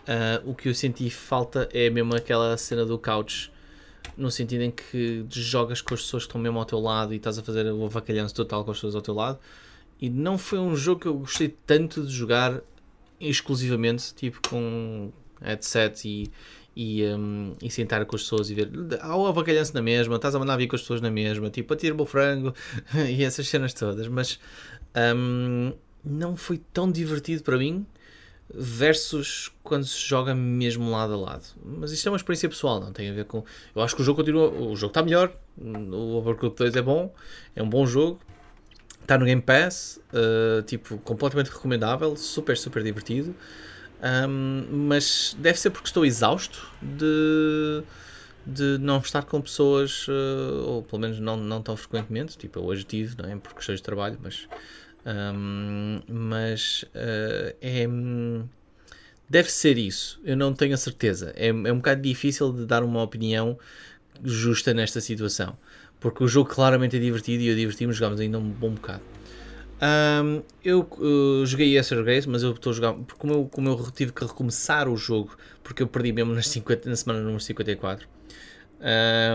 uh, 0.01 0.49
o 0.49 0.53
que 0.53 0.69
eu 0.69 0.75
senti 0.75 1.09
falta 1.09 1.67
é 1.73 1.89
mesmo 1.89 2.15
aquela 2.15 2.55
cena 2.57 2.85
do 2.85 2.97
couch 2.99 3.51
no 4.15 4.29
sentido 4.29 4.61
em 4.61 4.71
que 4.71 5.25
jogas 5.29 5.81
com 5.81 5.93
as 5.93 6.01
pessoas 6.01 6.23
que 6.23 6.29
estão 6.29 6.39
mesmo 6.39 6.59
ao 6.59 6.65
teu 6.65 6.79
lado 6.79 7.13
e 7.13 7.17
estás 7.17 7.38
a 7.38 7.43
fazer 7.43 7.65
o 7.71 7.85
avacalhanço 7.85 8.33
total 8.33 8.63
com 8.63 8.71
as 8.71 8.77
pessoas 8.77 8.95
ao 8.95 9.01
teu 9.01 9.13
lado. 9.13 9.39
E 9.99 10.09
não 10.09 10.38
foi 10.38 10.59
um 10.59 10.75
jogo 10.75 11.01
que 11.01 11.07
eu 11.07 11.15
gostei 11.15 11.55
tanto 11.65 12.03
de 12.03 12.13
jogar 12.13 12.61
exclusivamente, 13.19 14.13
tipo 14.13 14.39
com 14.47 15.11
headset 15.41 16.07
e, 16.07 16.31
e, 16.75 17.05
um, 17.05 17.53
e 17.61 17.69
sentar 17.69 18.05
com 18.05 18.15
as 18.15 18.23
pessoas 18.23 18.49
e 18.49 18.53
ver. 18.53 18.69
Há 18.99 19.15
o 19.15 19.25
avacalhanço 19.27 19.73
na 19.73 19.81
mesma, 19.81 20.17
estás 20.17 20.35
a 20.35 20.39
mandar 20.39 20.57
vir 20.57 20.67
com 20.67 20.75
as 20.75 20.81
pessoas 20.81 21.01
na 21.01 21.09
mesma, 21.09 21.49
tipo, 21.49 21.73
atira-me 21.73 22.01
o 22.01 22.05
frango 22.05 22.53
e 23.09 23.23
essas 23.23 23.47
cenas 23.47 23.73
todas. 23.73 24.07
Mas 24.07 24.39
um, 25.15 25.73
não 26.03 26.35
foi 26.35 26.61
tão 26.73 26.91
divertido 26.91 27.43
para 27.43 27.57
mim 27.57 27.85
versus 28.53 29.51
quando 29.63 29.85
se 29.85 29.99
joga 30.07 30.35
mesmo 30.35 30.91
lado 30.91 31.13
a 31.13 31.17
lado. 31.17 31.45
Mas 31.63 31.91
isto 31.91 32.07
é 32.07 32.11
uma 32.11 32.17
experiência 32.17 32.49
pessoal, 32.49 32.79
não 32.79 32.91
tem 32.91 33.09
a 33.09 33.13
ver 33.13 33.25
com. 33.25 33.43
Eu 33.73 33.81
acho 33.81 33.95
que 33.95 34.01
o 34.01 34.05
jogo 34.05 34.17
continua. 34.17 34.49
O 34.49 34.75
jogo 34.75 34.91
está 34.91 35.01
melhor. 35.01 35.33
O 35.57 36.17
Overcooked 36.17 36.57
2 36.57 36.75
é 36.75 36.81
bom, 36.81 37.13
é 37.55 37.63
um 37.63 37.69
bom 37.69 37.85
jogo. 37.85 38.19
Está 39.01 39.19
no 39.19 39.25
Game 39.25 39.41
Pass, 39.41 40.01
uh, 40.11 40.63
tipo, 40.63 40.97
completamente 40.97 41.51
recomendável, 41.51 42.15
super, 42.17 42.57
super 42.57 42.81
divertido. 42.81 43.35
Um, 44.05 44.87
mas 44.87 45.35
deve 45.39 45.59
ser 45.59 45.71
porque 45.71 45.87
estou 45.87 46.05
exausto 46.05 46.71
de, 46.79 47.83
de 48.45 48.77
não 48.79 48.99
estar 48.99 49.23
com 49.23 49.41
pessoas, 49.41 50.07
uh, 50.07 50.63
ou 50.67 50.83
pelo 50.83 51.01
menos 51.01 51.19
não, 51.19 51.35
não 51.35 51.61
tão 51.61 51.75
frequentemente. 51.75 52.37
Tipo, 52.37 52.59
eu 52.59 52.65
hoje 52.65 52.83
tive, 52.83 53.17
não 53.17 53.27
é? 53.27 53.35
Por 53.35 53.55
questões 53.55 53.79
de 53.79 53.83
trabalho, 53.83 54.19
mas 54.21 54.47
um, 55.05 56.01
mas 56.07 56.83
uh, 56.83 57.55
é. 57.61 57.87
Deve 59.27 59.51
ser 59.51 59.79
isso, 59.79 60.21
eu 60.23 60.37
não 60.37 60.53
tenho 60.53 60.75
a 60.75 60.77
certeza. 60.77 61.33
É, 61.35 61.47
é 61.47 61.51
um 61.51 61.77
bocado 61.77 61.99
difícil 61.99 62.53
de 62.53 62.63
dar 62.67 62.83
uma 62.83 63.01
opinião 63.01 63.57
justa 64.23 64.71
nesta 64.71 65.01
situação, 65.01 65.57
porque 65.99 66.23
o 66.23 66.27
jogo 66.27 66.47
claramente 66.47 66.95
é 66.95 66.99
divertido 66.99 67.41
e 67.41 67.47
eu 67.47 67.55
diverti-me, 67.55 67.91
jogámos 67.91 68.19
ainda 68.19 68.37
um 68.37 68.47
bom 68.47 68.69
bocado. 68.69 69.01
Um, 69.81 70.41
eu 70.63 70.88
uh, 70.97 71.45
joguei 71.45 71.73
Grace, 71.73 72.29
mas 72.29 72.43
eu 72.43 72.51
estou 72.51 72.71
a 72.71 72.73
jogar. 72.73 72.93
Porque 72.93 73.19
como 73.19 73.33
eu, 73.33 73.49
como 73.51 73.69
eu 73.69 73.91
tive 73.91 74.11
que 74.13 74.23
recomeçar 74.23 74.88
o 74.88 74.95
jogo, 74.95 75.35
porque 75.63 75.83
eu 75.83 75.88
perdi 75.88 76.13
mesmo 76.13 76.33
nas 76.33 76.47
50, 76.47 76.89
na 76.89 76.95
semana 76.95 77.19
número 77.19 77.39
54, 77.39 78.07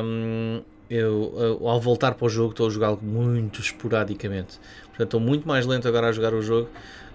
um, 0.04 0.62
eu, 0.88 1.58
uh, 1.60 1.68
ao 1.68 1.80
voltar 1.80 2.14
para 2.14 2.26
o 2.26 2.28
jogo, 2.28 2.50
estou 2.50 2.66
a 2.66 2.70
jogá-lo 2.70 2.98
muito 3.02 3.60
esporadicamente. 3.60 4.58
Portanto, 4.88 5.02
estou 5.02 5.20
muito 5.20 5.46
mais 5.46 5.66
lento 5.66 5.86
agora 5.86 6.08
a 6.08 6.12
jogar 6.12 6.34
o 6.34 6.42
jogo 6.42 6.68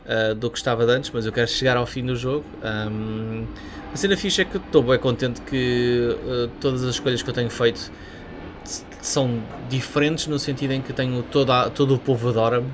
uh, 0.06 0.36
do 0.36 0.50
que 0.50 0.58
estava 0.58 0.84
antes, 0.84 1.12
mas 1.14 1.26
eu 1.26 1.32
quero 1.32 1.48
chegar 1.48 1.78
ao 1.78 1.86
fim 1.86 2.06
do 2.06 2.16
jogo. 2.16 2.46
Um, 2.64 3.46
a 3.94 3.98
cena 3.98 4.16
ficha 4.16 4.44
é 4.44 4.46
que 4.46 4.58
estou 4.58 4.84
bem 4.84 5.00
contente 5.00 5.42
que 5.42 6.16
uh, 6.24 6.48
todas 6.62 6.84
as 6.84 6.96
escolhas 6.96 7.22
que 7.22 7.30
eu 7.30 7.34
tenho 7.34 7.50
feito 7.50 7.92
são 9.02 9.42
diferentes 9.70 10.28
no 10.28 10.40
sentido 10.40 10.72
em 10.72 10.82
que 10.82 10.92
tenho 10.92 11.22
toda, 11.24 11.70
todo 11.70 11.96
o 11.96 12.00
povo 12.00 12.30
adora-me. 12.30 12.70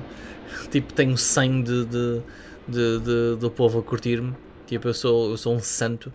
Tipo, 0.72 0.94
tenho 0.94 1.18
100 1.18 1.62
de, 1.62 1.84
de, 1.84 2.22
de, 2.66 2.98
de, 3.00 3.36
do 3.38 3.50
povo 3.50 3.80
a 3.80 3.82
curtir-me. 3.82 4.34
Tipo, 4.66 4.88
eu 4.88 4.94
sou, 4.94 5.30
eu 5.30 5.36
sou 5.36 5.54
um 5.54 5.60
santo 5.60 6.10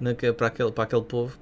na, 0.00 0.12
para, 0.14 0.48
aquele, 0.48 0.72
para 0.72 0.82
aquele 0.82 1.02
povo. 1.02 1.38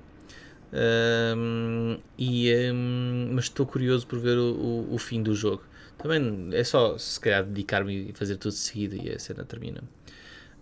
Um, 0.71 1.97
e, 2.19 2.53
um, 2.71 3.31
mas 3.33 3.45
estou 3.45 3.65
curioso 3.65 4.07
por 4.07 4.19
ver 4.19 4.37
o, 4.37 4.53
o, 4.53 4.95
o, 4.95 4.99
fim 4.99 5.23
do 5.23 5.35
jogo. 5.35 5.63
Também 5.97 6.51
é 6.53 6.63
só 6.63 6.99
se 6.99 7.19
calhar 7.19 7.43
dedicar-me 7.43 8.11
e 8.11 8.13
fazer 8.13 8.37
tudo 8.37 8.53
de 8.53 8.59
seguida 8.59 8.97
e 8.97 9.11
a 9.15 9.19
cena 9.19 9.45
termina. 9.45 9.83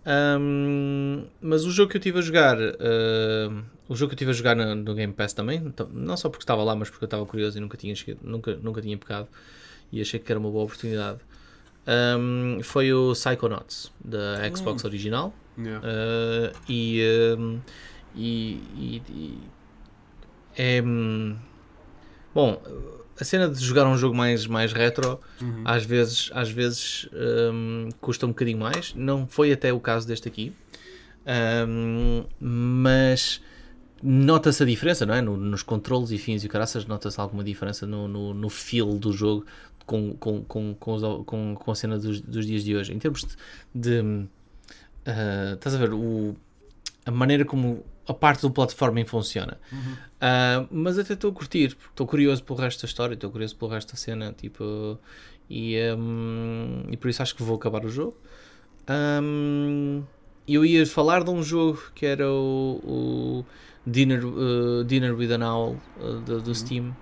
Um, 0.06 1.24
mas 1.40 1.64
o 1.64 1.72
jogo 1.72 1.90
que 1.90 1.96
eu 1.96 2.00
tive 2.00 2.20
a 2.20 2.22
jogar, 2.22 2.56
uh, 2.56 3.64
o 3.88 3.96
jogo 3.96 4.10
que 4.10 4.14
eu 4.14 4.18
tive 4.18 4.30
a 4.30 4.34
jogar 4.34 4.54
no, 4.54 4.76
no, 4.76 4.94
Game 4.94 5.12
Pass 5.12 5.32
também, 5.32 5.58
então, 5.58 5.88
não 5.92 6.16
só 6.16 6.28
porque 6.28 6.44
estava 6.44 6.62
lá, 6.62 6.76
mas 6.76 6.88
porque 6.88 7.04
eu 7.04 7.08
estava 7.08 7.26
curioso 7.26 7.58
e 7.58 7.60
nunca 7.60 7.76
tinha, 7.76 7.92
nunca, 8.22 8.54
nunca 8.62 8.80
tinha 8.80 8.96
pecado 8.96 9.28
e 9.90 10.00
achei 10.00 10.20
que 10.20 10.30
era 10.30 10.38
uma 10.38 10.50
boa 10.50 10.62
oportunidade. 10.64 11.18
Um, 11.86 12.58
foi 12.64 12.92
o 12.92 13.12
Psychonauts 13.12 13.92
da 14.04 14.38
Xbox 14.52 14.82
hum. 14.82 14.88
original 14.88 15.34
yeah. 15.56 15.86
uh, 15.86 16.58
e, 16.68 17.00
um, 17.38 17.60
e, 18.12 18.60
e, 18.74 19.02
e, 19.08 19.38
é 20.56 20.82
bom 22.34 22.60
a 23.20 23.24
cena 23.24 23.48
de 23.48 23.64
jogar 23.64 23.86
um 23.86 23.96
jogo 23.96 24.16
mais, 24.16 24.46
mais 24.46 24.72
retro 24.72 25.20
uhum. 25.40 25.62
às 25.64 25.84
vezes, 25.84 26.30
às 26.34 26.50
vezes 26.50 27.08
um, 27.52 27.88
custa 28.00 28.26
um 28.26 28.30
bocadinho 28.30 28.58
mais. 28.58 28.94
Não 28.94 29.26
foi 29.26 29.52
até 29.52 29.72
o 29.72 29.80
caso 29.80 30.06
deste 30.06 30.28
aqui, 30.28 30.52
um, 31.66 32.24
mas 32.38 33.40
nota-se 34.02 34.62
a 34.62 34.66
diferença, 34.66 35.06
não 35.06 35.14
é? 35.14 35.22
No, 35.22 35.36
nos 35.36 35.62
controles 35.62 36.10
e 36.10 36.18
fins 36.18 36.44
e 36.44 36.48
caraças, 36.48 36.84
nota-se 36.84 37.18
alguma 37.18 37.42
diferença 37.42 37.86
no, 37.86 38.06
no, 38.06 38.34
no 38.34 38.48
feel 38.50 38.98
do 38.98 39.12
jogo 39.12 39.46
com, 39.86 40.14
com, 40.14 40.42
com, 40.44 40.74
com, 40.74 40.92
os, 40.92 41.24
com, 41.24 41.54
com 41.54 41.70
a 41.70 41.74
cena 41.74 41.98
dos, 41.98 42.20
dos 42.20 42.46
dias 42.46 42.64
de 42.64 42.76
hoje. 42.76 42.92
Em 42.92 42.98
termos 42.98 43.22
de. 43.22 43.36
de 43.74 44.00
uh, 44.00 45.54
estás 45.54 45.74
a 45.74 45.78
ver? 45.78 45.94
O, 45.94 46.36
a 47.06 47.10
maneira 47.10 47.44
como 47.44 47.84
a 48.08 48.14
parte 48.14 48.42
do 48.42 48.50
platforming 48.50 49.04
funciona. 49.04 49.58
Uhum. 49.72 49.92
Uh, 49.92 50.68
mas 50.70 50.98
até 50.98 51.14
estou 51.14 51.30
a 51.30 51.34
curtir, 51.34 51.76
estou 51.88 52.06
curioso 52.06 52.42
pelo 52.42 52.58
resto 52.58 52.82
da 52.82 52.86
história, 52.86 53.14
estou 53.14 53.30
curioso 53.30 53.56
pelo 53.56 53.70
resto 53.70 53.92
da 53.92 53.96
cena, 53.96 54.32
tipo, 54.32 54.98
e, 55.48 55.76
um, 55.96 56.84
e 56.90 56.96
por 56.96 57.08
isso 57.08 57.22
acho 57.22 57.34
que 57.34 57.42
vou 57.42 57.56
acabar 57.56 57.84
o 57.84 57.88
jogo. 57.88 58.16
Um, 58.88 60.02
eu 60.46 60.64
ia 60.64 60.86
falar 60.86 61.24
de 61.24 61.30
um 61.30 61.42
jogo 61.42 61.82
que 61.94 62.06
era 62.06 62.30
o, 62.30 62.80
o 62.84 63.44
Dinner, 63.86 64.24
uh, 64.24 64.84
Dinner 64.84 65.14
with 65.14 65.32
an 65.32 65.44
Owl 65.44 65.76
uh, 66.00 66.20
do, 66.20 66.40
do 66.40 66.48
uhum. 66.48 66.54
Steam. 66.54 66.96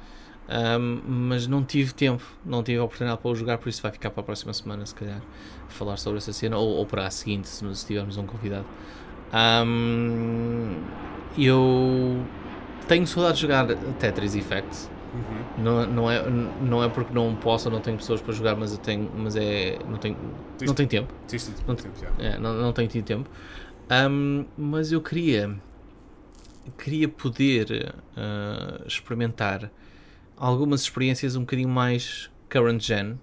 Um, 0.46 1.00
mas 1.06 1.46
não 1.46 1.64
tive 1.64 1.94
tempo, 1.94 2.22
não 2.44 2.62
tive 2.62 2.78
a 2.78 2.84
oportunidade 2.84 3.20
para 3.20 3.30
o 3.30 3.34
jogar, 3.34 3.58
por 3.58 3.68
isso 3.68 3.80
vai 3.80 3.90
ficar 3.90 4.10
para 4.10 4.20
a 4.20 4.24
próxima 4.24 4.52
semana, 4.52 4.84
se 4.84 4.94
calhar, 4.94 5.22
falar 5.68 5.96
sobre 5.96 6.18
essa 6.18 6.32
cena, 6.32 6.58
ou, 6.58 6.68
ou 6.68 6.86
para 6.86 7.06
a 7.06 7.10
seguinte, 7.10 7.48
se, 7.48 7.74
se 7.74 7.86
tivermos 7.86 8.16
um 8.18 8.26
convidado. 8.26 8.66
Um, 9.32 10.82
eu 11.38 12.24
tenho 12.86 13.06
saudade 13.06 13.36
de 13.36 13.42
jogar 13.42 13.66
Tetris 13.98 14.34
Effect. 14.34 14.88
Uhum. 15.14 15.64
Não, 15.64 15.86
não, 15.86 16.10
é, 16.10 16.28
não 16.60 16.82
é 16.82 16.88
porque 16.88 17.14
não 17.14 17.34
posso 17.36 17.68
ou 17.68 17.74
não 17.74 17.80
tenho 17.80 17.96
pessoas 17.96 18.20
para 18.20 18.32
jogar, 18.34 18.56
mas 18.56 18.72
eu 18.72 18.78
tenho, 18.78 19.10
mas 19.16 19.36
é, 19.36 19.78
não 19.88 19.96
tenho, 19.96 20.16
tiste, 20.58 20.66
não 20.66 20.74
tenho 20.74 20.88
tempo. 20.88 21.14
não, 21.66 21.74
tempo 21.74 21.94
é, 22.18 22.38
não, 22.38 22.54
não 22.54 22.72
tenho 22.72 22.88
tido 22.88 23.04
tempo. 23.04 23.30
Um, 24.10 24.44
mas 24.58 24.92
eu 24.92 25.00
queria, 25.00 25.56
queria 26.76 27.08
poder 27.08 27.94
uh, 28.16 28.86
experimentar 28.86 29.70
algumas 30.36 30.82
experiências 30.82 31.36
um 31.36 31.40
bocadinho 31.40 31.68
mais 31.68 32.30
current 32.50 32.80
gen, 32.80 33.18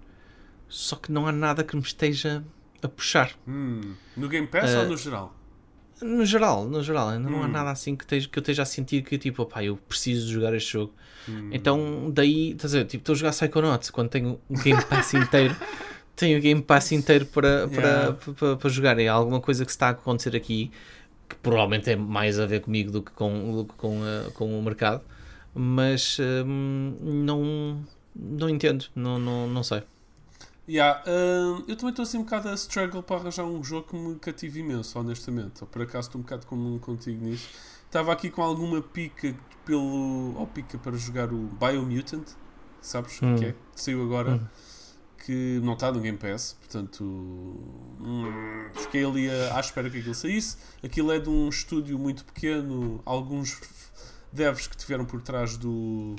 só 0.68 0.96
que 0.96 1.12
não 1.12 1.28
há 1.28 1.32
nada 1.32 1.64
que 1.64 1.76
me 1.76 1.82
esteja 1.82 2.44
a 2.82 2.88
puxar. 2.88 3.32
Hum. 3.48 3.94
No 4.16 4.28
Game 4.28 4.48
Pass 4.48 4.74
uh, 4.74 4.80
ou 4.80 4.86
no 4.90 4.98
geral? 4.98 5.36
No 6.02 6.26
geral, 6.26 6.66
no 6.66 6.82
geral, 6.82 7.10
ainda 7.10 7.30
não 7.30 7.40
hum. 7.40 7.44
há 7.44 7.48
nada 7.48 7.72
assim 7.72 7.96
que, 7.96 8.04
esteja, 8.04 8.28
que 8.28 8.40
eu 8.40 8.42
esteja 8.42 8.64
a 8.64 8.66
sentir 8.66 9.04
que 9.04 9.18
tipo, 9.18 9.44
opá, 9.44 9.64
eu 9.64 9.78
preciso 9.78 10.32
jogar 10.32 10.54
este 10.56 10.74
jogo. 10.74 10.94
Hum. 11.30 11.50
Então, 11.52 12.12
daí, 12.12 12.52
estás 12.52 12.74
a 12.74 12.80
ver, 12.80 12.86
tipo, 12.86 13.02
estou 13.02 13.14
a 13.14 13.18
jogar 13.18 13.32
Psychonauts 13.32 13.90
quando 13.90 14.10
tenho 14.10 14.40
um 14.50 14.56
Game 14.56 14.84
Pass 14.86 15.14
inteiro. 15.16 15.56
tenho 16.16 16.40
o 16.40 16.42
Game 16.42 16.62
Pass 16.62 16.92
inteiro 16.92 17.26
para, 17.28 17.68
para, 17.68 17.82
yeah. 17.82 18.14
para, 18.14 18.34
para, 18.34 18.58
para, 18.58 18.70
jogar. 18.70 18.98
É 19.00 19.08
alguma 19.08 19.40
coisa 19.40 19.64
que 19.64 19.72
está 19.72 19.88
a 19.88 19.92
acontecer 19.92 20.36
aqui 20.36 20.72
que 21.32 21.36
provavelmente 21.38 21.90
é 21.90 21.96
mais 21.96 22.40
a 22.40 22.46
ver 22.46 22.62
comigo 22.62 22.92
do 22.92 23.02
que 23.02 23.12
com, 23.12 23.56
do 23.56 23.66
que 23.66 23.74
com, 23.76 24.02
uh, 24.02 24.32
com 24.34 24.60
o 24.60 24.62
mercado, 24.62 25.02
mas 25.54 26.18
um, 26.46 26.96
não, 27.02 27.86
não 28.16 28.50
entendo, 28.50 28.86
não, 28.96 29.20
não, 29.20 29.48
não 29.48 29.64
sei. 29.64 29.84
Yeah, 30.70 31.04
uh, 31.06 31.64
eu 31.68 31.76
também 31.76 31.90
estou 31.90 32.04
assim 32.04 32.18
um 32.18 32.24
bocado 32.24 32.50
a 32.50 32.54
struggle 32.54 33.04
para 33.04 33.18
arranjar 33.18 33.44
um 33.44 33.64
jogo 33.64 33.88
que 33.90 33.96
me 33.96 34.16
cative 34.16 34.60
imenso, 34.60 34.98
honestamente. 34.98 35.62
Ou 35.62 35.68
por 35.68 35.82
acaso 35.82 36.08
estou 36.08 36.20
um 36.20 36.24
bocado 36.24 36.46
comum 36.46 36.80
contigo 36.80 37.26
nisso. 37.26 37.50
Estava 37.86 38.14
aqui 38.14 38.30
com 38.30 38.42
alguma 38.42 38.82
pica 38.82 39.36
pelo. 39.66 40.34
ou 40.38 40.48
pica 40.48 40.78
para 40.78 40.96
jogar 40.96 41.34
o 41.34 41.50
Biomutant, 41.60 42.26
sabes 42.80 43.22
o 43.22 43.26
hum. 43.26 43.36
que 43.36 43.46
é? 43.46 43.56
Saiu 43.76 44.02
agora. 44.04 44.36
Hum. 44.36 44.48
Que 45.24 45.60
não 45.62 45.74
está 45.74 45.92
no 45.92 46.00
Game 46.00 46.18
Pass, 46.18 46.58
portanto 46.60 47.04
hum, 47.04 48.70
fiquei 48.74 49.06
ali 49.06 49.30
à, 49.30 49.58
à 49.58 49.60
espera 49.60 49.88
que 49.88 50.00
aquilo 50.00 50.16
saísse. 50.16 50.58
Aquilo 50.84 51.12
é 51.12 51.20
de 51.20 51.30
um 51.30 51.48
estúdio 51.48 52.00
muito 52.00 52.26
pequeno, 52.26 53.00
alguns 53.06 53.62
devs 54.32 54.68
que 54.68 54.78
tiveram 54.78 55.06
por 55.06 55.22
trás 55.22 55.58
do 55.58 56.16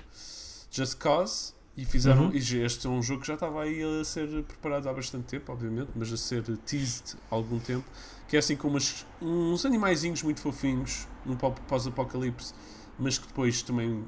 Just 0.70 0.96
Cause 0.98 1.54
e 1.76 1.84
fizeram. 1.84 2.26
Uhum. 2.26 2.34
E 2.34 2.38
este 2.38 2.86
é 2.86 2.90
um 2.90 3.02
jogo 3.02 3.22
que 3.22 3.26
já 3.28 3.34
estava 3.34 3.62
aí 3.62 3.82
a 3.82 4.04
ser 4.04 4.28
preparado 4.44 4.88
há 4.88 4.92
bastante 4.92 5.24
tempo, 5.24 5.52
obviamente, 5.52 5.90
mas 5.94 6.12
a 6.12 6.16
ser 6.16 6.42
teased 6.58 7.16
há 7.30 7.34
algum 7.34 7.58
tempo. 7.58 7.84
Que 8.28 8.36
é 8.36 8.38
assim 8.38 8.56
com 8.56 8.68
umas, 8.68 9.06
uns 9.20 9.64
animaizinhos 9.66 10.22
muito 10.22 10.40
fofinhos 10.40 11.06
num 11.24 11.36
pós-apocalipse, 11.36 12.54
mas 12.98 13.18
que 13.18 13.26
depois 13.26 13.62
também 13.62 14.04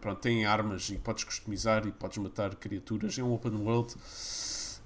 pronto, 0.00 0.20
têm 0.20 0.44
armas 0.44 0.90
e 0.90 0.98
podes 0.98 1.24
customizar 1.24 1.86
e 1.86 1.92
podes 1.92 2.18
matar 2.18 2.54
criaturas. 2.56 3.18
É 3.18 3.22
um 3.22 3.32
open 3.32 3.54
world. 3.56 3.94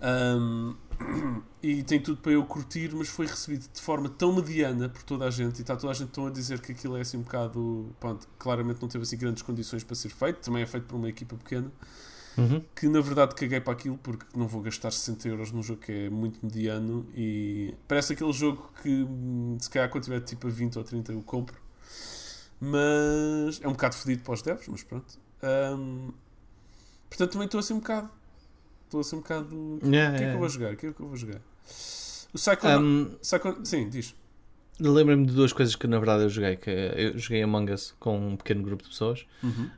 Um, 0.02 0.74
e 1.62 1.82
tem 1.82 2.00
tudo 2.00 2.20
para 2.20 2.32
eu 2.32 2.44
curtir, 2.44 2.90
mas 2.94 3.08
foi 3.08 3.26
recebido 3.26 3.68
de 3.72 3.80
forma 3.80 4.08
tão 4.08 4.34
mediana 4.34 4.88
por 4.88 5.02
toda 5.02 5.26
a 5.26 5.30
gente 5.30 5.58
e 5.58 5.62
está 5.62 5.76
toda 5.76 5.92
a 5.92 5.94
gente 5.94 6.10
tão 6.10 6.26
a 6.26 6.30
dizer 6.30 6.60
que 6.60 6.72
aquilo 6.72 6.96
é 6.96 7.02
assim 7.02 7.18
um 7.18 7.22
bocado. 7.22 7.94
Pronto, 8.00 8.26
claramente 8.38 8.82
não 8.82 8.88
teve 8.88 9.02
assim 9.02 9.16
grandes 9.16 9.42
condições 9.42 9.84
para 9.84 9.94
ser 9.94 10.08
feito, 10.08 10.40
também 10.40 10.62
é 10.62 10.66
feito 10.66 10.84
por 10.86 10.96
uma 10.96 11.08
equipa 11.08 11.36
pequena. 11.36 11.70
Uhum. 12.36 12.64
Que 12.74 12.88
na 12.88 13.00
verdade 13.00 13.34
caguei 13.34 13.60
para 13.60 13.74
aquilo 13.74 13.98
porque 13.98 14.24
não 14.34 14.48
vou 14.48 14.62
gastar 14.62 14.90
60 14.90 15.28
euros 15.28 15.52
num 15.52 15.62
jogo 15.62 15.82
que 15.82 15.92
é 15.92 16.10
muito 16.10 16.38
mediano 16.42 17.06
e 17.14 17.74
parece 17.86 18.14
aquele 18.14 18.32
jogo 18.32 18.72
que 18.82 19.06
se 19.60 19.68
calhar 19.68 19.90
quando 19.90 20.04
tiver 20.04 20.20
tipo 20.20 20.46
a 20.46 20.50
20 20.50 20.78
ou 20.78 20.84
30 20.84 21.12
eu 21.12 21.22
compro, 21.22 21.60
mas 22.58 23.60
é 23.60 23.68
um 23.68 23.72
bocado 23.72 23.96
fedido 23.96 24.22
para 24.22 24.32
os 24.32 24.40
devs, 24.40 24.66
mas 24.66 24.82
pronto. 24.82 25.18
Um, 25.42 26.10
portanto, 27.10 27.32
também 27.32 27.44
estou 27.44 27.60
assim 27.60 27.74
um 27.74 27.80
bocado 27.80 28.08
Estou 28.92 29.00
assim 29.00 29.16
um 29.16 29.20
bocado. 29.20 29.56
O 29.56 29.78
que, 29.80 29.88
yeah, 29.88 30.14
é 30.14 30.18
que 30.18 30.24
eu 30.34 30.38
vou 30.38 30.48
jogar? 30.50 30.72
O 30.74 30.76
que 30.76 30.86
é 30.86 30.92
que 30.92 31.00
eu 31.00 31.08
vou 31.08 31.16
jogar? 31.16 31.40
O 32.34 32.38
Psychonaut. 32.38 32.84
Um, 32.84 33.16
Psycho... 33.22 33.64
Sim, 33.64 33.88
diz. 33.88 34.14
Lembro-me 34.78 35.24
de 35.24 35.32
duas 35.32 35.50
coisas 35.52 35.74
que 35.74 35.86
na 35.86 35.98
verdade 35.98 36.24
eu 36.24 36.28
joguei. 36.28 36.56
Que 36.56 36.70
eu 36.70 37.18
joguei 37.18 37.42
Among 37.42 37.72
Us 37.72 37.94
com 37.98 38.32
um 38.32 38.36
pequeno 38.36 38.62
grupo 38.62 38.82
de 38.82 38.90
pessoas. 38.90 39.24
Uhum. 39.42 39.70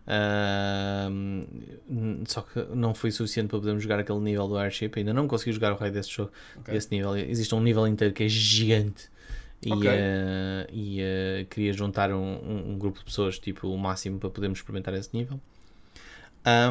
só 2.26 2.40
que 2.40 2.60
não 2.74 2.92
foi 2.92 3.12
suficiente 3.12 3.48
para 3.48 3.60
podermos 3.60 3.84
jogar 3.84 4.00
aquele 4.00 4.18
nível 4.18 4.48
do 4.48 4.56
Airship. 4.58 4.90
Ainda 4.96 5.12
não 5.12 5.28
consegui 5.28 5.52
jogar 5.52 5.72
o 5.72 5.76
raio 5.76 5.92
desse 5.92 6.10
jogo. 6.10 6.32
Okay. 6.58 6.76
Esse 6.76 6.90
nível. 6.90 7.16
Existe 7.16 7.54
um 7.54 7.60
nível 7.60 7.86
inteiro 7.86 8.12
que 8.12 8.24
é 8.24 8.28
gigante. 8.28 9.08
E, 9.64 9.72
okay. 9.72 9.90
uh, 9.90 10.72
e 10.72 11.00
uh, 11.00 11.46
queria 11.46 11.72
juntar 11.72 12.12
um, 12.12 12.16
um, 12.16 12.72
um, 12.72 12.78
grupo 12.78 12.98
de 12.98 13.04
pessoas, 13.04 13.38
tipo, 13.38 13.68
o 13.68 13.78
máximo 13.78 14.18
para 14.18 14.28
podermos 14.28 14.58
experimentar 14.58 14.92
esse 14.94 15.10
nível. 15.12 15.40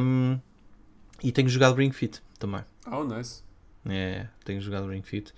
Um, 0.01 0.37
e 1.23 1.31
tenho 1.31 1.47
jogado 1.47 1.75
Ring 1.75 1.91
Fit 1.91 2.21
também. 2.43 2.61
Oh, 2.91 3.05
nice. 3.05 3.41
É, 3.89 4.27
tenho 4.43 4.59
jogado 4.59 4.89
Ring 4.89 5.01
Fit. 5.01 5.33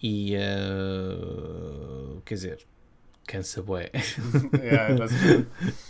E, 0.00 0.36
uh, 0.36 2.22
quer 2.24 2.34
dizer, 2.34 2.66
cansa 3.26 3.60
bué. 3.60 3.90
yeah, 4.62 4.94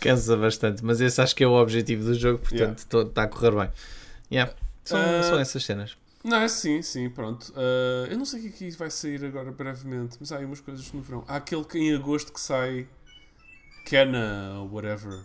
cansa 0.01 0.37
bastante, 0.37 0.83
mas 0.83 1.01
esse 1.03 1.21
acho 1.21 1.37
que 1.37 1.45
é 1.45 1.47
o 1.47 1.53
objetivo 1.53 2.05
do 2.05 2.15
jogo, 2.15 2.39
portanto 2.39 2.79
está 2.81 2.99
yeah. 2.99 3.23
a 3.23 3.29
correr 3.29 3.51
bem. 3.51 3.71
Yeah. 4.33 4.55
São, 4.85 4.99
uh, 4.99 5.23
são 5.23 5.39
essas 5.39 5.65
cenas. 5.65 5.97
Não, 6.23 6.39
é 6.39 6.49
sim, 6.49 6.81
sim, 6.81 7.11
pronto. 7.11 7.53
Uh, 7.53 8.07
eu 8.11 8.17
não 8.17 8.25
sei 8.25 8.41
o 8.41 8.43
que 8.45 8.49
é 8.49 8.71
que 8.71 8.77
vai 8.79 8.91
sair 8.91 9.23
agora 9.23 9.53
brevemente, 9.53 10.17
mas 10.19 10.33
há 10.33 10.39
aí 10.39 10.47
umas 10.47 10.61
coisas 10.61 10.91
no 10.93 11.03
verão. 11.03 11.23
Há 11.29 11.37
aquele 11.37 11.65
que 11.65 11.79
em 11.79 11.95
agosto 11.95 12.33
que 12.33 12.41
sai 12.41 12.89
Kenna, 13.85 14.67
whatever. 14.71 15.21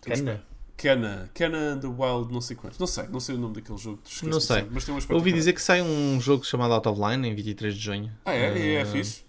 Kenna? 0.00 0.42
Kenna, 0.76 1.30
Kenna 1.32 1.72
and 1.72 1.80
the 1.80 1.86
Wild, 1.86 2.32
não 2.32 2.40
sei 2.40 2.56
quantos. 2.56 2.78
Não 2.78 2.86
sei, 2.86 3.04
não 3.08 3.20
sei 3.20 3.36
o 3.36 3.38
nome 3.38 3.54
daquele 3.54 3.78
jogo. 3.78 4.00
Não 4.24 4.40
sei. 4.40 4.66
Mas 4.70 4.84
tem 4.84 4.94
Ouvi 5.10 5.32
dizer 5.32 5.52
que 5.52 5.62
sai 5.62 5.80
um 5.80 6.20
jogo 6.20 6.44
chamado 6.44 6.74
Out 6.74 6.88
of 6.88 7.00
Line 7.00 7.28
em 7.28 7.34
23 7.34 7.74
de 7.74 7.80
junho. 7.80 8.12
Ah, 8.24 8.32
é? 8.32 8.52
Uh, 8.52 8.56
é, 8.56 8.74
é 8.74 8.84
fixe? 8.84 9.24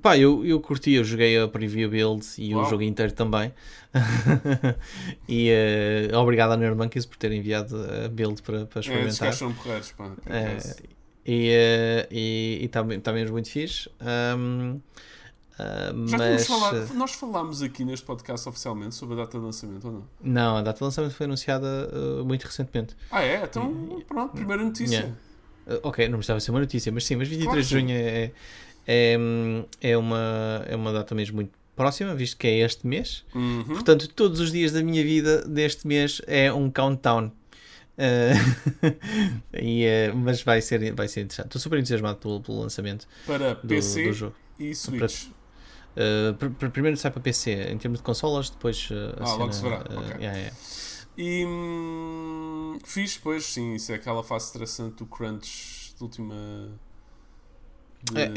Pá, 0.00 0.16
eu, 0.16 0.44
eu 0.44 0.58
curti, 0.58 0.92
eu 0.92 1.04
joguei 1.04 1.38
a 1.38 1.46
preview 1.46 1.90
build 1.90 2.26
e 2.38 2.54
Uau. 2.54 2.64
o 2.64 2.70
jogo 2.70 2.82
inteiro 2.82 3.12
também. 3.12 3.52
e 5.28 5.50
uh, 6.10 6.16
obrigado 6.16 6.52
a 6.52 6.56
Nerd 6.56 6.76
Monkeys 6.76 7.04
por 7.04 7.18
ter 7.18 7.30
enviado 7.30 7.76
a 7.76 8.08
build 8.08 8.40
para, 8.40 8.64
para 8.64 8.80
experimentar. 8.80 9.28
É, 9.28 9.32
são 9.32 9.52
porreiros, 9.52 9.92
pá. 9.92 10.10
É, 10.26 10.56
e 11.26 11.50
uh, 11.50 12.08
e 12.10 12.64
está 12.64 12.82
tá 13.02 13.12
mesmo 13.12 13.32
muito 13.32 13.50
fixe. 13.50 13.90
Um, 14.00 14.80
Uh, 15.52 16.08
Já 16.08 16.18
mas... 16.18 16.46
falar, 16.46 16.72
nós 16.94 17.12
falámos 17.12 17.62
aqui 17.62 17.84
neste 17.84 18.06
podcast 18.06 18.48
oficialmente 18.48 18.94
sobre 18.94 19.14
a 19.14 19.24
data 19.24 19.38
de 19.38 19.44
lançamento 19.44 19.86
ou 19.86 19.92
não? 19.92 20.04
Não, 20.22 20.56
a 20.56 20.62
data 20.62 20.78
de 20.78 20.84
lançamento 20.84 21.14
foi 21.14 21.26
anunciada 21.26 21.66
uh, 21.92 22.24
muito 22.24 22.44
recentemente. 22.44 22.96
Ah, 23.10 23.22
é? 23.22 23.44
Então, 23.44 24.02
pronto, 24.08 24.32
primeira 24.32 24.64
notícia. 24.64 24.94
Yeah. 24.94 25.16
Uh, 25.66 25.80
ok, 25.88 26.08
não 26.08 26.18
precisava 26.18 26.40
ser 26.40 26.50
uma 26.50 26.60
notícia, 26.60 26.90
mas 26.90 27.04
sim, 27.04 27.16
mas 27.16 27.28
23 27.28 27.46
claro, 27.46 27.62
de 27.62 27.68
junho 27.68 27.90
é, 27.90 28.32
é, 28.86 29.16
é, 29.80 29.96
uma, 29.96 30.64
é 30.66 30.74
uma 30.74 30.92
data 30.92 31.14
mesmo 31.14 31.36
muito 31.36 31.52
próxima, 31.76 32.14
visto 32.14 32.36
que 32.36 32.46
é 32.46 32.58
este 32.58 32.86
mês. 32.86 33.24
Uhum. 33.34 33.64
Portanto, 33.64 34.08
todos 34.08 34.40
os 34.40 34.50
dias 34.50 34.72
da 34.72 34.82
minha 34.82 35.02
vida 35.02 35.42
deste 35.46 35.86
mês 35.86 36.20
é 36.26 36.52
um 36.52 36.70
countdown. 36.70 37.30
Uh, 37.92 38.96
e, 39.52 39.84
uh, 39.86 40.16
mas 40.16 40.42
vai 40.42 40.60
ser, 40.60 40.94
vai 40.94 41.08
ser 41.08 41.20
interessante. 41.20 41.46
Estou 41.46 41.60
super 41.60 41.78
entusiasmado 41.78 42.18
pelo, 42.18 42.40
pelo 42.40 42.60
lançamento 42.60 43.06
para 43.26 43.54
do, 43.54 43.68
PC 43.68 44.06
do 44.06 44.12
jogo. 44.12 44.36
e 44.58 44.74
Switch. 44.74 44.98
Para, 44.98 45.41
Uh, 45.94 46.70
primeiro 46.70 46.96
sai 46.96 47.10
para 47.10 47.20
PC 47.20 47.70
em 47.70 47.76
termos 47.76 47.98
de 47.98 48.04
consolas, 48.04 48.48
depois 48.48 48.88
uh, 48.90 49.14
ah, 49.20 49.26
cena, 49.26 49.38
logo 49.38 49.52
se 49.52 49.62
verá. 49.62 49.78
Uh, 49.78 49.98
okay. 49.98 50.16
yeah, 50.20 50.38
yeah. 50.38 50.56
E 51.16 51.44
hum, 51.44 52.78
fiz, 52.84 53.18
pois 53.18 53.44
sim, 53.44 53.74
isso 53.74 53.92
é 53.92 53.96
aquela 53.96 54.22
fase 54.22 54.46
estressante 54.46 54.96
do 54.96 55.06
crunch 55.06 55.94
de 55.96 56.02
última. 56.02 56.34
De... 58.10 58.20
É, 58.20 58.32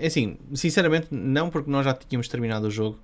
é, 0.00 0.06
assim, 0.06 0.38
sinceramente, 0.54 1.08
não, 1.10 1.50
porque 1.50 1.70
nós 1.70 1.84
já 1.84 1.92
tínhamos 1.92 2.28
terminado 2.28 2.68
o 2.68 2.70
jogo. 2.70 2.98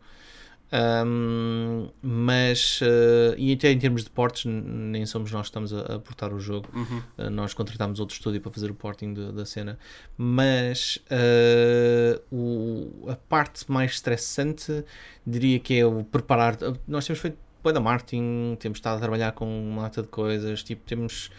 Um, 0.72 1.88
mas, 2.00 2.80
uh, 2.80 3.34
e 3.36 3.52
até 3.52 3.72
em 3.72 3.78
termos 3.78 4.04
de 4.04 4.10
portes, 4.10 4.44
nem 4.44 5.04
somos 5.04 5.32
nós 5.32 5.42
que 5.42 5.48
estamos 5.48 5.72
a, 5.72 5.96
a 5.96 5.98
portar 5.98 6.32
o 6.32 6.38
jogo. 6.38 6.68
Uhum. 6.72 7.02
Uh, 7.18 7.30
nós 7.30 7.52
contratámos 7.52 7.98
outro 7.98 8.14
estúdio 8.14 8.40
para 8.40 8.52
fazer 8.52 8.70
o 8.70 8.74
porting 8.74 9.12
de, 9.12 9.32
da 9.32 9.44
cena. 9.44 9.78
Mas 10.16 10.98
uh, 11.10 12.22
o, 12.30 13.10
a 13.10 13.16
parte 13.16 13.70
mais 13.70 13.92
estressante 13.92 14.84
diria 15.26 15.58
que 15.58 15.78
é 15.78 15.84
o 15.84 16.04
preparar. 16.04 16.56
Nós 16.86 17.04
temos 17.04 17.20
feito 17.20 17.36
bem 17.64 17.72
da 17.72 17.80
marketing, 17.80 18.56
temos 18.58 18.78
estado 18.78 18.96
a 18.96 19.00
trabalhar 19.00 19.32
com 19.32 19.46
uma 19.46 19.82
mata 19.82 20.02
de 20.02 20.08
coisas, 20.08 20.62
tipo, 20.62 20.82
temos. 20.86 21.30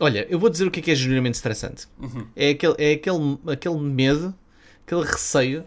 Olha, 0.00 0.26
eu 0.28 0.40
vou 0.40 0.50
dizer 0.50 0.66
o 0.66 0.70
que 0.72 0.80
é 0.80 0.82
que 0.82 0.90
é 0.90 0.94
genuinamente 0.96 1.36
estressante. 1.36 1.86
Uhum. 2.00 2.26
É, 2.34 2.50
aquele, 2.50 2.74
é 2.78 2.92
aquele, 2.94 3.38
aquele 3.46 3.78
medo, 3.78 4.34
aquele 4.84 5.02
receio 5.02 5.64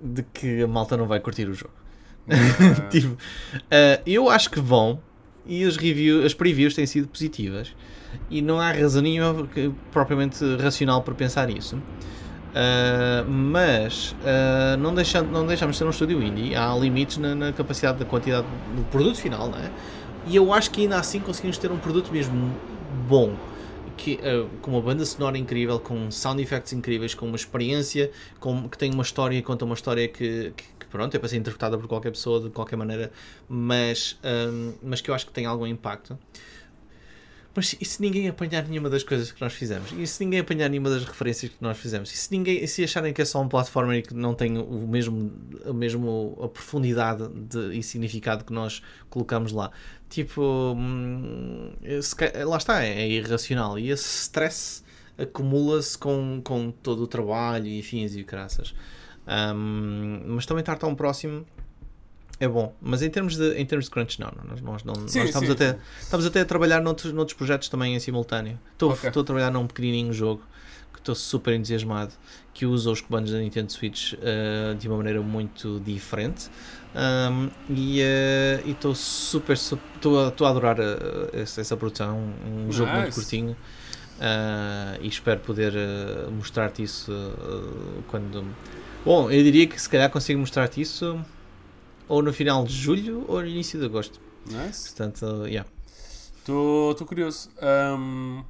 de 0.00 0.22
que 0.22 0.62
a 0.62 0.66
malta 0.66 0.96
não 0.96 1.06
vai 1.06 1.20
curtir 1.20 1.48
o 1.48 1.54
jogo. 1.54 1.74
Uh. 2.26 2.88
tipo, 2.90 3.12
uh, 3.14 4.02
eu 4.06 4.28
acho 4.28 4.50
que 4.50 4.60
vão 4.60 5.00
e 5.46 5.64
as, 5.64 5.76
review, 5.76 6.24
as 6.24 6.34
previews 6.34 6.74
têm 6.74 6.86
sido 6.86 7.08
positivas 7.08 7.74
e 8.30 8.42
não 8.42 8.60
há 8.60 8.72
razão 8.72 9.02
nenhuma 9.02 9.48
propriamente 9.90 10.44
racional 10.56 11.02
para 11.02 11.14
pensar 11.14 11.48
isso. 11.50 11.76
Uh, 11.76 13.28
mas 13.28 14.12
uh, 14.22 14.76
não, 14.78 14.92
não 15.30 15.46
deixamos 15.46 15.76
de 15.76 15.78
ser 15.78 15.84
um 15.84 15.90
estúdio 15.90 16.22
indie, 16.22 16.54
há 16.54 16.74
limites 16.74 17.18
na, 17.18 17.34
na, 17.34 17.52
capacidade 17.52 17.98
da 17.98 18.04
quantidade 18.04 18.46
do 18.74 18.82
produto 18.90 19.18
final, 19.18 19.50
não 19.50 19.58
é? 19.58 19.70
E 20.26 20.34
eu 20.34 20.52
acho 20.52 20.70
que 20.70 20.82
ainda 20.82 20.98
assim 20.98 21.20
conseguimos 21.20 21.58
ter 21.58 21.70
um 21.70 21.78
produto 21.78 22.10
mesmo 22.10 22.54
bom 23.06 23.34
que, 23.96 24.14
uh, 24.14 24.48
com 24.62 24.70
uma 24.72 24.80
banda 24.80 25.04
sonora 25.04 25.36
incrível, 25.36 25.78
com 25.80 26.10
sound 26.10 26.42
effects 26.42 26.72
incríveis, 26.72 27.14
com 27.14 27.26
uma 27.26 27.36
experiência, 27.36 28.10
com, 28.38 28.68
que 28.68 28.78
tem 28.78 28.92
uma 28.92 29.02
história 29.02 29.36
e 29.36 29.42
conta 29.42 29.64
uma 29.64 29.74
história 29.74 30.06
que, 30.08 30.52
que, 30.56 30.64
que, 30.80 30.86
pronto, 30.86 31.14
é 31.14 31.18
para 31.18 31.28
ser 31.28 31.36
interpretada 31.36 31.76
por 31.76 31.88
qualquer 31.88 32.10
pessoa 32.10 32.40
de 32.40 32.50
qualquer 32.50 32.76
maneira, 32.76 33.10
mas, 33.48 34.18
um, 34.24 34.74
mas 34.82 35.00
que 35.00 35.10
eu 35.10 35.14
acho 35.14 35.26
que 35.26 35.32
tem 35.32 35.46
algum 35.46 35.66
impacto. 35.66 36.18
Mas 37.58 37.74
e 37.80 37.84
se 37.84 38.00
ninguém 38.00 38.28
apanhar 38.28 38.68
nenhuma 38.68 38.88
das 38.88 39.02
coisas 39.02 39.32
que 39.32 39.40
nós 39.40 39.52
fizemos? 39.52 39.90
E 39.90 40.06
se 40.06 40.22
ninguém 40.22 40.38
apanhar 40.38 40.68
nenhuma 40.68 40.90
das 40.90 41.04
referências 41.04 41.50
que 41.50 41.60
nós 41.60 41.76
fizemos? 41.76 42.12
E 42.12 42.16
se, 42.16 42.30
ninguém, 42.30 42.62
e 42.62 42.68
se 42.68 42.84
acharem 42.84 43.12
que 43.12 43.20
é 43.20 43.24
só 43.24 43.42
um 43.42 43.48
platformer 43.48 43.98
e 43.98 44.02
que 44.02 44.14
não 44.14 44.32
tem 44.32 44.56
o 44.56 44.86
mesmo, 44.86 45.32
a, 45.66 45.72
mesmo, 45.72 46.38
a 46.40 46.48
profundidade 46.48 47.28
de, 47.28 47.76
e 47.76 47.82
significado 47.82 48.44
que 48.44 48.52
nós 48.52 48.80
colocamos 49.10 49.50
lá? 49.50 49.72
Tipo, 50.08 50.74
hum, 50.76 51.70
lá 52.46 52.56
está, 52.56 52.82
é, 52.82 53.02
é 53.02 53.08
irracional. 53.08 53.78
E 53.78 53.90
esse 53.90 54.22
stress 54.22 54.82
acumula-se 55.18 55.98
com, 55.98 56.40
com 56.42 56.70
todo 56.70 57.02
o 57.02 57.06
trabalho 57.06 57.66
e 57.66 57.82
fins 57.82 58.14
e 58.14 58.22
graças. 58.22 58.74
Um, 59.26 60.22
mas 60.26 60.46
também 60.46 60.60
estar 60.60 60.76
tão 60.76 60.94
próximo 60.94 61.44
é 62.40 62.46
bom. 62.46 62.74
Mas 62.80 63.02
em 63.02 63.10
termos 63.10 63.36
de, 63.36 63.54
em 63.58 63.66
termos 63.66 63.86
de 63.86 63.90
crunch, 63.90 64.20
não. 64.20 64.32
Nós, 64.44 64.60
nós, 64.60 64.84
não, 64.84 64.94
sim, 65.08 65.18
nós 65.18 65.28
estamos, 65.28 65.48
sim, 65.48 65.54
até, 65.54 65.78
estamos 66.00 66.24
até 66.26 66.40
a 66.40 66.44
trabalhar 66.44 66.80
noutros, 66.80 67.12
noutros 67.12 67.36
projetos 67.36 67.68
também 67.68 67.94
em 67.94 68.00
simultâneo. 68.00 68.58
Estou, 68.72 68.92
okay. 68.92 69.08
estou 69.08 69.22
a 69.22 69.24
trabalhar 69.24 69.50
num 69.50 69.66
pequenininho 69.66 70.12
jogo 70.12 70.42
que 70.92 71.00
estou 71.00 71.14
super 71.14 71.54
entusiasmado 71.54 72.12
que 72.54 72.64
usa 72.66 72.90
os 72.90 73.00
comandos 73.00 73.32
da 73.32 73.38
Nintendo 73.38 73.70
Switch 73.70 74.14
uh, 74.14 74.74
de 74.76 74.88
uma 74.88 74.96
maneira 74.96 75.20
muito 75.20 75.80
diferente. 75.84 76.48
Um, 76.94 77.50
e 77.68 78.00
uh, 78.00 78.68
estou 78.68 78.94
super, 78.94 79.52
estou 79.52 80.18
a, 80.18 80.28
a 80.28 80.50
adorar 80.50 80.80
uh, 80.80 81.28
essa, 81.32 81.60
essa, 81.60 81.76
produção, 81.76 82.18
um 82.46 82.66
nice. 82.66 82.78
jogo 82.78 82.92
muito 82.92 83.14
curtinho 83.14 83.52
uh, 83.52 84.98
e 85.00 85.06
espero 85.06 85.40
poder 85.40 85.72
mostrar-te 86.30 86.82
isso 86.82 87.12
quando. 88.08 88.44
Bom, 89.04 89.30
eu 89.30 89.42
diria 89.42 89.66
que 89.66 89.80
se 89.80 89.88
calhar 89.88 90.10
consigo 90.10 90.40
mostrar-te 90.40 90.80
isso 90.80 91.22
ou 92.08 92.22
no 92.22 92.32
final 92.32 92.64
de 92.64 92.72
julho 92.72 93.24
ou 93.28 93.40
no 93.40 93.46
início 93.46 93.78
de 93.78 93.84
agosto. 93.84 94.18
Nice. 94.46 94.88
Portanto, 94.88 95.46
yeah. 95.46 95.68
Estou 96.38 96.94
curioso. 97.06 97.50
Um, 97.62 98.42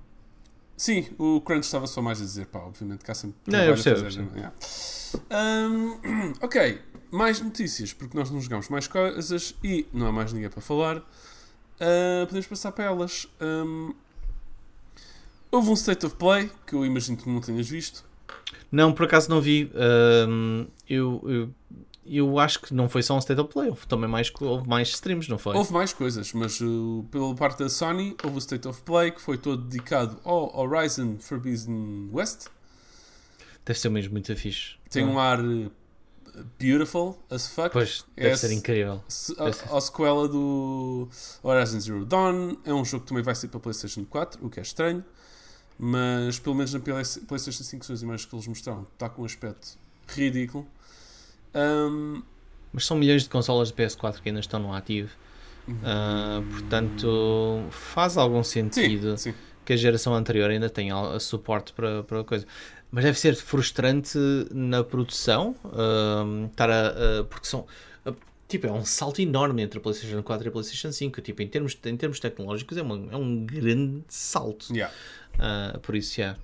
sim, 0.77 1.09
o 1.19 1.41
Crunch 1.41 1.67
estava 1.67 1.89
só 1.89 2.01
mais 2.01 2.21
a 2.21 2.25
dizer, 2.25 2.47
pá, 2.47 2.61
obviamente 2.61 3.05
cá 3.05 3.13
sempre. 3.13 3.37
Não, 3.49 3.59
eu 3.59 3.75
percebo, 3.75 4.05
fazer, 4.05 4.27
yeah. 4.35 4.53
Um, 5.31 6.33
ok, 6.43 6.83
mais 7.11 7.41
notícias, 7.41 7.93
porque 7.93 8.17
nós 8.17 8.31
não 8.31 8.41
jogamos 8.41 8.69
mais 8.69 8.87
coisas 8.87 9.55
e 9.63 9.87
não 9.93 10.07
há 10.07 10.13
mais 10.13 10.33
ninguém 10.33 10.51
para 10.51 10.61
falar. 10.61 10.99
Uh, 10.99 12.27
podemos 12.27 12.47
passar 12.47 12.73
para 12.73 12.85
elas. 12.85 13.27
Um, 13.41 13.95
houve 15.51 15.71
um 15.71 15.75
State 15.75 16.05
of 16.07 16.17
Play 16.17 16.51
que 16.67 16.75
eu 16.75 16.85
imagino 16.85 17.17
que 17.17 17.29
não 17.29 17.41
tenhas 17.41 17.69
visto. 17.69 18.05
Não, 18.71 18.93
por 18.93 19.07
acaso 19.07 19.31
não 19.31 19.41
vi. 19.41 19.71
Eu, 20.89 21.23
eu, 21.25 21.51
eu 22.09 22.39
acho 22.39 22.61
que 22.61 22.75
não 22.75 22.89
foi 22.89 23.03
só 23.03 23.15
um 23.15 23.19
State 23.19 23.41
of 23.41 23.53
Play, 23.53 23.69
houve 23.69 23.87
também 23.87 24.09
mais, 24.09 24.33
houve 24.41 24.67
mais 24.67 24.89
streams, 24.89 25.29
não 25.29 25.39
foi? 25.39 25.55
Houve 25.55 25.73
mais 25.73 25.93
coisas, 25.93 26.33
mas 26.33 26.61
uh, 26.61 27.05
pela 27.11 27.35
parte 27.35 27.59
da 27.59 27.69
Sony 27.69 28.17
houve 28.23 28.37
o 28.37 28.39
State 28.39 28.67
of 28.67 28.83
Play 28.83 29.11
que 29.11 29.21
foi 29.21 29.37
todo 29.37 29.63
dedicado 29.63 30.19
ao 30.25 30.57
Horizon 30.59 31.19
Forbidden 31.19 32.09
West. 32.13 32.47
Deve 33.65 33.79
ser 33.79 33.91
mesmo 33.91 34.13
muito 34.13 34.35
fixe. 34.35 34.77
Tem 34.91 35.05
um 35.05 35.19
ar 35.19 35.41
uh, 35.41 35.71
beautiful 36.59 37.19
as 37.31 37.47
fuck. 37.49 37.71
Pois, 37.71 38.05
É 38.17 38.25
deve 38.25 38.37
se- 38.37 38.49
ser 38.49 38.55
incrível. 38.55 39.03
a, 39.39 39.77
a 39.77 39.81
sequela 39.81 40.29
do 40.29 41.09
Horizon 41.43 41.81
Zero 41.81 42.05
Dawn 42.05 42.57
é 42.65 42.73
um 42.73 42.85
jogo 42.85 43.03
que 43.05 43.09
também 43.09 43.23
vai 43.25 43.35
ser 43.35 43.49
para 43.49 43.61
PlayStation 43.61 44.05
4, 44.05 44.45
o 44.45 44.49
que 44.51 44.59
é 44.59 44.63
estranho, 44.63 45.05
mas 45.79 46.39
pelo 46.39 46.55
menos 46.55 46.73
na 46.75 46.81
Play- 46.81 47.03
PlayStation 47.27 47.63
5 47.65 47.85
são 47.85 47.95
as 47.95 48.03
imagens 48.03 48.27
que 48.29 48.35
eles 48.35 48.47
mostraram, 48.47 48.87
está 48.93 49.09
com 49.09 49.23
um 49.23 49.25
aspecto 49.25 49.79
ridículo. 50.09 50.67
Um, 51.55 52.23
Mas 52.73 52.87
são 52.87 52.97
milhões 52.97 53.23
de 53.23 53.29
consolas 53.29 53.69
de 53.69 53.75
PS4 53.75 54.21
que 54.21 54.29
ainda 54.29 54.41
estão 54.41 54.61
no 54.61 54.73
ativo. 54.73 55.11
Ah, 55.85 56.43
portanto, 56.51 57.63
faz 57.71 58.17
algum 58.17 58.43
sentido 58.43 59.17
sim, 59.19 59.33
sim. 59.33 59.39
que 59.67 59.73
a 59.75 59.77
geração 59.77 60.15
anterior 60.15 60.49
ainda 60.51 60.71
tenha 60.71 61.19
suporte 61.19 61.73
para, 61.75 62.03
para 62.05 62.21
a 62.21 62.25
coisa. 62.25 62.47
Mas 62.91 63.05
deve 63.05 63.19
ser 63.19 63.37
frustrante 63.37 64.19
na 64.51 64.83
produção 64.83 65.55
ahm, 65.65 66.47
estar 66.47 66.71
a, 66.71 66.89
a- 67.21 67.25
porque 67.25 67.47
são 67.47 67.67
a- 68.07 68.13
tipo, 68.49 68.67
é 68.67 68.73
um 68.73 68.85
salto 68.85 69.21
enorme 69.21 69.63
entre 69.63 69.79
a 69.79 69.83
PlayStation 69.83 70.23
4 70.23 70.47
e 70.47 70.49
a 70.49 70.53
PlayStation 70.53 70.91
5. 70.91 71.21
Tipo, 71.21 71.43
em 71.43 71.49
termos, 71.49 71.77
em 71.85 71.97
termos 71.97 72.19
tecnológicos 72.19 72.77
é, 72.79 72.83
uma- 72.83 73.13
é 73.13 73.17
um 73.17 73.45
grande 73.45 74.03
salto. 74.09 74.73
Yeah. 74.75 74.95
Ah, 75.39 75.79
por 75.83 75.95
isso, 75.95 76.19
yeah. 76.21 76.39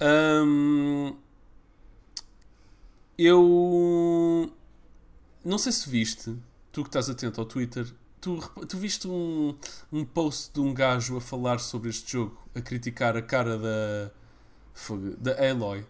Hum, 0.00 1.16
eu 3.18 4.52
não 5.44 5.58
sei 5.58 5.72
se 5.72 5.88
viste, 5.88 6.34
tu 6.72 6.82
que 6.82 6.88
estás 6.88 7.08
atento 7.08 7.40
ao 7.40 7.46
Twitter, 7.46 7.86
tu, 8.20 8.38
tu 8.68 8.76
viste 8.76 9.06
um, 9.08 9.54
um 9.92 10.04
post 10.04 10.52
de 10.52 10.60
um 10.60 10.74
gajo 10.74 11.16
a 11.16 11.20
falar 11.20 11.58
sobre 11.60 11.88
este 11.88 12.12
jogo, 12.12 12.36
a 12.54 12.60
criticar 12.60 13.16
a 13.16 13.22
cara 13.22 13.56
da, 13.56 14.10
da 15.18 15.32
Aloy. 15.50 15.84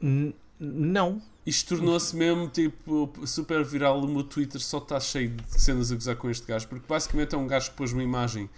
N- 0.00 0.34
não. 0.58 1.20
Isto 1.46 1.76
tornou-se 1.76 2.14
mesmo 2.14 2.48
tipo 2.48 3.10
super 3.26 3.64
viral. 3.64 4.00
O 4.00 4.06
meu 4.08 4.22
Twitter 4.22 4.60
só 4.60 4.78
está 4.78 5.00
cheio 5.00 5.30
de 5.30 5.60
cenas 5.60 5.90
a 5.90 5.94
gozar 5.94 6.16
com 6.16 6.30
este 6.30 6.46
gajo, 6.46 6.68
porque 6.68 6.84
basicamente 6.86 7.34
é 7.34 7.38
um 7.38 7.46
gajo 7.46 7.70
que 7.70 7.76
pôs 7.76 7.92
uma 7.92 8.02
imagem 8.02 8.48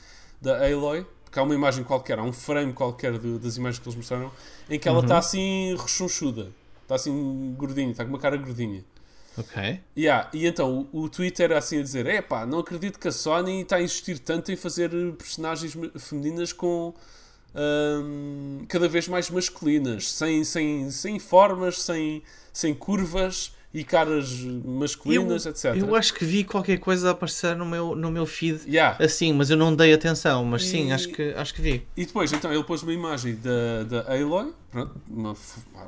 da 0.40 0.56
Aloy, 0.66 1.06
porque 1.24 1.38
há 1.38 1.42
uma 1.42 1.54
imagem 1.54 1.84
qualquer, 1.84 2.18
há 2.18 2.22
um 2.22 2.32
frame 2.32 2.72
qualquer 2.72 3.18
de- 3.18 3.38
das 3.38 3.56
imagens 3.56 3.78
que 3.78 3.88
eles 3.88 3.96
mostraram, 3.96 4.30
em 4.68 4.78
que 4.78 4.88
ela 4.88 5.00
está 5.00 5.18
assim 5.18 5.76
rechonchuda, 5.76 6.52
está 6.82 6.96
assim 6.96 7.54
gordinha, 7.56 7.92
está 7.92 8.04
com 8.04 8.10
uma 8.10 8.18
cara 8.18 8.36
gordinha. 8.36 8.84
Ok. 9.38 9.80
Yeah, 9.96 10.28
e 10.34 10.44
então 10.46 10.88
o, 10.92 11.04
o 11.04 11.08
Twitter 11.08 11.44
era 11.50 11.58
assim 11.58 11.78
a 11.78 11.82
dizer: 11.82 12.04
é 12.06 12.20
pá, 12.20 12.44
não 12.44 12.58
acredito 12.58 12.98
que 12.98 13.08
a 13.08 13.12
Sony 13.12 13.62
está 13.62 13.76
a 13.76 13.82
insistir 13.82 14.18
tanto 14.18 14.52
em 14.52 14.56
fazer 14.56 14.90
personagens 15.16 15.72
femininas 15.98 16.52
com 16.52 16.92
cada 18.68 18.88
vez 18.88 19.08
mais 19.08 19.30
masculinas, 19.30 20.10
sem, 20.10 20.44
sem, 20.44 20.90
sem 20.90 21.18
formas, 21.18 21.80
sem, 21.82 22.22
sem 22.52 22.74
curvas 22.74 23.52
e 23.74 23.82
caras 23.84 24.30
masculinas, 24.64 25.46
etc. 25.46 25.74
Eu 25.76 25.94
acho 25.94 26.12
que 26.12 26.24
vi 26.26 26.44
qualquer 26.44 26.78
coisa 26.78 27.08
a 27.08 27.12
aparecer 27.12 27.56
no 27.56 27.64
meu, 27.64 27.94
no 27.96 28.10
meu 28.10 28.26
feed 28.26 28.60
Yeah. 28.68 29.02
assim, 29.02 29.32
mas 29.32 29.48
eu 29.48 29.56
não 29.56 29.74
dei 29.74 29.94
atenção. 29.94 30.44
Mas 30.44 30.66
sim, 30.66 30.88
E- 30.88 30.92
acho 30.92 31.08
que, 31.08 31.32
acho 31.34 31.54
que 31.54 31.62
vi. 31.62 31.86
E 31.96 32.04
depois, 32.04 32.30
então, 32.32 32.52
ele 32.52 32.64
pôs 32.64 32.82
uma 32.82 32.92
imagem 32.92 33.36
da, 33.36 33.84
da 34.02 34.12
Aloy, 34.14 34.52
pronto, 34.70 34.94
uma, 35.08 35.34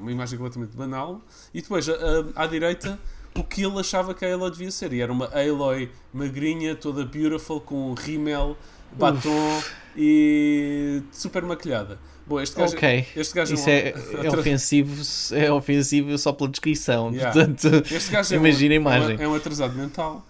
uma 0.01 0.11
imagem 0.13 0.39
completamente 0.39 0.75
banal, 0.75 1.21
e 1.53 1.61
depois, 1.61 1.87
a- 1.89 1.93
a- 2.37 2.45
à 2.45 2.47
direita, 2.47 2.99
o 3.37 3.45
que 3.45 3.63
ele 3.63 3.79
achava 3.79 4.15
que 4.15 4.25
a 4.25 4.33
Aloy 4.33 4.51
devia 4.51 4.71
ser. 4.71 4.93
E 4.95 5.03
era 5.03 5.13
uma 5.13 5.27
Aloy 5.27 5.91
magrinha, 6.13 6.75
toda 6.75 7.05
beautiful, 7.05 7.61
com 7.61 7.93
rímel, 7.93 8.57
batom 8.97 9.63
e 9.97 11.03
super 11.13 11.43
maquilhada. 11.43 11.99
Bom, 12.27 12.41
este 12.41 12.57
gajo, 12.57 12.75
Ok. 12.75 13.07
este 13.17 13.35
gajo 13.35 13.55
Isso 13.55 13.69
um- 13.69 13.73
é, 13.73 13.95
é 14.25 14.31
ofensivo, 14.31 15.03
é 15.33 15.53
ofensivo 15.53 16.17
só 16.19 16.33
pela 16.33 16.49
descrição. 16.51 17.13
Yeah. 17.13 17.33
Portanto, 17.33 17.69
gajo 18.11 18.35
é 18.35 18.39
um- 18.39 18.41
imagina 18.47 18.73
a 18.73 18.75
é 18.75 18.77
imagem. 18.77 19.17
É 19.21 19.29
um 19.29 19.35
atrasado 19.35 19.75
mental 19.77 20.27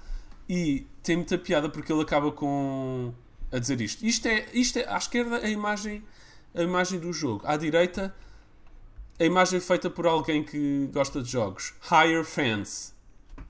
e 0.48 0.86
tem 1.02 1.16
muita 1.16 1.38
piada 1.38 1.68
porque 1.68 1.92
ele 1.92 2.02
acaba 2.02 2.32
com 2.32 3.12
a 3.52 3.58
dizer 3.58 3.80
isto. 3.80 4.04
Isto 4.04 4.26
é, 4.26 4.46
isto 4.52 4.78
é 4.80 4.88
à 4.88 4.96
esquerda 4.98 5.36
a 5.36 5.48
imagem, 5.48 6.02
a 6.54 6.62
imagem 6.62 6.98
do 6.98 7.12
jogo. 7.12 7.42
À 7.46 7.56
direita 7.56 8.12
a 9.18 9.24
imagem 9.24 9.60
feita 9.60 9.88
por 9.88 10.06
alguém 10.06 10.42
que 10.42 10.88
gosta 10.92 11.22
de 11.22 11.30
jogos. 11.30 11.74
Hire 11.90 12.24
fans. 12.24 12.92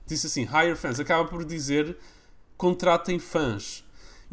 Disse 0.05 0.27
assim, 0.27 0.43
hire 0.43 0.75
fans. 0.75 0.99
Acaba 0.99 1.25
por 1.27 1.43
dizer 1.43 1.97
contratem 2.55 3.17
fãs. 3.17 3.83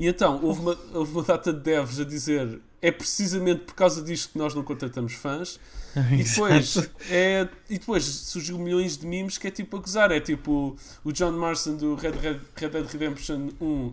E 0.03 0.09
então 0.09 0.41
houve 0.43 0.61
uma, 0.61 0.79
houve 0.95 1.13
uma 1.13 1.23
data 1.23 1.53
de 1.53 1.61
devs 1.61 2.01
a 2.01 2.05
dizer 2.05 2.61
é 2.81 2.91
precisamente 2.91 3.61
por 3.61 3.75
causa 3.75 4.03
disto 4.03 4.33
que 4.33 4.39
nós 4.39 4.53
não 4.53 4.65
contratamos 4.65 5.15
fãs. 5.15 5.61
E 6.11 6.25
depois, 6.25 6.91
é, 7.11 7.47
e 7.69 7.79
depois 7.79 8.03
surgiu 8.03 8.59
milhões 8.59 8.97
de 8.97 9.07
memes 9.07 9.37
que 9.37 9.47
é 9.47 9.51
tipo 9.51 9.77
a 9.77 9.81
gozar. 9.81 10.11
É 10.11 10.19
tipo 10.19 10.75
o 11.05 11.13
John 11.13 11.33
Marston 11.33 11.77
do 11.77 11.95
Red, 11.95 12.13
Red, 12.13 12.41
Red 12.57 12.69
Dead 12.71 12.87
Redemption 12.87 13.51
1 13.61 13.93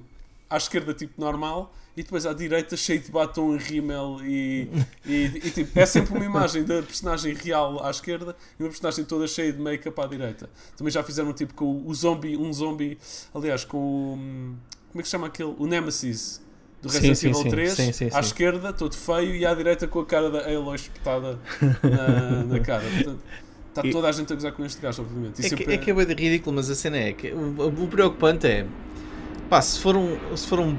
à 0.49 0.57
esquerda, 0.57 0.93
tipo 0.93 1.13
normal, 1.19 1.73
e 1.95 2.01
depois 2.03 2.25
à 2.25 2.33
direita, 2.33 2.75
cheio 2.77 2.99
de 2.99 3.11
batom 3.11 3.55
e 3.55 3.57
rímel. 3.57 4.17
E, 4.23 4.69
e, 5.05 5.25
e, 5.43 5.51
tipo, 5.51 5.77
é 5.77 5.85
sempre 5.85 6.15
uma 6.15 6.25
imagem 6.25 6.63
da 6.63 6.81
personagem 6.81 7.33
real 7.33 7.83
à 7.85 7.89
esquerda 7.91 8.35
e 8.59 8.63
uma 8.63 8.69
personagem 8.69 9.05
toda 9.05 9.27
cheia 9.27 9.51
de 9.53 9.59
make-up 9.59 9.99
à 10.01 10.05
direita. 10.07 10.49
Também 10.77 10.91
já 10.91 11.03
fizeram 11.03 11.33
tipo 11.33 11.53
com 11.53 11.83
o 11.85 11.93
zombie, 11.93 12.35
um 12.37 12.51
zombie, 12.53 12.97
aliás, 13.33 13.63
com 13.65 13.77
o. 13.77 14.15
Como 14.91 14.99
é 14.99 15.01
que 15.01 15.07
se 15.07 15.11
chama 15.11 15.27
aquele? 15.27 15.53
O 15.59 15.67
Nemesis 15.67 16.41
do 16.81 16.87
Resident 16.89 17.15
sim, 17.17 17.27
Evil 17.29 17.41
sim, 17.43 17.49
3 17.49 17.73
sim, 17.73 18.09
à 18.13 18.19
esquerda, 18.21 18.71
todo 18.73 18.95
feio, 18.95 19.35
e 19.35 19.45
à 19.45 19.53
direita 19.53 19.85
com 19.87 19.99
a 19.99 20.05
cara 20.05 20.31
da 20.31 20.39
Aloy 20.49 20.75
espetada 20.77 21.37
na, 21.83 22.43
na 22.45 22.59
cara. 22.61 22.83
Portanto, 22.89 23.19
está 23.67 23.81
toda 23.91 24.07
a 24.07 24.11
gente 24.13 24.31
a 24.31 24.35
gozar 24.35 24.51
com 24.53 24.65
este 24.65 24.81
gajo, 24.81 25.01
obviamente. 25.01 25.41
E 25.41 25.45
É 25.45 25.49
que, 25.49 25.57
sempre- 25.57 25.73
é 25.73 25.77
que 25.77 25.91
é 25.91 25.93
bem 25.93 26.05
ridículo, 26.07 26.55
mas 26.55 26.69
a 26.69 26.75
cena 26.75 26.97
é 26.97 27.11
que 27.13 27.31
o, 27.31 27.67
o 27.83 27.87
preocupante 27.87 28.47
é 28.47 28.65
pá, 29.49 29.61
se 29.61 29.79
for 29.79 29.95
um, 29.95 30.17
se 30.35 30.47
for 30.47 30.59
um, 30.59 30.75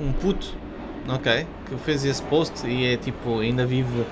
um 0.00 0.12
puto, 0.20 0.54
ok, 1.08 1.46
que 1.68 1.76
fez 1.78 2.04
esse 2.04 2.22
post 2.22 2.66
e 2.66 2.84
é 2.86 2.96
tipo, 2.96 3.40
ainda 3.40 3.64
vive 3.66 4.04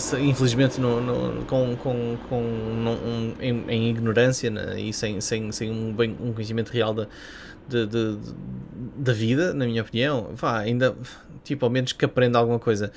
se- 0.00 0.18
infelizmente 0.20 0.80
no, 0.80 1.00
no- 1.00 1.44
com, 1.44 1.76
com, 1.76 2.16
com 2.28 2.40
não- 2.82 2.94
um- 2.94 3.34
em, 3.40 3.64
em 3.68 3.90
ignorância 3.90 4.50
né, 4.50 4.80
e 4.80 4.92
sem, 4.92 5.20
sem, 5.20 5.52
sem 5.52 5.70
um, 5.70 5.92
bem, 5.92 6.16
um 6.20 6.32
conhecimento 6.32 6.70
real 6.70 6.94
da, 6.94 7.06
de, 7.68 7.86
de- 7.86 8.16
de- 8.16 8.34
da 8.96 9.12
vida, 9.12 9.52
na 9.54 9.66
minha 9.66 9.82
opinião, 9.82 10.30
vá, 10.34 10.58
ainda 10.58 10.96
tipo, 11.44 11.64
ao 11.64 11.70
menos 11.70 11.92
que 11.92 12.04
aprenda 12.04 12.38
alguma 12.38 12.58
coisa. 12.58 12.90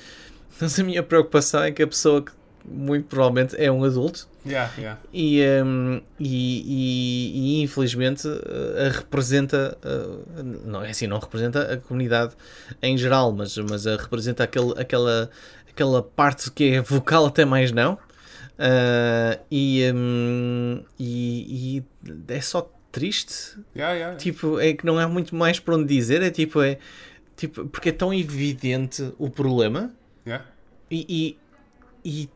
Mas 0.60 0.78
a 0.78 0.84
minha 0.84 1.02
preocupação 1.02 1.62
é 1.62 1.70
que 1.72 1.82
a 1.82 1.86
pessoa 1.86 2.22
que 2.22 2.32
muito 2.64 3.06
provavelmente 3.06 3.54
é 3.58 3.70
um 3.70 3.82
adulto 3.84 4.28
Yeah, 4.44 4.72
yeah. 4.76 5.00
e, 5.12 5.40
hum, 5.64 6.00
e, 6.18 6.62
e- 6.66 7.58
e, 7.60 7.62
infelizmente 7.62 8.26
uh, 8.26 8.86
a 8.86 8.88
representa 8.90 9.76
uh, 9.84 10.42
não 10.64 10.82
é 10.82 10.90
assim 10.90 11.06
não 11.06 11.18
representa 11.18 11.72
a 11.72 11.76
comunidade 11.76 12.34
em 12.82 12.96
geral 12.98 13.32
mas 13.32 13.56
mas 13.58 13.86
a 13.86 13.96
representa 13.96 14.44
aquele, 14.44 14.72
aquela 14.80 15.30
aquela 15.70 16.02
parte 16.02 16.50
que 16.50 16.74
é 16.74 16.80
vocal 16.80 17.26
até 17.26 17.44
mais 17.44 17.70
não 17.72 17.98
Uh, 18.58 19.40
e, 19.50 19.90
hum, 19.92 20.84
e, 21.00 21.82
é 22.28 22.40
só 22.40 22.70
triste 22.92 23.56
Yeah, 23.74 23.94
yeah. 23.94 24.16
tipo 24.16 24.60
é 24.60 24.74
que 24.74 24.84
não 24.84 24.98
há 24.98 25.08
muito 25.08 25.34
mais 25.34 25.58
para 25.58 25.74
onde 25.74 25.92
dizer 25.92 26.22
é 26.22 26.30
tipo 26.30 26.60
é 26.62 26.78
tipo 27.34 27.66
porque 27.66 27.88
é 27.88 27.92
tão 27.92 28.12
evidente 28.12 29.12
o 29.18 29.30
problema 29.30 29.90
Yeah. 30.24 30.44
e, 30.90 31.38
e 32.04 32.28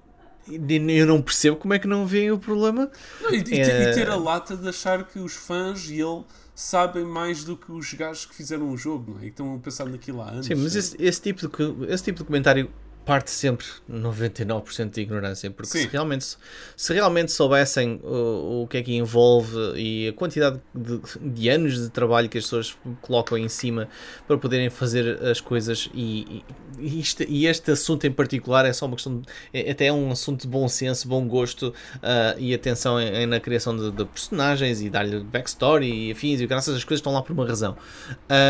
eu 0.49 1.07
não 1.07 1.21
percebo 1.21 1.57
como 1.57 1.75
é 1.75 1.79
que 1.79 1.87
não 1.87 2.07
veem 2.07 2.31
o 2.31 2.39
problema 2.39 2.91
Não, 3.21 3.31
e, 3.35 3.39
É- 3.53 3.91
e 3.91 3.95
ter 3.95 4.09
a 4.09 4.17
lata 4.17 4.57
de 4.57 4.69
achar 4.69 5.05
que 5.05 5.19
os 5.19 5.35
fãs 5.35 5.89
e 5.91 6.01
ele 6.01 6.25
sabem 6.55 7.05
mais 7.05 7.45
do 7.45 7.57
que 7.57 7.71
os 7.71 7.93
gajos 7.95 8.25
que 8.27 8.35
fizeram 8.35 8.71
o 8.71 8.77
jogo, 8.77 9.13
não 9.13 9.19
é? 9.21 9.23
E 9.23 9.25
que 9.25 9.31
estão 9.33 9.55
a 9.55 9.59
pensar 9.59 9.85
naquilo 9.87 10.23
há 10.23 10.31
anos. 10.31 10.47
Sim, 10.47 10.55
mas 10.55 10.75
esse, 10.75 10.97
esse 10.99 11.21
tipo 11.21 11.47
de, 11.47 11.93
esse 11.93 12.05
tipo 12.05 12.19
de 12.21 12.25
comentário 12.25 12.71
parte 13.07 13.31
sempre 13.31 13.65
99% 13.89 14.91
de 14.91 15.01
ignorância, 15.01 15.49
porque 15.49 15.79
se 15.79 15.87
realmente, 15.87 16.37
se 16.77 16.93
realmente 16.93 17.31
soubessem 17.31 18.01
o, 18.03 18.63
o 18.63 18.67
que 18.67 18.79
é 18.79 18.83
que 18.83 18.97
envolve 18.97 19.57
e 19.77 20.09
a 20.09 20.13
quantidade 20.13 20.61
de, 20.75 21.01
de, 21.23 21.49
anos 21.49 21.81
de 21.81 21.89
trabalho 21.89 22.29
que 22.29 22.37
as 22.37 22.45
pessoas 22.45 22.77
colocam 23.01 23.39
em 23.39 23.49
cima 23.49 23.89
para 24.27 24.37
poderem 24.37 24.69
fazer 24.69 25.23
as 25.23 25.41
coisas 25.41 25.89
e, 25.95 26.43
e, 26.81 26.99
isto, 26.99 27.23
e 27.23 27.47
este 27.47 27.71
assunto 27.71 28.05
em 28.09 28.11
particular 28.11 28.67
é 28.67 28.73
só 28.73 28.87
uma 28.87 28.97
questão, 28.97 29.21
de, 29.21 29.29
é, 29.55 29.71
até 29.71 29.87
é 29.87 29.93
um 29.93 30.11
assunto 30.11 30.43
de 30.43 30.49
bom 30.49 30.67
senso, 30.67 31.07
bom 31.07 31.29
gosto 31.29 31.69
uh, 31.69 32.39
e 32.39 32.53
atenção 32.53 33.01
em, 33.01 33.23
em, 33.23 33.27
na 33.27 33.39
criação 33.39 33.77
de, 33.77 33.93
de 33.93 34.05
personagens 34.05 34.83
e 34.83 34.91
dar-lhe 34.91 35.21
backstory 35.21 36.09
e 36.09 36.11
afins 36.11 36.41
e 36.41 36.47
graças 36.49 36.75
às 36.75 36.83
coisas 36.83 36.99
estão 36.99 37.13
lá 37.13 37.23
por 37.23 37.33
uma 37.33 37.47
razão. 37.47 37.77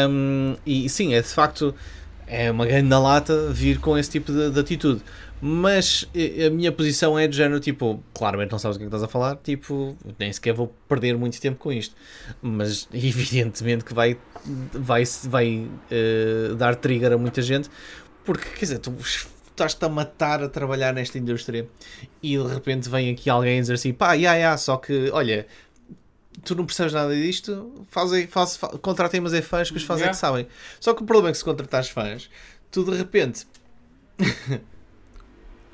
Um, 0.09 0.57
e 0.65 0.89
sim, 0.89 1.13
é 1.13 1.21
de 1.21 1.29
facto 1.29 1.75
é 2.27 2.51
uma 2.51 2.67
grande 2.67 2.95
lata 2.95 3.51
vir 3.51 3.79
com 3.81 3.97
esse 3.97 4.11
tipo 4.11 4.33
de, 4.33 4.51
de, 4.51 4.61
atitude. 4.61 5.03
Mas 5.41 6.09
a 6.47 6.51
minha 6.51 6.73
posição 6.73 7.19
é 7.19 7.29
de 7.29 7.37
género 7.37 7.61
tipo, 7.61 8.03
claramente 8.15 8.53
não 8.53 8.59
sabes 8.59 8.77
o 8.77 8.79
que 8.79 8.85
é 8.85 8.89
que 8.89 8.95
estás 8.95 9.03
a 9.03 9.09
falar, 9.09 9.37
tipo, 9.37 9.97
nem 10.19 10.33
sequer 10.33 10.55
vou 10.55 10.75
perder 10.89 11.17
muito 11.17 11.41
tempo 11.41 11.59
com 11.59 11.73
isto. 11.73 11.95
Mas 12.41 12.89
evidentemente 12.93 13.85
que 13.85 13.93
vai, 13.93 14.17
vai, 14.73 15.05
vai 15.25 15.69
uh, 15.91 16.55
dar 16.55 16.75
trigger 16.75 17.13
a 17.13 17.19
muita 17.19 17.43
gente, 17.43 17.69
porque 18.25 18.49
quer 18.51 18.61
dizer, 18.61 18.79
tu 18.79 18.93
estás-te 19.57 19.85
a 19.85 19.89
matar 19.89 20.43
a 20.43 20.49
trabalhar 20.49 20.93
nesta 20.93 21.19
indústria 21.19 21.67
e 22.23 22.37
de 22.37 22.47
repente 22.47 22.89
vem 22.91 23.11
aqui 23.11 23.31
alguém 23.31 23.61
dizer 23.61 23.75
assim, 23.75 23.93
pá, 23.93 24.13
ya, 24.13 24.35
ya, 24.35 24.57
só 24.57 24.77
que, 24.77 25.11
olha, 25.13 25.47
tu 26.45 26.55
não 26.55 26.67
percebes 26.67 26.93
nada 26.93 27.15
disto, 27.15 27.85
fazem, 27.91 28.27
faz, 28.27 28.57
faz, 28.57 28.79
contratem 28.81 29.21
mas 29.21 29.33
é 29.35 29.43
fãs 29.43 29.71
que 29.71 29.77
os 29.77 29.83
fãs 29.83 29.99
yeah. 29.99 30.11
é 30.11 30.15
que 30.15 30.19
sabem. 30.19 30.47
Só 30.81 30.95
que 30.95 31.03
o 31.03 31.07
problema 31.07 31.31
é 31.31 31.33
que 31.33 31.39
se 31.39 31.45
contratares 31.45 31.89
fãs, 31.89 32.31
tu 32.71 32.85
de 32.85 32.97
repente 32.97 33.47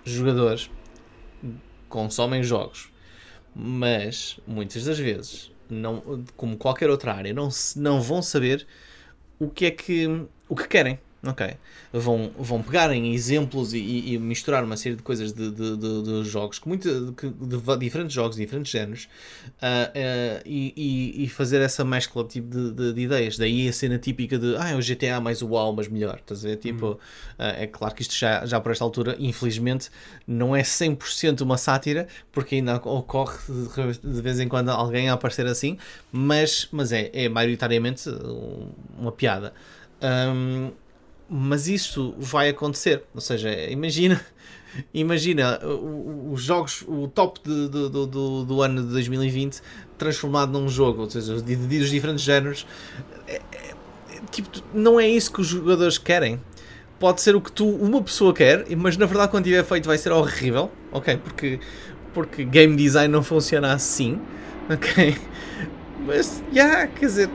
jogadores 0.04 0.70
consomem 1.88 2.42
jogos, 2.42 2.90
mas 3.54 4.38
muitas 4.46 4.84
das 4.84 4.98
vezes, 4.98 5.52
não, 5.68 6.24
como 6.36 6.56
qualquer 6.56 6.90
outra 6.90 7.12
área, 7.12 7.32
não, 7.34 7.48
não 7.76 8.00
vão 8.00 8.22
saber 8.22 8.66
o 9.38 9.48
que 9.48 9.66
é 9.66 9.70
que 9.70 10.26
o 10.48 10.56
que 10.56 10.68
querem. 10.68 10.98
Ok. 11.25 11.55
Vão, 11.93 12.33
vão 12.37 12.61
pegar 12.61 12.93
em 12.93 13.14
exemplos 13.14 13.73
e, 13.73 13.79
e, 13.79 14.18
misturar 14.18 14.64
uma 14.64 14.77
série 14.77 14.97
de 14.97 15.05
coisas 15.05 15.33
de, 15.33 15.53
de, 15.53 15.77
de, 15.77 16.03
de 16.03 16.25
jogos, 16.25 16.59
com 16.59 16.68
muito, 16.68 17.12
de, 17.12 17.31
de, 17.33 17.79
diferentes 17.79 18.12
jogos, 18.12 18.37
diferentes 18.37 18.73
géneros, 18.73 19.05
uh, 19.05 19.57
uh, 19.57 20.43
e, 20.45 21.23
e, 21.23 21.29
fazer 21.29 21.61
essa 21.61 21.85
mescla 21.85 22.25
tipo 22.25 22.49
de, 22.73 23.01
ideias. 23.01 23.39
Daí 23.39 23.68
a 23.68 23.73
cena 23.73 23.99
típica 23.99 24.37
de 24.37 24.57
ah, 24.57 24.70
é 24.70 24.75
o 24.75 24.81
GTA 24.81 25.20
mais 25.20 25.43
o 25.43 25.47
WoW, 25.47 25.73
mas 25.73 25.87
melhor. 25.87 26.16
Estás 26.16 26.45
a 26.45 26.49
ver? 26.49 26.57
Tipo, 26.57 26.87
uhum. 26.87 26.93
uh, 26.93 26.99
é 27.39 27.68
claro 27.68 27.95
que 27.95 28.03
isto 28.03 28.16
já, 28.16 28.45
já 28.45 28.61
por 28.61 28.73
esta 28.73 28.83
altura, 28.83 29.14
infelizmente, 29.20 29.91
não 30.27 30.57
é 30.57 30.62
100% 30.62 31.43
uma 31.43 31.57
sátira, 31.57 32.09
porque 32.33 32.57
ainda 32.57 32.77
ocorre 32.79 33.39
de, 34.03 34.20
vez 34.20 34.41
em 34.41 34.49
quando 34.49 34.70
alguém 34.70 35.09
a 35.09 35.12
aparecer 35.12 35.47
assim, 35.47 35.79
mas, 36.11 36.66
mas 36.73 36.91
é, 36.91 37.11
é 37.12 37.29
maioritariamente 37.29 38.11
uma 38.99 39.12
piada. 39.12 39.53
Um, 40.03 40.73
mas 41.29 41.68
isso 41.68 42.14
vai 42.18 42.49
acontecer. 42.49 43.03
Ou 43.14 43.20
seja, 43.20 43.51
imagina, 43.70 44.20
imagina 44.93 45.61
os 46.31 46.43
jogos, 46.43 46.85
o 46.87 47.09
top 47.09 47.41
de, 47.43 47.68
do, 47.68 48.45
do 48.45 48.62
ano 48.62 48.83
de 48.83 48.89
2020 48.89 49.61
transformado 50.03 50.59
num 50.59 50.68
jogo, 50.68 51.03
ou 51.03 51.11
seja, 51.11 51.41
de 51.41 51.57
diferentes 51.57 52.25
géneros. 52.25 52.66
É, 53.29 53.37
é, 53.53 53.75
tipo, 54.31 54.49
não 54.75 54.99
é 54.99 55.07
isso 55.09 55.33
que 55.33 55.41
os 55.41 55.47
jogadores 55.47 55.97
querem. 55.97 56.41
Pode 56.99 57.20
ser 57.20 57.35
o 57.35 57.41
que 57.41 57.51
tu, 57.51 57.68
uma 57.68 58.03
pessoa 58.03 58.33
quer, 58.33 58.64
mas 58.77 58.97
na 58.97 59.07
verdade 59.07 59.31
quando 59.31 59.45
tiver 59.45 59.64
feito 59.64 59.87
vai 59.87 59.99
ser 59.99 60.12
horrível, 60.12 60.70
ok? 60.93 61.16
Porque, 61.16 61.61
porque 62.14 62.45
game 62.45 62.77
design 62.77 63.12
não 63.12 63.23
funciona 63.23 63.73
assim, 63.73 64.20
ok? 64.70 65.16
Mas, 66.07 66.43
já, 66.53 66.64
yeah, 66.64 66.87
quer 66.87 67.07
dizer, 67.07 67.31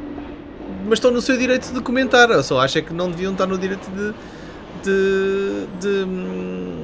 mas 0.87 0.97
estão 0.97 1.11
no 1.11 1.21
seu 1.21 1.37
direito 1.37 1.71
de 1.71 1.81
comentar. 1.81 2.29
Eu 2.29 2.41
só 2.41 2.59
acho 2.59 2.77
é 2.77 2.81
que 2.81 2.93
não 2.93 3.11
deviam 3.11 3.33
estar 3.33 3.45
no 3.45 3.57
direito 3.57 3.89
de. 3.91 4.13
de. 4.83 5.67
de. 5.79 6.03
Hum, 6.05 6.83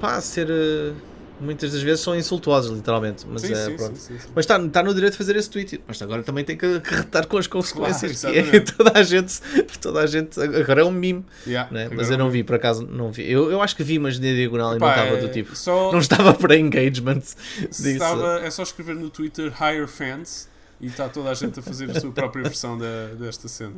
pá, 0.00 0.20
ser. 0.20 0.48
Eh, 0.50 0.92
muitas 1.40 1.72
das 1.72 1.82
vezes 1.82 2.00
são 2.00 2.14
insultuosos, 2.16 2.76
literalmente. 2.76 3.26
Mas, 3.28 3.42
sim, 3.42 3.52
é, 3.52 3.56
sim, 3.56 3.76
pronto. 3.76 3.98
Sim, 3.98 4.16
mas 4.34 4.44
está, 4.44 4.58
está 4.58 4.82
no 4.82 4.94
direito 4.94 5.12
de 5.12 5.18
fazer 5.18 5.36
esse 5.36 5.50
tweet. 5.50 5.82
Mas 5.86 6.00
agora 6.00 6.22
também 6.22 6.44
tem 6.44 6.56
que 6.56 6.64
acarretar 6.64 7.26
com 7.26 7.36
as 7.36 7.46
consequências. 7.46 8.20
Claro, 8.20 8.50
que 8.50 8.56
é, 8.56 8.60
toda 8.72 8.98
a 8.98 9.02
gente. 9.02 9.40
Toda 9.80 10.00
a 10.00 10.06
gente. 10.06 10.40
Agora 10.40 10.82
é 10.82 10.84
um 10.84 10.92
meme. 10.92 11.24
Yeah, 11.46 11.70
né? 11.72 11.90
Mas 11.92 12.10
eu 12.10 12.18
não 12.18 12.30
vi, 12.30 12.44
por 12.44 12.54
acaso, 12.54 12.86
não 12.86 13.10
vi. 13.10 13.30
Eu, 13.30 13.50
eu 13.50 13.60
acho 13.60 13.74
que 13.74 13.82
vi, 13.82 13.98
mas 13.98 14.18
na 14.18 14.26
diagonal 14.26 14.76
Epá, 14.76 14.86
e 14.86 14.96
não 14.96 15.02
estava 15.02 15.20
do 15.20 15.26
é, 15.26 15.30
tipo. 15.30 15.56
Só... 15.56 15.92
Não 15.92 15.98
estava 15.98 16.34
para 16.34 16.56
engagement. 16.56 17.22
Estava, 17.70 18.40
é 18.44 18.50
só 18.50 18.62
escrever 18.62 18.94
no 18.94 19.10
Twitter 19.10 19.52
higher 19.60 19.88
fans 19.88 20.48
e 20.80 20.86
está 20.86 21.08
toda 21.08 21.30
a 21.30 21.34
gente 21.34 21.58
a 21.58 21.62
fazer 21.62 21.90
a 21.90 22.00
sua 22.00 22.12
própria 22.12 22.42
versão 22.42 22.76
da, 22.76 23.14
desta 23.18 23.48
cena. 23.48 23.74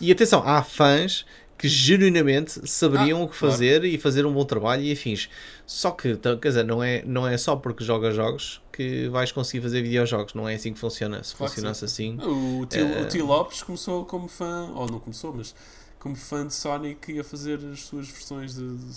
E 0.00 0.10
atenção, 0.10 0.42
há 0.44 0.62
fãs 0.62 1.24
que 1.60 1.68
genuinamente 1.68 2.66
saberiam 2.66 3.20
ah, 3.20 3.24
o 3.24 3.28
que 3.28 3.36
fazer 3.36 3.80
claro. 3.80 3.86
e 3.86 3.98
fazer 3.98 4.24
um 4.24 4.32
bom 4.32 4.44
trabalho 4.46 4.82
e 4.82 4.92
afins. 4.92 5.28
Só 5.66 5.90
que, 5.90 6.08
então, 6.08 6.38
quer 6.38 6.48
dizer, 6.48 6.64
não 6.64 6.82
é, 6.82 7.02
não 7.04 7.28
é 7.28 7.36
só 7.36 7.54
porque 7.54 7.84
jogas 7.84 8.16
jogos 8.16 8.62
que 8.72 9.08
vais 9.08 9.30
conseguir 9.30 9.62
fazer 9.62 9.82
videojogos, 9.82 10.32
não 10.32 10.48
é 10.48 10.54
assim 10.54 10.72
que 10.72 10.78
funciona. 10.78 11.22
Se 11.22 11.36
claro 11.36 11.52
funcionasse 11.52 11.84
assim. 11.84 12.16
O 12.22 12.64
T, 12.64 12.78
é... 12.78 13.02
o 13.02 13.06
T 13.06 13.20
Lopes 13.20 13.62
começou 13.62 14.06
como 14.06 14.26
fã, 14.26 14.70
ou 14.74 14.90
não 14.90 14.98
começou, 14.98 15.34
mas 15.34 15.54
como 16.00 16.16
fã 16.16 16.46
de 16.46 16.54
Sonic 16.54 17.12
ia 17.12 17.22
fazer 17.22 17.60
as 17.70 17.82
suas 17.82 18.08
versões 18.08 18.54
de, 18.54 18.66
de, 18.66 18.92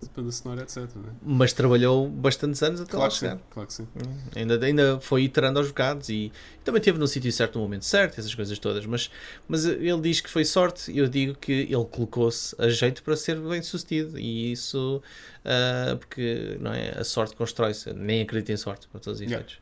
de 0.00 0.10
banda 0.14 0.30
sonora, 0.30 0.62
etc. 0.62 0.78
Né? 0.94 1.12
Mas 1.20 1.52
trabalhou 1.52 2.08
bastantes 2.08 2.62
anos 2.62 2.80
até 2.80 2.92
claro 2.92 3.04
lá 3.04 3.10
chegar. 3.10 3.36
Sim, 3.36 3.42
claro 3.50 3.66
que 3.66 3.74
sim. 3.74 3.88
Hum, 3.96 4.18
ainda, 4.36 4.64
ainda 4.64 5.00
foi 5.00 5.24
iterando 5.24 5.58
aos 5.58 5.66
bocados 5.66 6.08
e, 6.08 6.14
e 6.14 6.32
também 6.64 6.80
teve 6.80 7.00
no 7.00 7.08
sítio 7.08 7.32
certo 7.32 7.56
no 7.56 7.62
momento 7.62 7.84
certo, 7.84 8.20
essas 8.20 8.32
coisas 8.32 8.56
todas. 8.60 8.86
Mas, 8.86 9.10
mas 9.48 9.64
ele 9.64 10.00
diz 10.00 10.20
que 10.20 10.30
foi 10.30 10.44
sorte, 10.44 10.96
eu 10.96 11.08
digo 11.08 11.34
que 11.34 11.52
ele 11.52 11.84
colocou-se 11.90 12.54
a 12.60 12.68
jeito 12.68 13.02
para 13.02 13.16
ser 13.16 13.40
bem 13.40 13.60
sucedido 13.60 14.16
e 14.16 14.52
isso 14.52 15.02
uh, 15.44 15.96
porque 15.96 16.56
não 16.60 16.72
é, 16.72 16.96
a 16.96 17.02
sorte 17.02 17.34
constrói-se, 17.34 17.92
nem 17.92 18.22
acredito 18.22 18.52
em 18.52 18.56
sorte 18.56 18.86
para 18.86 19.00
todos 19.00 19.20
os 19.20 19.26
efeitos. 19.26 19.58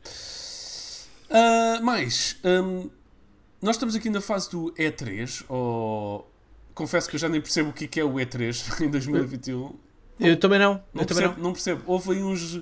Yeah. 1.31 1.79
Uh, 1.81 1.83
mais, 1.83 2.37
um, 2.43 2.91
nós 3.59 3.75
estamos 3.75 3.95
aqui 3.95 4.11
na 4.11 4.21
fase 4.21 4.51
do 4.51 4.71
E3, 4.77 5.45
ou 5.49 6.31
confesso 6.75 7.09
que 7.09 7.15
eu 7.15 7.19
já 7.19 7.29
nem 7.29 7.41
percebo 7.41 7.69
o 7.69 7.73
que 7.73 7.99
é, 7.99 8.03
é 8.03 8.05
o 8.05 8.13
E3 8.13 8.81
em 8.85 8.89
2021. 8.89 9.73
Eu 10.19 10.39
também 10.39 10.59
não. 10.59 10.73
Não, 10.93 11.01
eu 11.01 11.05
percebo, 11.05 11.29
também 11.29 11.37
não. 11.37 11.43
não 11.43 11.53
percebo. 11.53 11.81
Houve 11.87 12.11
aí 12.11 12.21
uns. 12.21 12.61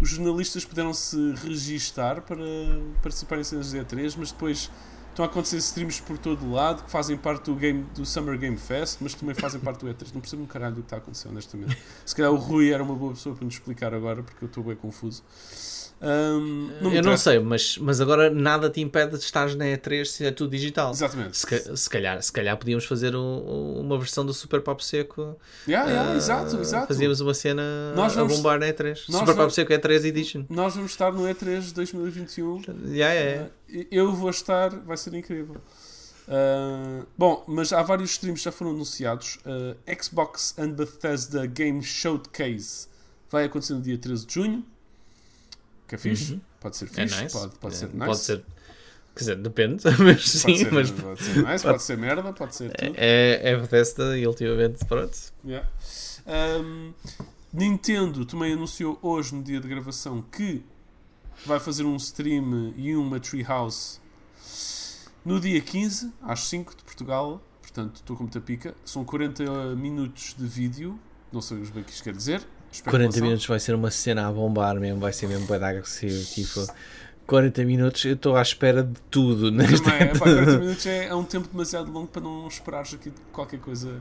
Os 0.00 0.10
jornalistas 0.10 0.64
puderam 0.64 0.94
se 0.94 1.34
registar 1.44 2.22
para 2.22 2.38
participarem 3.02 3.40
em 3.40 3.44
cenas 3.44 3.72
de 3.72 3.78
E3, 3.78 4.14
mas 4.16 4.30
depois 4.30 4.70
estão 5.10 5.24
a 5.24 5.28
acontecer 5.28 5.56
streams 5.56 6.00
por 6.00 6.16
todo 6.16 6.46
o 6.46 6.52
lado 6.52 6.84
que 6.84 6.90
fazem 6.90 7.16
parte 7.16 7.46
do, 7.46 7.56
game, 7.56 7.82
do 7.96 8.06
Summer 8.06 8.38
Game 8.38 8.56
Fest, 8.56 8.98
mas 9.00 9.14
também 9.14 9.34
fazem 9.34 9.60
parte 9.60 9.84
do 9.84 9.92
E3. 9.92 10.14
Não 10.14 10.20
percebo 10.20 10.44
um 10.44 10.46
caralho 10.46 10.76
do 10.76 10.82
que 10.82 10.86
está 10.86 10.98
acontecendo, 10.98 11.32
honestamente. 11.32 11.76
Se 12.06 12.14
calhar 12.14 12.30
o 12.30 12.36
Rui 12.36 12.70
era 12.70 12.80
uma 12.80 12.94
boa 12.94 13.12
pessoa 13.12 13.34
para 13.34 13.44
nos 13.44 13.54
explicar 13.54 13.92
agora, 13.92 14.22
porque 14.22 14.44
eu 14.44 14.46
estou 14.46 14.62
bem 14.62 14.76
confuso. 14.76 15.24
Um, 16.00 16.70
não 16.80 16.94
eu 16.94 17.02
não 17.02 17.16
sei, 17.16 17.40
mas, 17.40 17.76
mas 17.76 18.00
agora 18.00 18.30
nada 18.30 18.70
te 18.70 18.80
impede 18.80 19.18
de 19.18 19.24
estar 19.24 19.52
na 19.56 19.64
E3 19.64 20.04
se 20.04 20.24
é 20.24 20.30
tudo 20.30 20.50
digital. 20.50 20.92
Exatamente. 20.92 21.36
Se, 21.36 21.76
se, 21.76 21.90
calhar, 21.90 22.22
se 22.22 22.30
calhar 22.30 22.56
podíamos 22.56 22.84
fazer 22.84 23.16
um, 23.16 23.80
uma 23.80 23.98
versão 23.98 24.24
do 24.24 24.32
Super 24.32 24.60
Pop 24.60 24.84
Seco. 24.84 25.36
Yeah, 25.66 25.90
yeah, 25.90 26.12
uh, 26.12 26.16
exato, 26.16 26.60
exato. 26.60 26.86
Fazíamos 26.86 27.20
uma 27.20 27.34
cena 27.34 27.92
nós 27.96 28.14
vamos, 28.14 28.32
a 28.32 28.36
bombar 28.36 28.60
na 28.60 28.66
E3. 28.66 28.96
Super 28.96 29.18
vamos, 29.18 29.34
Pop 29.34 29.54
Seco 29.54 29.72
E3 29.72 30.04
Edition. 30.04 30.44
Nós 30.48 30.76
vamos 30.76 30.92
estar 30.92 31.12
no 31.12 31.22
E3 31.22 31.72
2021. 31.72 32.62
Yeah, 32.86 33.14
yeah. 33.14 33.50
Uh, 33.68 33.86
eu 33.90 34.12
vou 34.12 34.30
estar, 34.30 34.70
vai 34.70 34.96
ser 34.96 35.12
incrível. 35.14 35.56
Uh, 36.28 37.06
bom, 37.16 37.42
mas 37.48 37.72
há 37.72 37.82
vários 37.82 38.10
streams 38.10 38.40
que 38.40 38.44
já 38.44 38.52
foram 38.52 38.70
anunciados. 38.70 39.38
Xbox 40.00 40.54
and 40.58 40.72
Bethesda 40.72 41.44
Game 41.46 41.82
Showcase 41.82 42.86
vai 43.28 43.46
acontecer 43.46 43.74
no 43.74 43.80
dia 43.80 43.98
13 43.98 44.26
de 44.26 44.34
junho 44.34 44.64
que 45.88 45.94
é 45.94 45.98
fixe. 45.98 46.34
Uhum. 46.34 46.40
Pode 46.60 46.76
ser 46.76 46.84
é 46.84 46.88
fixe, 46.88 47.18
é 47.18 47.22
nice. 47.22 47.38
pode, 47.38 47.56
pode 47.56 47.74
é, 47.74 47.78
ser 47.78 47.86
nice. 47.86 48.06
Pode 48.06 48.18
ser. 48.18 48.44
Quer 49.14 49.20
dizer, 49.20 49.36
depende, 49.36 49.82
mas 49.98 50.30
sim. 50.30 50.46
Pode 50.46 50.58
ser, 50.58 50.72
mas... 50.72 50.90
pode 50.90 51.22
ser 51.22 51.34
nice, 51.34 51.44
pode, 51.44 51.62
pode 51.62 51.82
ser 51.82 51.98
merda, 51.98 52.32
pode 52.32 52.54
ser 52.54 52.70
tudo. 52.70 52.94
É, 52.96 53.40
é 53.50 53.56
Bethesda 53.56 54.16
e 54.16 54.26
ultimamente, 54.26 54.84
pronto. 54.84 55.18
Yeah. 55.44 55.68
Um, 56.60 56.92
Nintendo 57.52 58.24
também 58.26 58.52
anunciou 58.52 58.98
hoje, 59.02 59.34
no 59.34 59.42
dia 59.42 59.58
de 59.58 59.66
gravação, 59.66 60.22
que 60.22 60.62
vai 61.46 61.58
fazer 61.58 61.84
um 61.84 61.96
stream 61.96 62.74
e 62.76 62.94
uma 62.94 63.18
Treehouse 63.18 63.98
no 65.24 65.40
dia 65.40 65.60
15, 65.60 66.12
às 66.22 66.40
5 66.44 66.76
de 66.76 66.82
Portugal. 66.84 67.40
Portanto, 67.62 67.96
estou 67.96 68.16
com 68.16 68.24
muita 68.24 68.40
pica. 68.40 68.74
São 68.84 69.04
40 69.04 69.74
minutos 69.76 70.34
de 70.36 70.46
vídeo. 70.46 70.98
Não 71.32 71.40
sei 71.40 71.58
bem 71.58 71.82
o 71.82 71.84
que 71.84 71.92
isto 71.92 72.02
quer 72.02 72.14
dizer. 72.14 72.46
40 72.84 73.20
minutos 73.20 73.46
vai 73.46 73.58
ser 73.58 73.74
uma 73.74 73.90
cena 73.90 74.28
a 74.28 74.32
bombar 74.32 74.74
mesmo, 74.78 75.00
vai 75.00 75.12
ser 75.12 75.26
mesmo 75.26 75.46
bem 75.46 75.56
agressivo. 75.56 76.24
Tipo, 76.24 76.66
40 77.26 77.64
minutos 77.64 78.04
eu 78.04 78.14
estou 78.14 78.36
à 78.36 78.42
espera 78.42 78.82
de 78.82 79.00
tudo. 79.10 79.50
Neste 79.50 79.82
Também, 79.82 80.02
é, 80.02 80.06
pá, 80.06 80.18
40 80.20 80.58
minutos 80.58 80.86
é, 80.86 81.06
é, 81.06 81.14
um 81.14 81.24
tempo 81.24 81.48
demasiado 81.48 81.90
longo 81.90 82.06
para 82.08 82.22
não 82.22 82.48
esperares 82.48 82.94
aqui 82.94 83.12
qualquer 83.32 83.60
coisa 83.60 84.00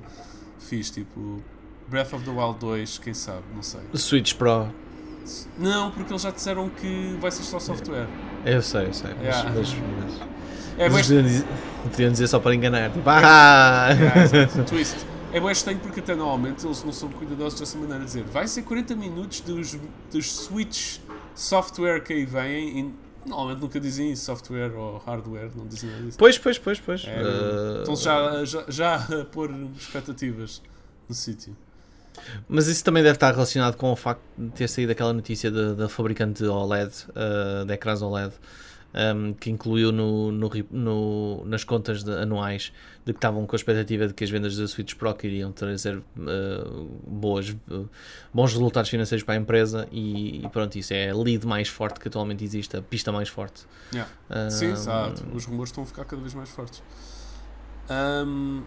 fixe. 0.59 0.91
Tipo, 0.93 1.41
Breath 1.88 2.13
of 2.13 2.24
the 2.24 2.32
Wild 2.32 2.59
2, 2.59 2.97
quem 2.99 3.13
sabe, 3.13 3.43
não 3.55 3.63
sei. 3.63 3.82
Switch 3.95 4.34
Pro. 4.36 4.70
Não, 5.57 5.91
porque 5.91 6.11
eles 6.11 6.22
já 6.22 6.32
disseram 6.32 6.70
que 6.70 7.18
vai 7.20 7.32
ser 7.32 7.43
só 7.43 7.59
software. 7.59 8.07
Eu 8.45 8.61
sei, 8.61 8.86
eu 8.88 8.93
sei. 8.93 9.11
Mas, 9.13 9.24
Yeah. 9.26 9.49
mas, 9.53 9.76
mas, 9.76 10.22
É 10.78 10.89
mas 10.89 11.07
podiam, 11.07 11.24
dizer, 11.24 11.45
podiam 11.84 12.11
dizer 12.11 12.28
só 12.28 12.39
para 12.39 12.55
enganar. 12.55 12.91
Tipo, 12.91 13.09
ah! 13.09 13.89
Yeah. 13.91 14.63
Twist. 14.63 15.05
É 15.34 15.39
bem 15.39 15.51
estranho 15.51 15.80
porque 15.80 15.99
até 15.99 16.15
normalmente 16.15 16.65
eles 16.65 16.84
não 16.84 16.93
são 16.93 17.09
cuidadosos 17.09 17.59
dessa 17.59 17.78
maneira 17.78 17.99
de 17.99 18.05
dizer 18.05 18.23
vai 18.23 18.47
ser 18.47 18.61
40 18.63 18.95
minutos 18.95 19.41
dos, 19.41 19.78
dos 20.11 20.32
Switch 20.32 20.99
software 21.36 22.01
que 22.01 22.13
aí 22.13 22.25
vêm 22.25 22.80
e 22.80 22.93
normalmente 23.30 23.59
nunca 23.61 23.80
dizem 23.80 24.15
software 24.15 24.71
ou 24.73 24.97
hardware, 24.99 25.51
não 25.55 25.67
dizem 25.67 25.89
nada 25.89 26.03
disso. 26.03 26.17
Pois, 26.17 26.38
pois, 26.38 26.57
pois, 26.57 26.80
pois. 26.80 27.03
É, 27.05 27.21
Uh, 27.21 27.82
Então 27.82 27.95
já, 27.95 28.45
já, 28.45 28.63
já 28.69 28.95
a 28.95 29.25
pôr 29.25 29.51
expectativas 29.78 30.61
no 31.09 31.13
sítio. 31.13 31.55
Mas 32.47 32.67
isso 32.67 32.84
também 32.84 33.03
deve 33.03 33.15
estar 33.17 33.32
relacionado 33.32 33.75
com 33.75 33.91
o 33.91 33.95
facto 33.95 34.21
de 34.38 34.49
ter 34.51 34.67
saído 34.69 34.91
aquela 34.93 35.13
notícia 35.13 35.51
da- 35.51 35.73
da 35.73 35.89
fabricante 35.89 36.41
de 36.41 36.49
OLED, 36.49 36.91
uh, 37.09 37.65
de 37.65 37.73
ecrãs 37.73 38.01
OLED, 38.01 38.34
um, 39.15 39.33
que 39.33 39.49
incluiu 39.51 39.91
no, 39.91 40.31
no 40.31 40.49
no- 40.71 41.43
nas 41.45 41.63
contas 41.63 42.03
de- 42.03 42.11
anuais 42.11 42.71
de 43.05 43.13
que 43.13 43.17
estavam 43.19 43.45
com 43.45 43.55
a 43.55 43.57
expectativa 43.57 44.07
de 44.07 44.13
que 44.13 44.23
as 44.23 44.29
vendas 44.29 44.57
da 44.57 44.67
Switch 44.67 44.95
Pro 44.95 45.15
iriam 45.23 45.51
trazer 45.51 45.97
uh, 45.97 46.03
boas, 47.07 47.49
uh, 47.69 47.87
bons 48.33 48.51
resultados 48.53 48.89
financeiros 48.89 49.23
para 49.23 49.35
a 49.35 49.37
empresa 49.37 49.87
e, 49.91 50.43
e 50.43 50.49
pronto, 50.49 50.75
isso 50.77 50.93
é 50.93 51.09
a 51.11 51.15
lead 51.15 51.45
mais 51.45 51.67
forte 51.69 51.99
que 51.99 52.07
atualmente 52.07 52.43
existe, 52.43 52.75
a 52.75 52.81
pista 52.81 53.11
mais 53.11 53.29
forte. 53.29 53.65
Yeah. 53.93 54.11
Um, 54.29 54.49
Sim, 54.49 54.71
exato. 54.71 55.25
Os 55.33 55.45
rumores 55.45 55.69
estão 55.69 55.83
a 55.83 55.87
ficar 55.87 56.03
cada 56.05 56.21
vez 56.21 56.33
mais 56.33 56.49
fortes. 56.49 56.81
Ahm, 57.89 58.63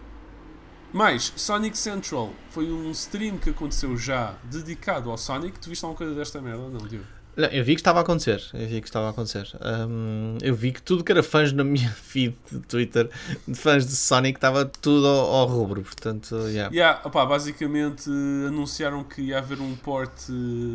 mais, 0.93 1.31
Sonic 1.35 1.77
Central 1.77 2.33
foi 2.49 2.69
um 2.71 2.91
stream 2.91 3.37
que 3.37 3.49
aconteceu 3.51 3.95
já 3.95 4.35
dedicado 4.43 5.09
ao 5.09 5.17
Sonic. 5.17 5.59
Tu 5.59 5.69
viste 5.69 5.83
alguma 5.85 5.97
coisa 5.97 6.13
desta 6.15 6.41
merda? 6.41 6.67
Não, 6.67 6.79
Diogo? 6.87 7.05
Não, 7.35 7.47
eu 7.47 7.63
vi 7.63 7.75
que 7.75 7.81
estava 7.81 7.99
a 7.99 8.01
acontecer. 8.01 8.43
Eu 8.53 8.67
vi 8.67 8.81
que 8.81 8.87
estava 8.87 9.07
a 9.07 9.09
acontecer. 9.11 9.47
Um, 9.61 10.37
eu 10.41 10.53
vi 10.53 10.71
que 10.73 10.81
tudo 10.81 11.03
que 11.03 11.11
era 11.11 11.23
fãs 11.23 11.53
na 11.53 11.63
minha 11.63 11.89
feed 11.95 12.35
de 12.51 12.59
Twitter, 12.59 13.09
de 13.47 13.55
fãs 13.55 13.85
de 13.85 13.95
Sonic, 13.95 14.37
estava 14.37 14.65
tudo 14.65 15.07
ao, 15.07 15.31
ao 15.31 15.47
rubro. 15.47 15.81
Portanto, 15.81 16.35
yeah. 16.49 16.73
Yeah, 16.75 17.01
opá, 17.05 17.25
basicamente 17.25 18.09
eh, 18.09 18.47
anunciaram 18.47 19.03
que 19.03 19.21
ia 19.21 19.37
haver 19.37 19.59
um 19.61 19.75
port 19.75 20.11
eh, 20.29 20.33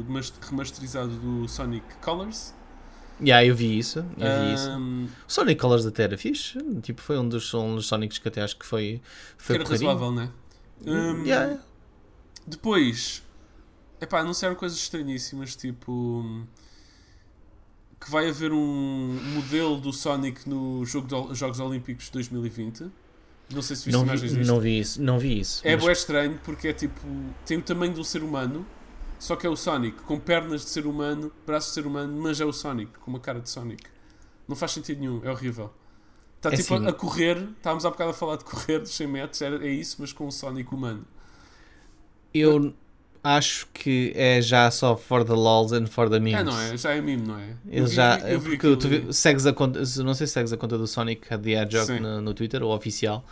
mas- 0.08 0.32
remasterizado 0.40 1.10
do 1.10 1.46
Sonic 1.48 1.84
Colors. 2.02 2.54
Yeah, 3.20 3.46
eu 3.46 3.54
vi 3.54 3.78
isso. 3.78 3.98
Eu 4.18 4.44
vi 4.46 4.54
isso. 4.54 4.68
Ahm, 4.70 5.06
O 5.26 5.32
Sonic 5.32 5.60
Colors 5.60 5.84
da 5.84 5.90
Terra 5.90 6.16
fixe. 6.18 6.58
Tipo, 6.82 7.00
foi 7.02 7.18
um 7.18 7.28
dos, 7.28 7.52
um 7.54 7.74
dos 7.76 7.86
Sonics 7.86 8.18
que 8.18 8.28
até 8.28 8.42
acho 8.42 8.56
que 8.58 8.66
foi, 8.66 9.00
que 9.38 9.42
foi 9.42 9.56
era 9.56 9.64
porreirinho. 9.64 9.90
razoável, 9.90 10.12
né? 10.14 10.30
Ahm, 10.86 11.24
Yeah. 11.26 11.58
Depois, 12.46 13.22
epá, 14.00 14.20
anunciaram 14.20 14.54
coisas 14.56 14.78
estranhíssimas, 14.78 15.54
tipo 15.56 16.44
que 18.00 18.10
vai 18.10 18.28
haver 18.28 18.52
um 18.52 19.18
modelo 19.34 19.78
do 19.80 19.92
Sonic 19.92 20.48
no 20.48 20.84
jogo 20.84 21.06
de, 21.28 21.34
Jogos 21.34 21.58
Olímpicos 21.60 22.06
de 22.06 22.12
2020. 22.12 22.90
Não 23.50 23.62
sei 23.62 23.74
se 23.76 23.84
viste 23.86 23.96
Não, 23.96 24.02
imagens 24.04 24.32
vi, 24.32 24.38
disto. 24.38 24.50
não 24.52 24.60
vi 24.60 24.78
isso. 24.78 25.02
Não 25.02 25.18
vi 25.18 25.40
isso. 25.40 25.62
É 25.66 25.76
mas- 25.76 25.98
estranho 25.98 26.38
porque 26.44 26.68
é 26.68 26.72
tipo, 26.72 27.00
tem 27.46 27.58
o 27.58 27.62
tamanho 27.62 27.94
de 27.94 28.00
um 28.00 28.04
ser 28.04 28.22
humano, 28.22 28.66
só 29.18 29.34
que 29.34 29.46
é 29.46 29.50
o 29.50 29.56
Sonic, 29.56 30.02
com 30.02 30.18
pernas 30.20 30.62
de 30.62 30.68
ser 30.70 30.84
humano, 30.86 31.32
braços 31.46 31.70
de 31.70 31.74
ser 31.74 31.86
humano, 31.86 32.20
mas 32.20 32.40
é 32.40 32.44
o 32.44 32.52
Sonic, 32.52 32.98
com 32.98 33.10
uma 33.10 33.20
cara 33.20 33.40
de 33.40 33.48
Sonic. 33.48 33.84
Não 34.46 34.54
faz 34.54 34.72
sentido 34.72 35.00
nenhum, 35.00 35.20
é 35.24 35.30
horrível. 35.30 35.72
Está 36.36 36.50
É 36.52 36.56
tipo 36.56 36.74
assim. 36.74 36.86
a, 36.86 36.90
a 36.90 36.92
correr, 36.92 37.38
estávamos 37.56 37.86
há 37.86 37.90
bocado 37.90 38.10
a 38.10 38.14
falar 38.14 38.36
de 38.36 38.44
correr 38.44 38.78
dos 38.80 38.94
100 38.94 39.06
metros, 39.06 39.40
era- 39.40 39.64
é 39.66 39.70
isso, 39.70 39.96
mas 40.00 40.12
com 40.12 40.26
o 40.26 40.30
Sonic 40.32 40.72
humano. 40.74 41.04
Eu 42.34 42.74
acho 43.26 43.66
que 43.74 44.12
é 44.14 44.40
já 44.40 44.70
só 44.70 44.96
for 44.96 45.24
the 45.24 45.32
lols 45.32 45.72
and 45.72 45.86
for 45.86 46.08
the 46.08 46.20
memes. 46.20 46.40
É, 46.40 46.44
não 46.44 46.60
é? 46.60 46.76
Já 46.76 46.92
é 46.92 47.00
mime, 47.00 47.26
não 47.26 47.38
é? 47.38 47.48
Ele 47.68 47.86
já, 47.88 48.18
eu 48.20 48.38
vi 48.40 48.50
porque 48.56 48.76
tu 48.76 48.88
vi- 48.88 49.12
segues 49.12 49.46
a 49.46 49.52
conta, 49.52 49.80
não 50.04 50.14
sei 50.14 50.26
se 50.26 50.32
segues 50.34 50.52
a 50.52 50.56
conta 50.56 50.78
do 50.78 50.86
Sonic 50.86 51.26
the 51.38 51.50
Hedgehog 51.50 52.00
no, 52.00 52.20
no 52.20 52.32
Twitter, 52.34 52.62
ou 52.62 52.74
oficial, 52.74 53.24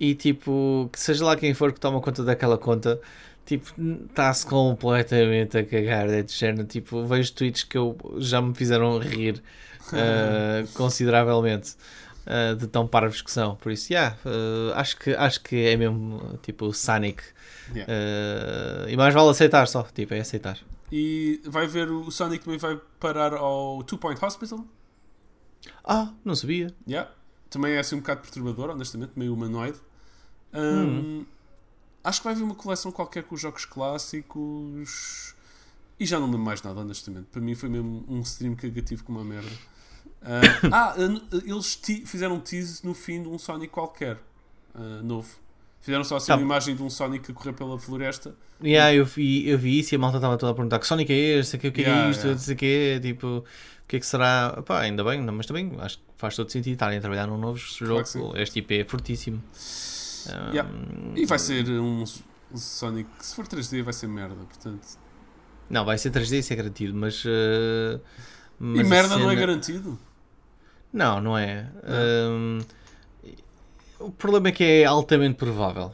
e 0.00 0.14
tipo, 0.14 0.88
que 0.92 0.98
seja 0.98 1.24
lá 1.24 1.36
quem 1.36 1.54
for 1.54 1.72
que 1.72 1.78
toma 1.80 2.00
conta 2.00 2.24
daquela 2.24 2.58
conta, 2.58 3.00
tipo, 3.46 3.72
está-se 4.10 4.44
completamente 4.46 5.56
a 5.56 5.64
cagar, 5.64 6.08
é 6.10 6.22
de 6.22 6.32
género, 6.32 6.66
tipo, 6.66 7.04
vejo 7.06 7.32
tweets 7.32 7.62
que 7.64 7.78
eu, 7.78 7.96
já 8.18 8.42
me 8.42 8.54
fizeram 8.54 8.98
rir 8.98 9.40
eh, 9.92 10.64
consideravelmente. 10.74 11.74
Eh, 12.28 12.54
de 12.54 12.66
tão 12.66 12.86
parvos 12.86 13.22
que 13.22 13.30
são, 13.30 13.56
por 13.56 13.72
isso, 13.72 13.92
yeah, 13.92 14.16
eh, 14.24 14.72
acho, 14.74 14.96
que, 14.98 15.10
acho 15.14 15.40
que 15.42 15.56
é 15.56 15.76
mesmo 15.76 16.38
tipo 16.42 16.72
Sonic, 16.72 17.22
Yeah. 17.74 17.92
eh, 17.92 18.86
e 18.92 18.96
mais 18.96 19.12
vale 19.12 19.28
aceitar 19.30 19.66
só, 19.68 19.82
tipo, 19.82 20.14
é 20.14 20.20
aceitar. 20.20 20.58
E 20.92 21.40
vai 21.44 21.66
ver, 21.66 21.90
o 21.90 22.10
Sonic 22.10 22.44
também 22.44 22.58
vai 22.58 22.80
parar 22.98 23.34
ao 23.34 23.82
Two 23.82 23.98
Point 23.98 24.22
Hospital. 24.24 24.64
Ah, 25.84 26.12
não 26.24 26.34
sabia. 26.34 26.74
Yeah. 26.88 27.10
Também 27.50 27.72
é 27.74 27.78
assim 27.78 27.96
um 27.96 28.00
bocado 28.00 28.20
perturbador, 28.22 28.70
honestamente, 28.70 29.12
meio 29.16 29.34
humanoide. 29.34 29.78
Um, 30.52 30.60
Hum. 31.20 31.26
Acho 32.04 32.20
que 32.20 32.24
vai 32.24 32.32
haver 32.32 32.42
uma 32.44 32.54
coleção 32.54 32.90
qualquer 32.92 33.22
com 33.24 33.34
os 33.34 33.40
jogos 33.40 33.64
clássicos. 33.66 35.34
E 36.00 36.06
já 36.06 36.18
não 36.18 36.26
lembro 36.26 36.40
mais 36.40 36.62
nada, 36.62 36.80
honestamente. 36.80 37.26
Para 37.26 37.40
mim 37.40 37.54
foi 37.54 37.68
mesmo 37.68 38.04
um 38.08 38.20
stream 38.20 38.54
cagativo 38.54 39.04
com 39.04 39.12
uma 39.12 39.24
merda. 39.24 39.50
Ah, 40.22 40.40
ah, 40.72 40.94
eles 41.44 41.80
fizeram 42.06 42.36
um 42.36 42.40
tease 42.40 42.84
no 42.84 42.94
fim 42.94 43.22
de 43.22 43.28
um 43.28 43.38
Sonic 43.38 43.68
qualquer. 43.72 44.18
ah, 44.74 45.00
novo. 45.02 45.28
Fizeram 45.80 46.02
só 46.04 46.16
assim 46.16 46.26
Tá. 46.26 46.34
uma 46.36 46.42
imagem 46.42 46.74
de 46.76 46.82
um 46.82 46.90
Sonic 46.90 47.30
a 47.30 47.34
correr 47.34 47.52
pela 47.52 47.78
floresta. 47.78 48.34
Yeah, 48.62 48.92
eu, 48.92 49.04
vi, 49.06 49.48
eu 49.48 49.56
vi 49.56 49.78
isso 49.78 49.94
e 49.94 49.96
a 49.96 49.98
malta 49.98 50.18
estava 50.18 50.36
toda 50.36 50.50
a 50.52 50.54
perguntar 50.54 50.80
que 50.80 50.86
Sonic 50.86 51.12
é 51.12 51.38
este, 51.38 51.56
o 51.56 51.58
que 51.60 51.68
é 51.68 51.70
que 51.70 51.80
Yeah, 51.82 52.06
é 52.06 52.10
isto, 52.10 52.26
yeah. 52.26 52.52
o 52.52 52.56
que 52.56 52.66
é, 52.66 53.00
tipo, 53.00 53.26
o 53.38 53.44
que 53.86 53.96
é 53.96 54.00
que 54.00 54.06
será? 54.06 54.60
Pá, 54.66 54.80
ainda 54.80 55.04
bem, 55.04 55.22
não, 55.22 55.32
mas 55.32 55.46
também 55.46 55.72
acho 55.78 55.98
que 55.98 56.04
faz 56.16 56.34
todo 56.34 56.50
sentido 56.50 56.72
estarem 56.72 56.98
a 56.98 57.00
trabalhar 57.00 57.28
num 57.28 57.38
novo 57.38 57.60
Claro 57.78 58.04
jogo, 58.04 58.36
este 58.36 58.58
IP 58.58 58.80
é 58.80 58.84
fortíssimo. 58.84 59.40
Yeah. 60.52 60.68
Um, 60.68 61.14
E 61.16 61.24
vai 61.24 61.38
ser 61.38 61.66
um, 61.70 62.02
um 62.52 62.56
Sonic. 62.56 63.08
Se 63.20 63.36
for 63.36 63.46
3D, 63.46 63.82
vai 63.84 63.92
ser 63.92 64.08
merda. 64.08 64.34
Portanto. 64.34 64.86
Não, 65.70 65.84
vai 65.84 65.96
ser 65.96 66.10
3D, 66.10 66.38
isso 66.40 66.52
é 66.52 66.56
garantido, 66.56 66.94
mas. 66.94 67.24
uh, 67.24 68.00
mas 68.58 68.86
e 68.86 68.90
merda 68.90 69.16
não 69.16 69.30
é 69.30 69.34
cena- 69.34 69.40
garantido. 69.40 69.98
Não, 70.92 71.20
não 71.20 71.36
é. 71.36 71.66
Um, 72.30 72.58
o 74.00 74.10
problema 74.10 74.48
é 74.48 74.52
que 74.52 74.64
é 74.64 74.84
altamente 74.84 75.34
provável. 75.36 75.92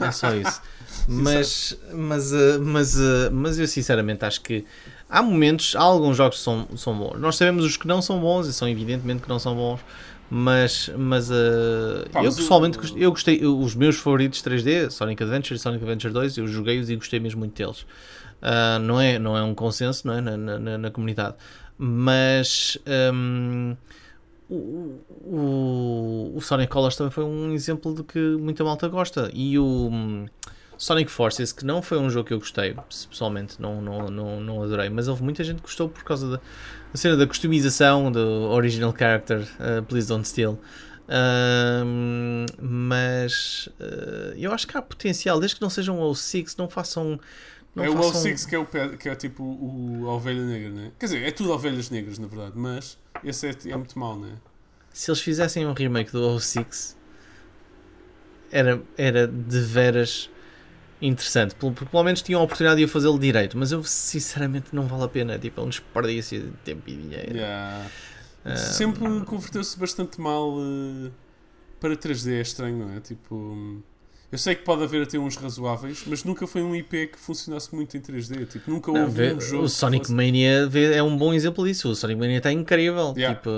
É 0.00 0.10
só 0.12 0.34
isso. 0.34 0.60
mas, 1.08 1.76
mas, 1.92 2.32
uh, 2.32 2.60
mas, 2.62 2.96
uh, 2.96 3.30
mas 3.32 3.58
eu 3.58 3.66
sinceramente 3.66 4.24
acho 4.24 4.40
que 4.42 4.64
há 5.08 5.22
momentos, 5.22 5.74
há 5.74 5.80
alguns 5.82 6.16
jogos 6.16 6.38
que 6.38 6.44
são, 6.44 6.66
são 6.76 6.96
bons. 6.96 7.18
Nós 7.18 7.36
sabemos 7.36 7.64
os 7.64 7.76
que 7.76 7.86
não 7.86 8.00
são 8.02 8.20
bons 8.20 8.46
e 8.46 8.52
são 8.52 8.68
evidentemente 8.68 9.22
que 9.22 9.28
não 9.28 9.38
são 9.38 9.54
bons. 9.54 9.80
Mas, 10.28 10.90
mas, 10.98 11.30
uh, 11.30 11.34
Pá, 12.12 12.22
eu 12.24 12.30
o- 12.30 12.34
pessoalmente 12.34 12.78
gost- 12.78 12.96
eu 12.96 13.10
gostei, 13.12 13.38
eu- 13.40 13.56
os 13.60 13.76
meus 13.76 13.96
favoritos 13.96 14.42
3D, 14.42 14.90
Sonic 14.90 15.22
Adventure 15.22 15.54
e 15.54 15.58
Sonic 15.58 15.84
Adventure 15.84 16.12
2, 16.12 16.36
eu 16.38 16.48
joguei-os 16.48 16.90
e 16.90 16.96
gostei 16.96 17.20
mesmo 17.20 17.38
muito 17.38 17.54
deles. 17.56 17.82
Uh, 18.42 18.78
não, 18.82 19.00
é, 19.00 19.18
não 19.20 19.36
é 19.36 19.42
um 19.44 19.54
consenso 19.54 20.04
não 20.06 20.14
é, 20.14 20.20
na, 20.20 20.36
na- 20.36 20.58
na- 20.58 20.78
na 20.78 20.90
comunidade, 20.90 21.36
mas 21.78 22.76
um, 23.14 23.76
o, 24.48 26.32
o, 26.36 26.40
Sonic 26.40 26.70
Colors 26.70 26.96
também 26.96 27.10
foi 27.10 27.24
um 27.24 27.52
exemplo 27.52 27.94
de 27.94 28.02
que 28.02 28.18
muita 28.18 28.62
malta 28.62 28.86
gosta. 28.88 29.30
E 29.32 29.58
o 29.58 29.88
hum, 29.90 30.26
Sonic 30.78 31.10
Forces, 31.10 31.52
que 31.52 31.64
não 31.64 31.82
foi 31.82 31.98
um 31.98 32.08
jogo 32.08 32.28
que 32.28 32.34
eu 32.34 32.38
gostei, 32.38 32.74
pessoalmente, 33.08 33.60
não, 33.60 33.80
não, 33.80 34.06
não, 34.08 34.40
não 34.40 34.62
adorei, 34.62 34.88
mas 34.88 35.08
houve 35.08 35.22
muita 35.22 35.42
gente 35.42 35.56
que 35.56 35.62
gostou 35.62 35.88
por 35.88 36.04
causa 36.04 36.30
da, 36.30 36.36
da 36.36 36.96
cena 36.98 37.16
da 37.16 37.26
customização 37.26 38.12
do 38.12 38.50
original 38.50 38.94
character, 38.96 39.40
uh, 39.40 39.82
Please 39.82 40.08
Don't 40.08 40.26
Steal. 40.26 40.58
Um, 41.08 42.46
mas 42.60 43.68
uh, 43.80 44.34
eu 44.36 44.52
acho 44.52 44.66
que 44.66 44.76
há 44.76 44.82
potencial, 44.82 45.38
desde 45.38 45.56
que 45.56 45.62
não 45.62 45.70
sejam 45.70 46.00
o 46.00 46.14
6, 46.14 46.56
não 46.56 46.68
façam. 46.68 47.18
Não 47.76 47.84
é 47.84 47.90
o 47.90 47.96
façam... 48.02 48.22
O6 48.22 48.46
que 48.48 48.54
é, 48.54 48.58
o, 48.58 48.66
que 48.96 49.08
é 49.08 49.14
tipo 49.14 49.42
o, 49.44 50.08
a 50.08 50.14
ovelha 50.14 50.44
negra, 50.44 50.70
né? 50.70 50.92
Quer 50.98 51.06
dizer, 51.06 51.22
é 51.22 51.30
tudo 51.30 51.52
ovelhas 51.52 51.90
negras, 51.90 52.18
na 52.18 52.26
verdade, 52.26 52.52
mas 52.56 52.98
esse 53.22 53.46
é, 53.48 53.54
é 53.66 53.76
muito 53.76 53.98
mau, 53.98 54.18
né? 54.18 54.32
Se 54.92 55.10
eles 55.10 55.20
fizessem 55.20 55.66
um 55.66 55.72
remake 55.74 56.10
do 56.10 56.40
06 56.40 56.96
era, 58.50 58.82
era 58.96 59.26
de 59.28 59.60
veras 59.60 60.30
interessante, 61.02 61.54
pelo- 61.54 61.72
porque 61.72 61.90
pelo 61.90 62.02
menos 62.04 62.22
tinham 62.22 62.40
a 62.40 62.44
oportunidade 62.44 62.78
de 62.78 62.84
eu 62.84 62.88
fazê-lo 62.88 63.18
direito, 63.18 63.58
mas 63.58 63.70
eu 63.72 63.84
sinceramente 63.84 64.74
não 64.74 64.86
vale 64.86 65.04
a 65.04 65.08
pena, 65.08 65.38
tipo, 65.38 65.60
é 65.60 65.64
um 65.64 65.68
desperdício 65.68 66.40
de 66.40 66.50
tempo 66.64 66.82
e 66.88 66.96
dinheiro. 66.96 67.36
Yeah. 67.36 67.90
Ah, 68.44 68.56
Sempre 68.56 69.20
converteu-se 69.26 69.78
bastante 69.78 70.18
mal 70.20 70.54
eh, 70.58 71.10
para 71.80 71.94
3D, 71.96 72.38
é 72.38 72.40
estranho, 72.40 72.78
não 72.78 72.96
é? 72.96 73.00
Tipo, 73.00 73.82
eu 74.36 74.38
sei 74.38 74.54
que 74.54 74.62
pode 74.62 74.82
haver 74.82 75.02
até 75.02 75.18
uns 75.18 75.34
razoáveis, 75.36 76.04
mas 76.06 76.22
nunca 76.22 76.46
foi 76.46 76.62
um 76.62 76.74
IP 76.76 77.06
que 77.08 77.18
funcionasse 77.18 77.74
muito 77.74 77.96
em 77.96 78.00
3D. 78.00 78.46
Tipo, 78.46 78.70
nunca 78.70 78.92
Não, 78.92 79.02
houve 79.04 79.14
vê- 79.28 79.34
um 79.34 79.40
jogo. 79.40 79.64
o 79.64 79.68
Sonic 79.68 80.04
fosse- 80.04 80.14
Mania 80.14 80.68
é 80.94 81.02
um 81.02 81.16
bom 81.16 81.32
exemplo 81.32 81.66
disso. 81.66 81.88
O 81.88 81.94
Sonic 81.96 82.20
Mania 82.20 82.36
está 82.38 82.52
incrível. 82.52 83.14
Yeah. 83.16 83.34
Tipo, 83.36 83.50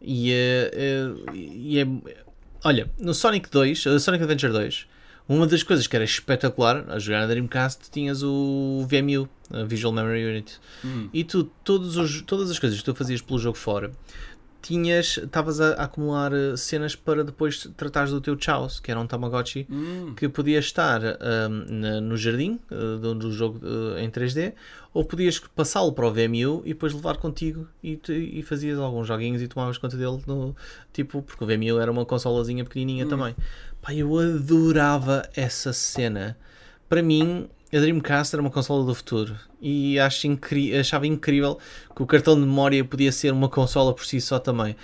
e, 0.00 0.32
é- 0.32 0.70
é- 0.72 1.80
é- 1.82 2.16
olha, 2.64 2.90
no 2.98 3.12
Sonic 3.12 3.50
2, 3.50 3.84
uh, 3.86 3.98
Sonic 3.98 4.22
Adventure 4.22 4.52
2, 4.52 4.86
uma 5.28 5.46
das 5.46 5.62
coisas 5.62 5.86
que 5.86 5.94
era 5.96 6.04
espetacular 6.04 6.84
a 6.88 6.98
jogar 6.98 7.20
na 7.20 7.26
Dreamcast 7.26 7.90
tinhas 7.90 8.22
o 8.22 8.86
VMU, 8.88 9.28
a 9.52 9.64
Visual 9.64 9.92
Memory 9.92 10.24
Unit. 10.24 10.58
Hum. 10.84 11.08
E 11.12 11.24
tu, 11.24 11.44
todos 11.64 11.96
os, 11.96 12.22
todas 12.22 12.50
as 12.50 12.58
coisas 12.58 12.78
que 12.78 12.84
tu 12.84 12.94
fazias 12.94 13.20
pelo 13.20 13.38
jogo 13.38 13.58
fora, 13.58 13.90
tinhas, 14.62 15.16
estavas 15.18 15.60
a, 15.60 15.70
a 15.74 15.84
acumular 15.84 16.32
eh, 16.32 16.56
cenas 16.56 16.94
para 16.96 17.24
depois 17.24 17.68
tratares 17.76 18.10
do 18.10 18.20
teu 18.20 18.36
Chaos, 18.38 18.78
que 18.80 18.90
era 18.90 19.00
um 19.00 19.06
Tamagotchi, 19.06 19.66
Hum. 19.70 20.14
que 20.16 20.28
podia 20.28 20.58
estar 20.58 21.00
ahm, 21.04 21.64
na- 21.68 22.00
no 22.00 22.16
jardim 22.16 22.58
eh, 22.70 22.74
do, 23.00 23.14
do 23.14 23.32
jogo 23.32 23.60
eh, 23.96 24.02
em 24.04 24.10
3D, 24.10 24.52
ou 24.92 25.04
podias 25.04 25.38
passá-lo 25.38 25.92
para 25.92 26.06
o 26.06 26.12
VMU 26.12 26.62
e 26.64 26.68
depois 26.70 26.92
levar 26.92 27.16
contigo 27.16 27.66
e, 27.82 27.96
te- 27.96 28.12
e 28.12 28.42
fazias 28.42 28.78
alguns 28.78 29.06
joguinhos 29.06 29.40
e 29.40 29.48
tomavas 29.48 29.78
conta 29.78 29.96
dele, 29.96 30.20
no, 30.26 30.54
tipo, 30.92 31.22
porque 31.22 31.42
o 31.44 31.46
VMU 31.46 31.78
era 31.80 31.90
uma 31.92 32.04
consolazinha 32.04 32.64
pequenininha 32.64 33.06
também. 33.06 33.34
Pá, 33.80 33.94
eu 33.94 34.18
adorava 34.18 35.28
essa 35.34 35.72
cena. 35.72 36.36
Para 36.88 37.02
mim, 37.02 37.48
a 37.76 37.80
Dreamcast 37.80 38.34
era 38.34 38.42
uma 38.42 38.50
consola 38.50 38.84
do 38.84 38.94
futuro 38.94 39.36
e 39.60 39.98
acho 39.98 40.26
incri 40.26 40.76
achava 40.76 41.06
incrível 41.06 41.58
que 41.94 42.02
o 42.02 42.06
cartão 42.06 42.34
de 42.34 42.40
memória 42.40 42.84
podia 42.84 43.12
ser 43.12 43.32
uma 43.32 43.48
consola 43.48 43.94
por 43.94 44.04
si 44.04 44.20
só 44.20 44.38
também. 44.38 44.76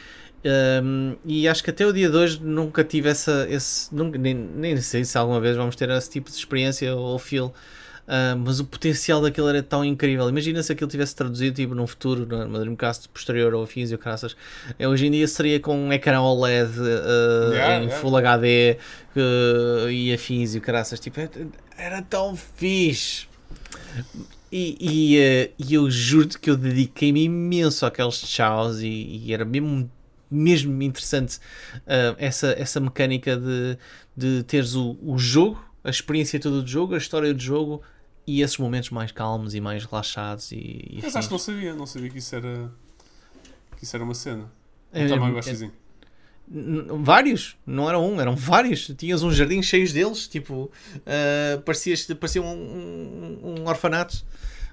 Um, 0.44 1.16
e 1.24 1.48
acho 1.48 1.64
que 1.64 1.70
até 1.70 1.84
o 1.84 1.92
dia 1.92 2.08
de 2.08 2.16
hoje 2.16 2.40
nunca 2.42 2.84
tive 2.84 3.08
essa. 3.08 3.46
Esse, 3.50 3.92
nunca, 3.92 4.16
nem, 4.16 4.34
nem 4.34 4.76
sei 4.76 5.04
se 5.04 5.18
alguma 5.18 5.40
vez 5.40 5.56
vamos 5.56 5.74
ter 5.74 5.90
esse 5.90 6.08
tipo 6.08 6.30
de 6.30 6.36
experiência 6.36 6.94
ou 6.94 7.18
feel. 7.18 7.52
Uh, 8.06 8.38
mas 8.38 8.60
o 8.60 8.64
potencial 8.64 9.20
daquilo 9.20 9.48
era 9.48 9.60
tão 9.64 9.84
incrível. 9.84 10.28
Imagina 10.28 10.62
se 10.62 10.70
aquilo 10.72 10.88
tivesse 10.88 11.14
traduzido 11.16 11.56
tipo, 11.56 11.74
num 11.74 11.88
futuro, 11.88 12.24
numa 12.24 12.60
Dreamcast 12.60 13.08
posterior 13.08 13.52
ou 13.52 13.64
afins 13.64 13.90
e 13.90 13.96
o 13.96 13.98
caraças. 13.98 14.36
Eu, 14.78 14.90
Hoje 14.90 15.06
em 15.06 15.10
dia 15.10 15.26
seria 15.26 15.58
com 15.58 15.76
um 15.76 15.92
ecrã 15.92 16.20
OLED 16.20 16.70
uh, 16.78 17.52
Yeah, 17.52 17.76
em 17.78 17.86
yeah. 17.86 17.96
Full 17.96 18.16
HD 18.16 18.78
uh, 19.16 19.90
e 19.90 20.12
afins 20.14 20.54
e 20.54 20.58
o 20.58 20.60
caraças. 20.60 21.00
Tipo, 21.00 21.18
era- 21.20 21.30
era 21.76 22.02
tão 22.02 22.36
fixe. 22.36 23.26
E, 24.52 24.76
e, 24.80 25.18
eh, 25.18 25.50
e 25.58 25.74
eu 25.74 25.90
juro-te 25.90 26.38
que 26.38 26.48
eu 26.48 26.56
dediquei-me 26.56 27.24
imenso 27.24 27.84
àqueles 27.84 28.14
chows 28.14 28.80
e, 28.80 28.86
e 29.24 29.32
era 29.34 29.44
mesmo, 29.44 29.90
mesmo 30.30 30.80
interessante 30.82 31.40
essa, 32.16 32.54
essa 32.56 32.78
mecânica 32.78 33.36
de, 33.36 33.76
de 34.16 34.44
teres 34.44 34.74
o, 34.74 34.96
o 35.02 35.18
jogo, 35.18 35.62
a 35.82 35.90
experiência 35.90 36.38
toda 36.38 36.62
do 36.62 36.68
jogo, 36.68 36.94
a 36.94 36.98
história 36.98 37.34
do 37.34 37.42
jogo 37.42 37.82
e 38.26 38.42
esses 38.42 38.58
momentos 38.58 38.90
mais 38.90 39.12
calmos 39.12 39.54
e 39.54 39.60
mais 39.60 39.84
relaxados. 39.84 40.52
E, 40.52 40.56
e 40.56 41.00
Mas 41.02 41.16
acho 41.16 41.28
que 41.28 41.32
não 41.32 41.38
sabia, 41.38 41.74
não 41.74 41.86
sabia 41.86 42.10
que 42.10 42.18
isso 42.18 42.34
era. 42.34 42.70
que 43.76 43.84
isso 43.84 43.96
era 43.96 44.04
uma 44.04 44.14
cena. 44.14 44.50
Um 44.92 44.98
É, 45.00 45.08
Tamagotchizinho. 45.08 45.72
N- 46.50 46.86
Vários, 47.02 47.56
não 47.66 47.88
eram 47.88 48.06
um, 48.08 48.20
eram 48.20 48.36
vários. 48.36 48.86
Tinhas 48.96 49.22
um 49.22 49.32
jardim 49.32 49.62
cheio 49.62 49.90
deles, 49.92 50.26
tipo, 50.28 50.70
ah, 51.06 51.60
parecias, 51.64 52.04
parecia 52.18 52.42
um, 52.42 53.40
um, 53.42 53.60
um 53.62 53.66
orfanato. 53.68 54.24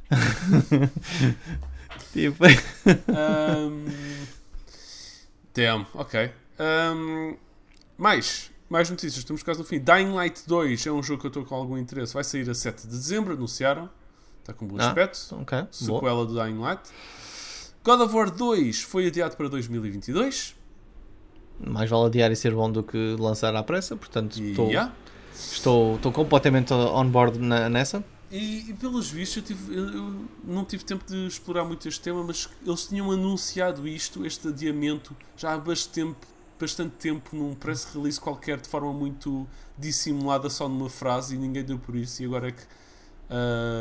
tipo, 2.13 2.43
Ahm, 3.07 3.85
damn, 5.53 5.85
ok. 5.93 6.31
Ahm, 6.59 7.35
mais, 7.97 8.51
mais 8.73 8.89
notícias, 8.89 9.17
estamos 9.19 9.43
quase 9.43 9.59
no 9.59 9.65
fim. 9.65 9.77
Dying 9.79 10.13
Light 10.13 10.41
2 10.47 10.87
é 10.87 10.91
um 10.91 11.03
jogo 11.03 11.21
que 11.21 11.27
eu 11.27 11.29
estou 11.29 11.45
com 11.45 11.53
algum 11.53 11.77
interesse. 11.77 12.11
Vai 12.11 12.23
sair 12.23 12.49
a 12.49 12.55
7 12.55 12.81
de 12.81 12.87
dezembro, 12.87 13.33
anunciaram. 13.33 13.87
Está 14.41 14.51
com 14.51 14.65
bom 14.65 14.77
Ah, 14.79 14.87
aspecto. 14.87 15.19
ok, 15.39 15.57
boa. 15.59 15.67
Sequela 15.71 16.25
do 16.25 16.33
Dying 16.33 16.57
Light. 16.57 16.81
God 17.83 18.01
of 18.01 18.15
War 18.15 18.31
2 18.31 18.81
foi 18.81 19.05
adiado 19.07 19.37
para 19.37 19.47
2022. 19.47 20.55
mais 21.59 21.87
vale 21.87 22.07
adiar 22.07 22.31
e 22.31 22.35
ser 22.35 22.53
bom 22.55 22.69
do 22.71 22.81
que 22.81 23.15
lançar 23.19 23.55
à 23.55 23.61
pressa, 23.61 23.95
portanto 23.95 24.41
estou, 24.41 24.67
yeah. 24.69 24.91
estou, 25.31 25.95
estou 25.97 26.11
completamente 26.11 26.73
on 26.73 27.07
board 27.09 27.37
na- 27.37 27.69
nessa. 27.69 28.03
E, 28.31 28.71
e 28.71 28.73
pelos 28.73 29.11
vistos, 29.11 29.37
eu, 29.37 29.43
tive- 29.43 29.75
eu 29.75 30.25
não 30.43 30.65
tive 30.65 30.83
tempo 30.83 31.05
de 31.05 31.27
explorar 31.27 31.63
muito 31.63 31.87
este 31.87 32.01
tema, 32.01 32.23
mas 32.23 32.49
eles 32.65 32.87
tinham 32.87 33.11
anunciado 33.11 33.87
isto, 33.87 34.25
este 34.25 34.47
adiamento, 34.47 35.15
já 35.37 35.53
há 35.53 35.57
bastante 35.59 35.91
tempo, 35.93 36.25
bastante 36.63 36.95
tempo 36.95 37.35
num 37.35 37.53
press 37.53 37.85
release 37.93 38.19
qualquer, 38.19 38.59
de 38.59 38.69
forma 38.69 38.93
muito 38.93 39.45
dissimulada, 39.77 40.49
só 40.49 40.69
numa 40.69 40.89
frase, 40.89 41.35
e 41.35 41.37
ninguém 41.37 41.63
deu 41.63 41.77
por 41.77 41.95
isso. 41.95 42.23
E 42.23 42.25
agora 42.25 42.47
é 42.47 42.51
que 42.51 42.63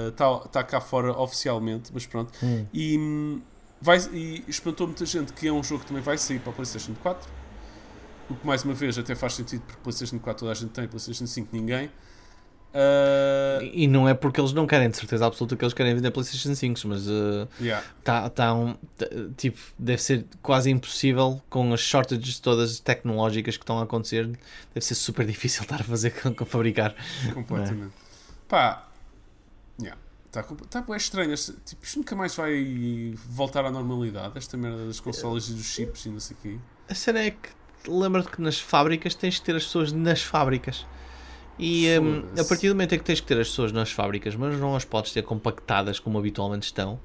está 0.08 0.38
tá 0.48 0.64
cá 0.64 0.80
fora 0.80 1.12
oficialmente, 1.18 1.90
mas 1.92 2.06
pronto. 2.06 2.32
Hum. 2.42 2.66
E, 2.72 3.40
vai, 3.80 3.98
e 4.12 4.44
espantou 4.48 4.86
muita 4.86 5.06
gente 5.06 5.32
que 5.32 5.46
é 5.46 5.52
um 5.52 5.62
jogo 5.62 5.82
que 5.82 5.88
também 5.88 6.02
vai 6.02 6.18
sair 6.18 6.40
para 6.40 6.50
a 6.50 6.54
PlayStation 6.54 6.94
4. 7.02 7.30
O 8.30 8.34
que 8.34 8.46
mais 8.46 8.64
uma 8.64 8.74
vez 8.74 8.96
até 8.98 9.14
faz 9.14 9.34
sentido 9.34 9.62
porque 9.62 9.80
PlayStation 9.82 10.18
4 10.18 10.40
toda 10.40 10.52
a 10.52 10.54
gente 10.54 10.70
tem, 10.70 10.88
PlayStation 10.88 11.26
5 11.26 11.48
ninguém. 11.52 11.90
Ah, 12.74 13.58
E 13.62 13.86
não 13.86 14.08
é 14.08 14.14
porque 14.14 14.40
eles 14.40 14.52
não 14.52 14.66
querem, 14.66 14.88
de 14.90 14.96
certeza 14.96 15.26
absoluta, 15.26 15.56
que 15.56 15.64
eles 15.64 15.74
querem 15.74 15.94
vender 15.94 16.10
PlayStation 16.10 16.54
5, 16.54 16.80
mas 16.88 17.06
uh, 17.06 17.48
yeah. 17.60 17.84
tá, 18.02 18.28
tá 18.30 18.54
um, 18.54 18.74
tá, 18.96 19.06
tipo, 19.36 19.58
deve 19.78 20.00
ser 20.02 20.24
quase 20.42 20.70
impossível 20.70 21.40
com 21.50 21.72
as 21.72 21.80
shortages 21.80 22.38
todas 22.38 22.80
tecnológicas 22.80 23.56
que 23.56 23.62
estão 23.62 23.78
a 23.78 23.82
acontecer. 23.82 24.26
Deve 24.74 24.84
ser 24.84 24.94
super 24.94 25.24
difícil 25.26 25.62
estar 25.62 25.80
a 25.80 25.84
fazer 25.84 26.10
com, 26.10 26.34
com 26.34 26.44
fabricar. 26.44 26.94
Completamente. 27.34 27.92
Pá, 28.48 28.88
yeah. 29.80 30.00
Está 30.26 30.42
tá, 30.70 30.80
bué 30.80 30.96
estranho. 30.96 31.34
Este- 31.34 31.52
Tipo, 31.64 31.84
isto 31.84 31.98
nunca 31.98 32.16
mais 32.16 32.34
vai 32.34 33.14
voltar 33.26 33.66
à 33.66 33.70
normalidade. 33.70 34.38
Esta 34.38 34.56
merda 34.56 34.86
das 34.86 34.98
consolas 34.98 35.48
e 35.48 35.52
dos 35.52 35.66
chips 35.66 36.06
e 36.06 36.08
não 36.08 36.20
sei 36.20 36.36
o 36.38 36.40
quê. 36.42 36.58
A 36.88 36.94
cena 36.94 37.20
é 37.20 37.30
que 37.32 37.50
lembra-te 37.86 38.30
que 38.30 38.40
nas 38.40 38.58
fábricas 38.58 39.14
tens 39.14 39.38
que 39.38 39.44
ter 39.44 39.54
as 39.56 39.64
pessoas 39.64 39.92
nas 39.92 40.22
fábricas. 40.22 40.86
E 41.62 41.86
Foda-se. 41.98 42.40
a 42.40 42.44
partir 42.44 42.68
do 42.68 42.74
momento 42.74 42.94
em 42.94 42.98
que 42.98 43.04
tens 43.04 43.20
que 43.20 43.26
ter 43.26 43.40
as 43.40 43.48
pessoas 43.48 43.72
nas 43.72 43.90
fábricas, 43.92 44.34
mas 44.34 44.58
não 44.58 44.74
as 44.74 44.84
podes 44.84 45.12
ter 45.12 45.22
compactadas 45.22 45.98
como 46.00 46.18
habitualmente 46.18 46.66
estão, 46.66 46.98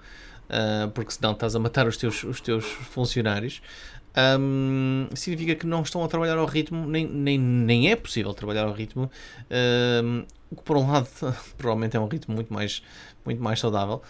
ah, 0.50 0.90
porque 0.94 1.12
senão 1.12 1.34
estás 1.34 1.56
a 1.56 1.60
matar 1.60 1.88
os 1.88 1.98
teus, 1.98 2.24
os 2.24 2.42
teus 2.42 2.66
funcionários, 2.66 3.62
hum, 4.40 5.08
significa 5.14 5.56
que 5.56 5.68
não 5.68 5.82
estão 5.82 6.04
a 6.04 6.08
trabalhar 6.08 6.38
ao 6.38 6.46
ritmo, 6.46 6.86
nem, 6.88 7.06
nem, 7.06 7.38
nem 7.38 7.92
é 7.92 7.96
possível 7.96 8.34
trabalhar 8.34 8.64
ao 8.64 8.74
ritmo, 8.74 9.12
hum, 10.04 10.26
o 10.50 10.56
que 10.56 10.64
por 10.64 10.78
um 10.78 10.90
lado 10.90 11.08
provavelmente 11.58 11.96
é 11.98 12.00
um 12.00 12.08
ritmo 12.08 12.34
muito 12.34 12.52
mais, 12.54 12.82
muito 13.26 13.42
mais 13.44 13.60
saudável, 13.60 14.02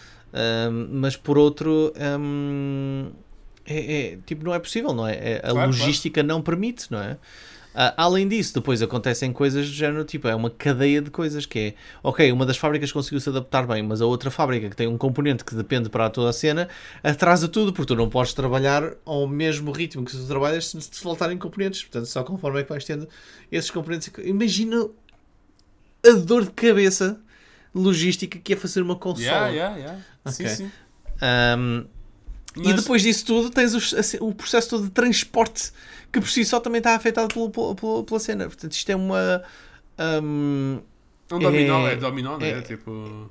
hum, 0.71 0.87
mas 0.91 1.15
por 1.17 1.37
outro. 1.37 1.91
hum, 2.19 3.11
é, 3.69 4.13
é- 4.13 4.17
tipo, 4.25 4.45
não 4.45 4.53
é 4.53 4.59
possível, 4.59 4.93
não 4.93 5.05
é? 5.05 5.15
É- 5.15 5.41
a 5.43 5.49
Claro, 5.51 5.67
logística 5.67 6.23
não 6.23 6.41
permite, 6.41 6.89
não 6.89 7.01
é? 7.01 7.17
Ah, 7.79 7.93
além 7.95 8.27
disso, 8.27 8.55
depois 8.55 8.81
acontecem 8.81 9.31
coisas 9.31 9.67
do 9.67 9.71
género, 9.71 10.03
tipo, 10.03 10.27
é 10.27 10.33
uma 10.33 10.49
cadeia 10.49 10.99
de 10.99 11.11
coisas 11.11 11.45
que 11.45 11.59
é, 11.59 11.73
ok, 12.01 12.31
uma 12.31 12.43
das 12.43 12.57
fábricas 12.57 12.91
conseguiu 12.91 13.19
se 13.19 13.29
adaptar 13.29 13.67
bem, 13.67 13.83
mas 13.83 14.01
a 14.01 14.05
outra 14.07 14.31
fábrica 14.31 14.67
que 14.67 14.75
tem 14.75 14.87
um 14.87 14.97
componente 14.97 15.45
que 15.45 15.53
depende 15.53 15.87
para 15.87 16.09
toda 16.09 16.31
a 16.31 16.33
cena, 16.33 16.67
atrasa 17.03 17.47
tudo, 17.47 17.71
porque 17.71 17.85
tu 17.85 17.95
não 17.95 18.09
podes 18.09 18.33
trabalhar 18.33 18.95
ao 19.05 19.27
mesmo 19.27 19.71
ritmo 19.71 20.03
que 20.03 20.11
tu 20.11 20.25
trabalhas 20.25 20.69
se 20.69 20.89
te 20.89 20.99
faltarem 20.99 21.37
componentes, 21.37 21.83
portanto, 21.83 22.07
só 22.07 22.23
conforme 22.23 22.61
é 22.61 22.63
que 22.63 22.69
vais 22.69 22.83
tendo 22.83 23.07
esses 23.51 23.69
componentes. 23.69 24.11
Imagina 24.23 24.87
a 26.03 26.11
dor 26.13 26.45
de 26.45 26.49
cabeça 26.51 27.21
logística 27.75 28.39
que 28.39 28.53
é 28.53 28.55
fazer 28.55 28.81
uma 28.81 28.95
consola. 28.95 29.51
Yeah, 29.51 29.75
yeah, 29.75 29.77
yeah. 29.77 29.99
Sim, 30.25 30.43
Ok. 30.45 30.55
sim. 30.55 30.71
Um, 31.21 31.85
E 32.57 32.63
Mas- 32.63 32.81
depois 32.81 33.01
disso 33.01 33.25
tudo 33.25 33.49
tens 33.49 33.71
ce- 33.71 34.17
o, 34.21 34.33
processo 34.33 34.69
todo 34.69 34.83
de 34.85 34.89
transporte 34.91 35.71
que 36.11 36.19
por 36.19 36.29
si 36.29 36.43
só 36.45 36.59
também 36.59 36.79
está 36.79 36.95
afetado 36.95 37.27
pelo- 37.33 37.75
pelo- 37.75 38.03
pela 38.03 38.19
cena. 38.19 38.45
Portanto, 38.47 38.71
isto 38.73 38.89
é 38.89 38.95
uma. 38.95 39.43
um, 40.21 40.81
É 41.29 41.35
um 41.35 41.39
dominó, 41.39 41.87
É- 41.87 41.93
é, 41.93 41.95
dominó, 41.97 42.37
né? 42.37 42.49
é- 42.49 42.61
Tipo. 42.61 43.29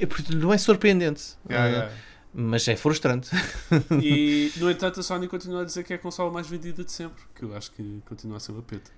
é, 0.00 0.06
portanto, 0.06 0.36
não 0.36 0.52
é 0.52 0.58
surpreendente, 0.58 1.22
Yeah, 1.48 1.68
uh, 1.68 1.72
yeah. 1.72 1.94
mas 2.34 2.66
é 2.68 2.76
frustrante. 2.76 3.30
E, 4.02 4.52
no 4.56 4.70
entanto, 4.70 5.00
a 5.00 5.02
Sony 5.02 5.28
continua 5.28 5.62
a 5.62 5.64
dizer 5.64 5.84
que 5.84 5.92
é 5.92 5.96
a 5.96 5.98
consola 5.98 6.30
mais 6.32 6.46
vendida 6.48 6.84
de 6.84 6.90
sempre. 6.92 7.22
Que 7.34 7.44
eu 7.44 7.56
acho 7.56 7.70
que 7.72 8.02
continua 8.06 8.36
a 8.38 8.40
ser 8.40 8.52
uma 8.52 8.62
peta. 8.62 8.90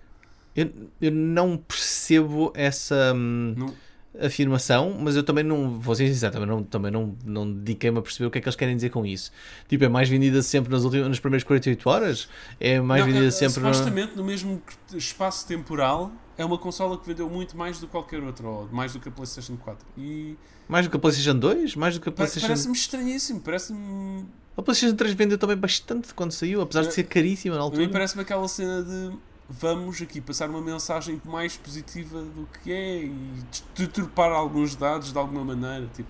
Eu, 0.56 0.72
eu 1.00 1.12
não 1.12 1.56
percebo 1.56 2.50
essa 2.54 3.12
hum, 3.14 3.54
Não, 3.56 3.74
afirmação, 4.20 4.96
mas 4.98 5.16
eu 5.16 5.22
também 5.22 5.44
não, 5.44 5.78
vou 5.78 5.94
ser 5.94 6.08
sincero, 6.08 6.32
também 6.32 6.48
não, 6.48 6.62
também 6.62 6.90
não, 6.90 7.16
não 7.24 7.52
dediquei-me 7.52 7.98
a 7.98 8.02
perceber 8.02 8.26
o 8.26 8.30
que 8.30 8.38
é 8.38 8.40
que 8.40 8.48
eles 8.48 8.56
querem 8.56 8.74
dizer 8.74 8.90
com 8.90 9.04
isso. 9.06 9.30
Tipo, 9.68 9.84
é 9.84 9.88
mais 9.88 10.08
vendida 10.08 10.42
sempre 10.42 10.72
nas, 10.72 10.84
últimas, 10.84 11.08
nas 11.08 11.20
primeiras 11.20 11.44
48 11.44 11.88
horas? 11.88 12.28
É 12.58 12.80
mais 12.80 13.00
Não, 13.00 13.06
vendida 13.12 13.26
é- 13.28 13.30
sempre. 13.30 13.60
no- 13.62 13.72
Supostamente, 13.74 14.16
no 14.16 14.24
mesmo 14.24 14.62
espaço 14.94 15.46
temporal, 15.46 16.10
é 16.36 16.44
uma 16.44 16.58
consola 16.58 16.98
que 16.98 17.06
vendeu 17.06 17.28
muito 17.28 17.56
mais 17.56 17.78
do 17.78 17.86
que 17.86 17.92
qualquer 17.92 18.22
outra, 18.22 18.46
ou 18.46 18.68
mais 18.72 18.92
do 18.92 19.00
que 19.00 19.08
a 19.08 19.12
PlayStation 19.12 19.56
4. 19.56 19.86
E 19.96 20.36
Mais 20.68 20.86
do 20.86 20.90
que 20.90 20.96
a 20.96 21.00
PlayStation 21.00 21.34
2? 21.38 21.76
Mais 21.76 21.94
do 21.94 22.00
que 22.00 22.08
a 22.08 22.12
PlayStation. 22.12 22.46
parece-me 22.46 22.74
estranhíssimo. 22.74 23.40
Parece-me. 23.40 24.26
A 24.56 24.62
PlayStation 24.62 24.96
3 24.96 25.14
vendeu 25.14 25.38
também 25.38 25.56
bastante 25.56 26.12
quando 26.12 26.32
saiu, 26.32 26.60
apesar 26.60 26.82
de 26.82 26.88
É- 26.88 26.90
ser 26.90 27.04
caríssima 27.04 27.54
na 27.56 27.60
A 27.62 27.64
mim 27.64 27.70
altura. 27.70 27.88
parece-me 27.90 28.22
aquela 28.22 28.46
cena 28.48 28.82
de 28.82 29.16
vamos 29.48 30.00
aqui 30.02 30.20
passar 30.20 30.48
uma 30.50 30.60
mensagem 30.60 31.20
mais 31.24 31.56
positiva 31.56 32.20
do 32.20 32.46
que 32.62 32.70
é 32.72 33.04
e 33.04 33.12
deturpar 33.74 34.30
alguns 34.32 34.76
dados 34.76 35.12
de 35.12 35.18
alguma 35.18 35.44
maneira, 35.44 35.88
tipo, 35.94 36.08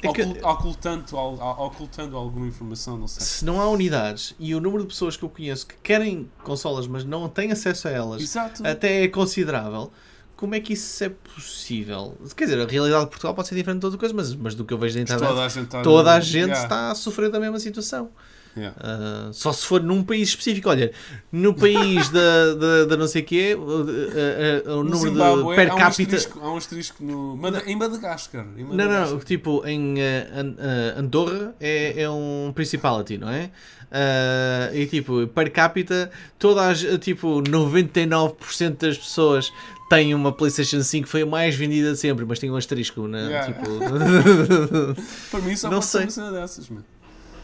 É 0.00 0.12
que- 0.12 0.22
ocul- 0.22 0.48
ocultando, 0.48 1.16
ocultando 1.16 2.16
alguma 2.16 2.46
informação, 2.46 2.96
não 2.96 3.08
sei. 3.08 3.24
Se 3.26 3.44
não 3.44 3.60
há 3.60 3.68
unidades 3.68 4.32
e 4.38 4.54
o 4.54 4.60
número 4.60 4.82
de 4.84 4.88
pessoas 4.90 5.16
que 5.16 5.24
eu 5.24 5.28
conheço 5.28 5.66
que 5.66 5.74
querem 5.82 6.30
consolas, 6.44 6.86
mas 6.86 7.04
não 7.04 7.28
têm 7.28 7.50
acesso 7.50 7.88
a 7.88 7.90
elas, 7.90 8.22
Exato. 8.22 8.64
até 8.66 9.02
é 9.02 9.08
considerável. 9.08 9.90
como 10.36 10.56
é 10.56 10.60
que 10.60 10.72
isso 10.72 11.04
é 11.04 11.08
possível? 11.08 12.16
Quer 12.36 12.44
dizer, 12.46 12.60
a 12.60 12.66
realidade 12.66 13.04
de 13.04 13.10
Portugal 13.10 13.32
pode 13.32 13.46
ser 13.46 13.54
diferente 13.54 13.78
de 13.80 13.86
outra 13.86 13.98
coisa, 14.00 14.12
mas, 14.12 14.34
mas 14.34 14.54
do 14.56 14.64
que 14.64 14.74
eu 14.74 14.78
vejo 14.78 14.96
na 14.96 15.02
internet, 15.02 15.28
Toda 15.28 15.44
a 15.44 15.48
gente 15.48 15.64
está, 15.66 15.82
toda 15.82 16.14
a 16.14 16.20
gente 16.20 16.52
está 16.52 16.90
a 16.90 16.94
sofrer 16.96 17.30
da 17.30 17.38
mesma 17.38 17.60
situação. 17.60 18.10
Yeah. 18.56 18.76
Uh, 18.78 19.32
só 19.32 19.52
se 19.52 19.64
for 19.64 19.82
num 19.82 20.02
país 20.04 20.28
específico. 20.28 20.68
Olha, 20.68 20.92
no 21.30 21.54
país 21.54 22.08
da, 22.10 22.54
da, 22.54 22.84
da 22.84 22.96
não 22.96 23.06
sei 23.06 23.22
o 23.22 23.24
quê, 23.24 23.56
uh, 23.58 23.62
uh, 23.62 24.78
o 24.80 24.84
No 24.84 24.90
número 24.90 25.10
de 25.50 25.56
per 25.56 25.70
há 25.70 25.74
um 25.74 25.78
capita. 25.78 26.16
asterisco, 26.16 26.40
há 26.40 26.52
um 26.52 26.56
asterisco 26.56 27.02
no, 27.04 27.38
em 27.66 27.76
Madagascar. 27.76 28.46
Em 28.56 28.62
Não, 28.62 28.68
Madagascar. 28.70 29.10
não, 29.10 29.18
tipo, 29.20 29.66
em 29.66 29.94
An- 30.00 30.50
uh, 30.58 31.00
Andorra 31.00 31.54
é, 31.60 32.02
é 32.02 32.10
um 32.10 32.52
Principality, 32.54 33.16
não 33.18 33.30
é? 33.30 33.50
Uh, 33.92 34.74
e 34.76 34.86
tipo, 34.86 35.26
per 35.28 35.50
capita, 35.52 36.10
toda 36.38 36.66
as, 36.68 36.80
tipo, 37.00 37.42
99% 37.42 38.76
das 38.78 38.96
pessoas 38.98 39.52
têm 39.90 40.14
uma 40.14 40.32
PlayStation 40.32 40.82
5, 40.82 41.06
foi 41.06 41.22
a 41.22 41.26
mais 41.26 41.54
vendida 41.54 41.92
de 41.92 41.98
sempre, 41.98 42.24
mas 42.24 42.38
tem 42.38 42.50
um 42.50 42.56
asterisco, 42.56 43.06
né? 43.06 43.26
Yeah. 43.26 43.46
Tipo, 43.52 43.70
Para 45.30 45.40
mim 45.40 45.54
só 45.56 45.68
Não 45.68 45.78
pode 45.78 45.86
ser 45.86 45.90
sei. 45.98 46.00
uma 46.06 46.10
cena 46.10 46.32
dessas, 46.32 46.68
mano. 46.70 46.84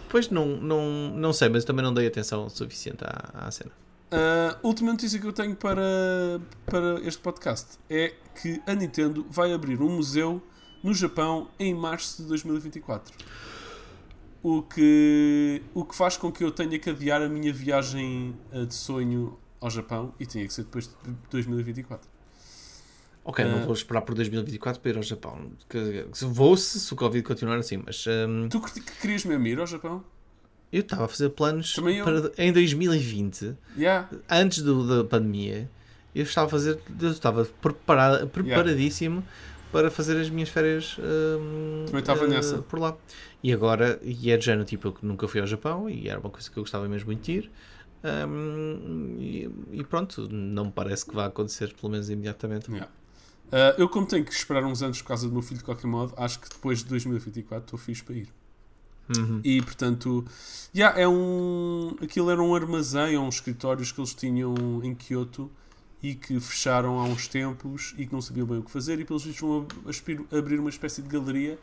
Pois 0.09 0.31
não, 0.31 0.47
não, 0.47 1.11
não 1.15 1.33
sei, 1.33 1.49
mas 1.49 1.65
também 1.65 1.85
não 1.85 1.93
dei 1.93 2.07
atenção 2.07 2.49
suficiente 2.49 3.05
à, 3.05 3.47
à 3.47 3.51
cena. 3.51 3.71
A 4.11 4.57
última 4.63 4.91
notícia 4.91 5.21
que 5.21 5.27
eu 5.27 5.33
tenho 5.33 5.55
para, 5.55 6.41
para 6.65 7.01
este 7.07 7.21
podcast 7.21 7.79
é 7.91 8.15
que 8.41 8.61
a 8.67 8.75
Nintendo 8.75 9.27
vai 9.29 9.53
abrir 9.53 9.83
um 9.83 9.97
museu 9.97 10.43
no 10.83 10.95
Japão 10.95 11.49
em 11.59 11.75
março 11.75 12.23
de 12.23 12.29
2024. 12.29 13.13
O 14.43 14.63
que, 14.63 15.63
o 15.75 15.85
que 15.85 15.95
faz 15.95 16.17
com 16.17 16.33
que 16.33 16.43
eu 16.43 16.51
tenha 16.51 16.79
que 16.79 16.89
adiar 16.89 17.21
a 17.21 17.29
minha 17.29 17.53
viagem 17.53 18.35
eh, 18.53 18.65
de 18.65 18.75
sonho 18.75 19.37
ao 19.61 19.69
Japão 19.69 20.15
e 20.19 20.25
tinha 20.25 20.47
que 20.47 20.53
ser 20.53 20.63
depois 20.63 20.87
de 20.87 21.13
2024. 21.31 22.09
Ok, 23.31 23.45
Uh, 23.45 23.49
não 23.49 23.65
vou 23.67 23.75
esperar 23.75 24.01
por 24.01 24.15
2024 24.15 24.81
para 24.81 24.91
ir 24.91 24.97
ao 24.97 25.03
Japão. 25.03 25.51
Que- 25.69 26.05
que 26.11 26.25
Vou 26.25 26.57
se, 26.57 26.91
o 26.93 26.97
Covid 26.97 27.23
continuar 27.23 27.57
assim, 27.59 27.83
mas 27.85 28.05
um, 28.07 28.49
Tu 28.49 28.59
que, 28.61 28.81
que 28.81 28.93
querias 29.03 29.25
mesmo 29.27 29.47
ir 29.47 29.61
ao 29.61 29.67
Japão? 29.67 30.03
eu 30.73 30.81
estava 30.81 31.05
a 31.05 31.09
fazer 31.09 31.29
planos 31.31 31.75
para, 31.75 32.33
em 32.39 32.53
2020, 32.53 33.55
Yeah. 33.77 34.09
antes 34.31 34.63
do, 34.63 34.87
da 34.87 35.05
pandemia. 35.05 35.69
Eu 36.15 36.23
estava 36.25 36.47
a 36.47 36.51
fazer, 36.51 36.79
eu 37.01 37.11
estava 37.11 37.45
preparado, 37.45 38.27
preparadíssimo 38.29 39.23
para 39.71 39.91
fazer 39.91 40.19
as 40.19 40.31
minhas 40.31 40.49
férias 40.49 40.97
um, 40.99 41.85
Também 41.87 42.01
estava 42.01 42.25
uh, 42.25 42.29
nessa. 42.29 42.59
por 42.63 42.79
lá. 42.81 42.97
E 43.43 43.53
agora, 43.53 43.99
e 44.03 44.31
é 44.31 44.37
de 44.39 44.45
género, 44.47 44.65
tipo, 44.65 44.89
eu 44.89 44.97
nunca 45.03 45.29
fui 45.29 45.41
ao 45.41 45.47
Japão 45.47 45.89
e 45.89 46.09
era 46.09 46.19
uma 46.19 46.31
coisa 46.31 46.51
que 46.51 46.57
eu 46.59 46.63
gostava 46.63 46.89
mesmo 46.89 47.07
muito 47.07 47.23
de 47.25 47.33
ir. 47.33 47.51
Um, 48.03 49.17
e, 49.19 49.51
e 49.73 49.85
pronto, 49.85 50.29
não 50.31 50.67
me 50.67 50.73
parece 50.73 51.05
que 51.07 51.15
vá 51.15 51.27
acontecer, 51.27 51.73
pelo 51.75 51.93
menos 51.93 52.09
imediatamente. 52.11 52.71
Yeah. 52.71 52.91
Uh, 53.49 53.75
eu, 53.79 53.89
como 53.89 54.07
tenho 54.07 54.25
que 54.25 54.33
esperar 54.33 54.65
uns 54.65 54.83
anos 54.83 55.01
por 55.01 55.09
causa 55.09 55.27
do 55.27 55.33
meu 55.33 55.43
filho, 55.43 55.59
de 55.59 55.65
qualquer 55.65 55.87
modo, 55.87 56.13
acho 56.17 56.39
que 56.39 56.49
depois 56.49 56.81
de 56.81 56.85
2024 56.87 57.65
estou 57.65 57.79
fixe 57.79 58.03
para 58.03 58.15
ir. 58.15 58.29
Uhum. 59.17 59.41
E 59.43 59.63
portanto, 59.63 60.25
yeah, 60.75 61.01
é 61.01 61.09
um, 61.09 61.97
aquilo 62.03 62.31
era 62.31 62.43
um 62.43 62.55
armazém, 62.55 63.17
ou 63.17 63.25
uns 63.25 63.37
escritórios 63.37 63.91
que 63.91 63.99
eles 64.01 64.13
tinham 64.13 64.55
em 64.83 64.95
Kyoto 64.95 65.51
e 66.03 66.15
que 66.15 66.39
fecharam 66.39 66.99
há 67.01 67.05
uns 67.05 67.27
tempos 67.27 67.95
e 67.97 68.07
que 68.07 68.13
não 68.13 68.21
sabiam 68.21 68.47
bem 68.47 68.59
o 68.59 68.63
que 68.63 68.71
fazer. 68.71 69.01
E 69.01 69.05
pelos 69.05 69.25
vistos 69.25 69.41
vão 69.41 69.61
ab- 69.61 70.27
abrir 70.37 70.61
uma 70.61 70.69
espécie 70.71 71.01
de 71.01 71.09
galeria 71.09 71.59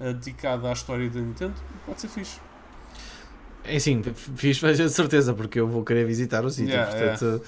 uh, 0.00 0.12
dedicada 0.12 0.68
à 0.68 0.72
história 0.72 1.08
da 1.08 1.20
Nintendo. 1.20 1.54
Pode 1.86 2.00
ser 2.00 2.08
fixe. 2.08 2.40
É 3.64 3.78
sim, 3.78 4.02
fiz 4.34 4.58
de 4.58 4.88
certeza, 4.90 5.32
porque 5.34 5.60
eu 5.60 5.68
vou 5.68 5.84
querer 5.84 6.04
visitar 6.04 6.44
o 6.44 6.50
sítio. 6.50 6.74
Yeah, 6.74 6.90
portanto, 6.90 7.42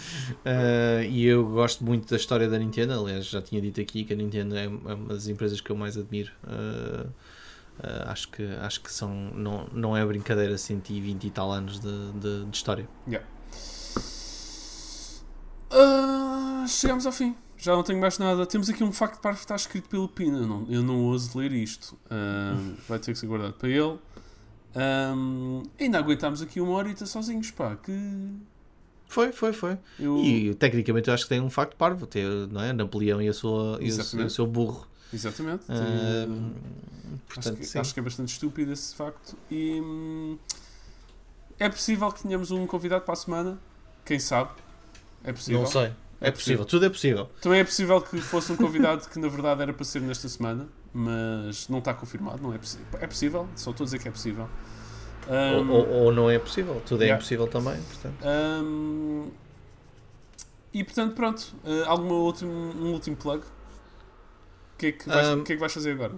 eh, 0.44 1.06
e 1.10 1.24
eu 1.26 1.44
gosto 1.44 1.84
muito 1.84 2.08
da 2.08 2.16
história 2.16 2.48
da 2.48 2.56
Nintendo. 2.56 2.92
Aliás, 2.92 3.26
já 3.26 3.42
tinha 3.42 3.60
dito 3.60 3.80
aqui 3.80 4.04
que 4.04 4.12
a 4.12 4.16
Nintendo 4.16 4.56
é 4.56 4.68
uma 4.68 5.14
das 5.14 5.26
empresas 5.26 5.60
que 5.60 5.70
eu 5.70 5.76
mais 5.76 5.96
admiro. 5.96 6.30
Eh, 6.46 7.06
eh, 7.82 8.04
acho 8.06 8.28
que, 8.28 8.44
acho 8.60 8.80
que 8.80 8.92
são, 8.92 9.12
não, 9.34 9.66
não 9.72 9.96
é 9.96 10.06
brincadeira 10.06 10.56
120 10.56 11.24
e 11.24 11.30
tal 11.30 11.50
anos 11.50 11.80
de, 11.80 12.12
de, 12.12 12.44
de 12.44 12.56
história. 12.56 12.88
Ah, 15.70 16.64
chegamos 16.68 17.06
ao 17.06 17.12
fim. 17.12 17.34
Já 17.58 17.72
não 17.72 17.82
tenho 17.82 18.00
mais 18.00 18.18
nada. 18.18 18.46
Temos 18.46 18.70
aqui 18.70 18.84
um 18.84 18.92
facto 18.92 19.20
para 19.20 19.32
está 19.32 19.56
escrito 19.56 19.88
pelo 19.88 20.08
Pina. 20.08 20.38
Eu 20.38 20.46
não, 20.46 20.66
eu 20.68 20.82
não 20.82 21.04
ouso 21.06 21.36
ler 21.36 21.50
isto. 21.50 21.98
Ah, 22.08 22.56
vai 22.88 23.00
ter 23.00 23.12
que 23.12 23.18
ser 23.18 23.26
guardado 23.26 23.54
para 23.54 23.68
ele. 23.68 23.98
Ah, 24.74 25.14
ainda 25.78 25.98
aguentámos 25.98 26.42
aqui 26.42 26.60
uma 26.60 26.72
horita 26.72 27.06
sozinhos, 27.06 27.50
pá. 27.50 27.76
Que 27.76 27.92
Foi, 29.06 29.32
foi, 29.32 29.52
foi. 29.52 29.78
eu. 29.98 30.18
E 30.18 30.54
tecnicamente 30.54 31.08
eu 31.08 31.14
acho 31.14 31.24
que 31.24 31.28
tem 31.28 31.40
um 31.40 31.50
facto 31.50 31.76
parvo, 31.76 32.06
ter, 32.06 32.28
não 32.48 32.60
é? 32.60 32.72
Napoleão 32.72 33.22
e, 33.22 33.28
a 33.28 33.32
sua, 33.32 33.78
e, 33.80 33.88
o, 33.90 34.30
seu 34.30 34.46
burro. 34.46 34.86
Exatamente. 35.12 35.64
Eh, 35.68 36.26
Acho 37.36 37.50
portanto, 37.50 37.70
que, 37.70 37.78
acho 37.78 37.94
que 37.94 38.00
é 38.00 38.02
bastante 38.02 38.32
estúpido 38.32 38.72
esse 38.72 38.94
facto. 38.94 39.36
E 39.50 39.80
hum, 39.80 40.38
é 41.58 41.68
possível 41.68 42.10
que 42.12 42.22
tenhamos 42.22 42.50
um 42.50 42.66
convidado 42.66 43.04
para 43.04 43.14
a 43.14 43.16
semana. 43.16 43.58
Quem 44.04 44.18
sabe? 44.18 44.50
É 45.22 45.32
possível. 45.32 45.60
Não 45.60 45.66
sei. 45.66 45.92
É 46.20 46.30
possível, 46.30 46.64
tudo 46.64 46.86
é 46.86 46.88
possível. 46.88 47.28
Também 47.40 47.60
é 47.60 47.64
possível 47.64 48.00
que 48.00 48.18
fosse 48.20 48.50
um 48.50 48.56
convidado 48.56 49.06
que 49.08 49.18
na 49.18 49.28
verdade 49.28 49.62
era 49.62 49.72
para 49.74 49.84
ser 49.84 50.00
nesta 50.00 50.28
semana, 50.28 50.66
mas 50.94 51.68
não 51.68 51.78
está 51.80 51.92
confirmado. 51.92 52.40
Não 52.42 52.54
é, 52.54 52.58
possi 52.58 52.78
é 53.00 53.06
possível, 53.06 53.48
só 53.56 53.70
estou 53.72 53.84
a 53.84 53.86
dizer 53.86 53.98
que 53.98 54.08
é 54.08 54.10
possível. 54.10 54.48
Ou, 55.26 55.62
Hum, 55.62 55.70
ou- 55.70 55.88
ou 56.04 56.12
não 56.12 56.30
é 56.30 56.38
possível, 56.38 56.80
tudo 56.86 57.02
é 57.02 57.06
Yeah. 57.06 57.18
impossível 57.18 57.46
também. 57.48 57.80
Portanto. 57.82 58.16
hum, 58.62 59.30
e 60.72 60.84
portanto, 60.84 61.14
pronto. 61.14 61.54
Uh, 61.64 61.84
alguma 61.86 62.14
outro, 62.14 62.46
um 62.48 62.92
último 62.92 63.16
plug? 63.16 63.42
O 63.42 64.76
que, 64.78 64.86
é 64.86 64.92
que 64.92 65.08
vais, 65.08 65.28
Um, 65.28 65.42
que 65.44 65.52
é 65.52 65.56
que 65.56 65.60
vais 65.60 65.72
fazer 65.72 65.92
agora? 65.92 66.14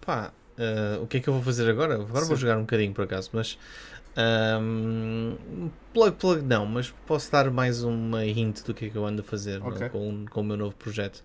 Pá, 0.00 0.32
eh, 0.58 0.98
o 1.00 1.06
que 1.06 1.18
é 1.18 1.20
que 1.20 1.28
eu 1.28 1.34
vou 1.34 1.42
fazer 1.42 1.68
agora? 1.70 1.94
Agora 1.94 2.24
vou 2.24 2.36
Sim. 2.36 2.42
jogar 2.42 2.56
um 2.58 2.62
bocadinho 2.62 2.92
por 2.92 3.04
acaso, 3.04 3.30
mas 3.32 3.56
ahm, 4.16 5.36
plug 5.94 6.16
plug 6.16 6.42
não, 6.42 6.66
mas 6.66 6.90
posso 7.06 7.30
dar 7.30 7.50
mais 7.50 7.82
uma 7.84 8.24
hint 8.26 8.62
do 8.64 8.74
que 8.74 8.86
é 8.86 8.90
que 8.90 8.96
eu 8.96 9.06
ando 9.06 9.22
a 9.22 9.24
fazer 9.24 9.60
não, 9.60 9.68
Ok. 9.68 9.88
com, 9.90 10.24
com 10.28 10.40
o 10.40 10.44
meu 10.44 10.56
novo 10.56 10.74
projeto. 10.76 11.22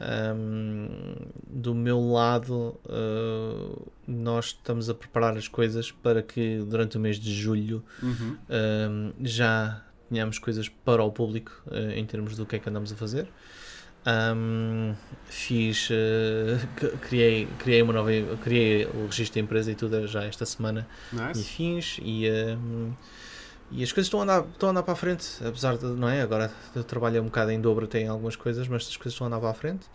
Ahm, 0.00 0.88
do 1.48 1.74
meu 1.74 1.98
lado, 2.00 2.74
eh, 2.88 3.82
nós 4.06 4.46
estamos 4.46 4.90
a 4.90 4.94
preparar 4.94 5.36
as 5.36 5.48
coisas 5.48 5.90
para 5.90 6.22
que 6.22 6.58
durante 6.58 6.96
o 6.96 7.00
mês 7.00 7.18
de 7.18 7.32
julho 7.34 7.82
Uhum. 8.02 8.36
um, 8.48 9.12
já 9.24 9.82
tínhamos 10.08 10.38
coisas 10.38 10.68
para 10.68 11.02
o 11.02 11.10
público 11.10 11.50
uh, 11.66 11.90
em 11.96 12.04
termos 12.06 12.36
do 12.36 12.46
que 12.46 12.56
é 12.56 12.58
que 12.58 12.68
andamos 12.68 12.92
a 12.92 12.96
fazer. 12.96 13.26
Um, 14.06 14.94
fiz, 15.24 15.88
uh, 15.90 16.96
criei, 17.00 17.48
criei 17.58 17.82
uma 17.82 17.92
nova, 17.92 18.10
criei 18.42 18.84
o 18.86 19.06
registro 19.06 19.34
da 19.34 19.44
empresa 19.44 19.72
e 19.72 19.74
tudo 19.74 20.06
já 20.06 20.22
esta 20.24 20.46
semana 20.46 20.86
e 21.12 21.16
Nice. 21.16 21.42
fins 21.42 21.98
e, 22.00 22.30
um, 22.56 22.92
e 23.70 23.82
as 23.82 23.92
coisas 23.92 24.06
estão 24.06 24.20
a, 24.20 24.22
andar, 24.22 24.44
estão 24.44 24.68
a 24.68 24.72
andar 24.72 24.82
para 24.82 24.92
a 24.92 24.96
frente, 24.96 25.26
apesar 25.44 25.76
de, 25.76 25.86
não 25.86 26.08
é? 26.08 26.22
Agora 26.22 26.52
eu 26.74 26.84
trabalho 26.84 27.20
um 27.20 27.26
bocado 27.26 27.50
em 27.50 27.60
dobro, 27.60 27.86
tem 27.86 28.06
algumas 28.06 28.36
coisas, 28.36 28.68
mas 28.68 28.86
as 28.88 28.96
coisas 28.96 29.12
estão 29.12 29.26
a 29.26 29.28
andar 29.28 29.40
para 29.40 29.50
a 29.50 29.54
frente. 29.54 29.86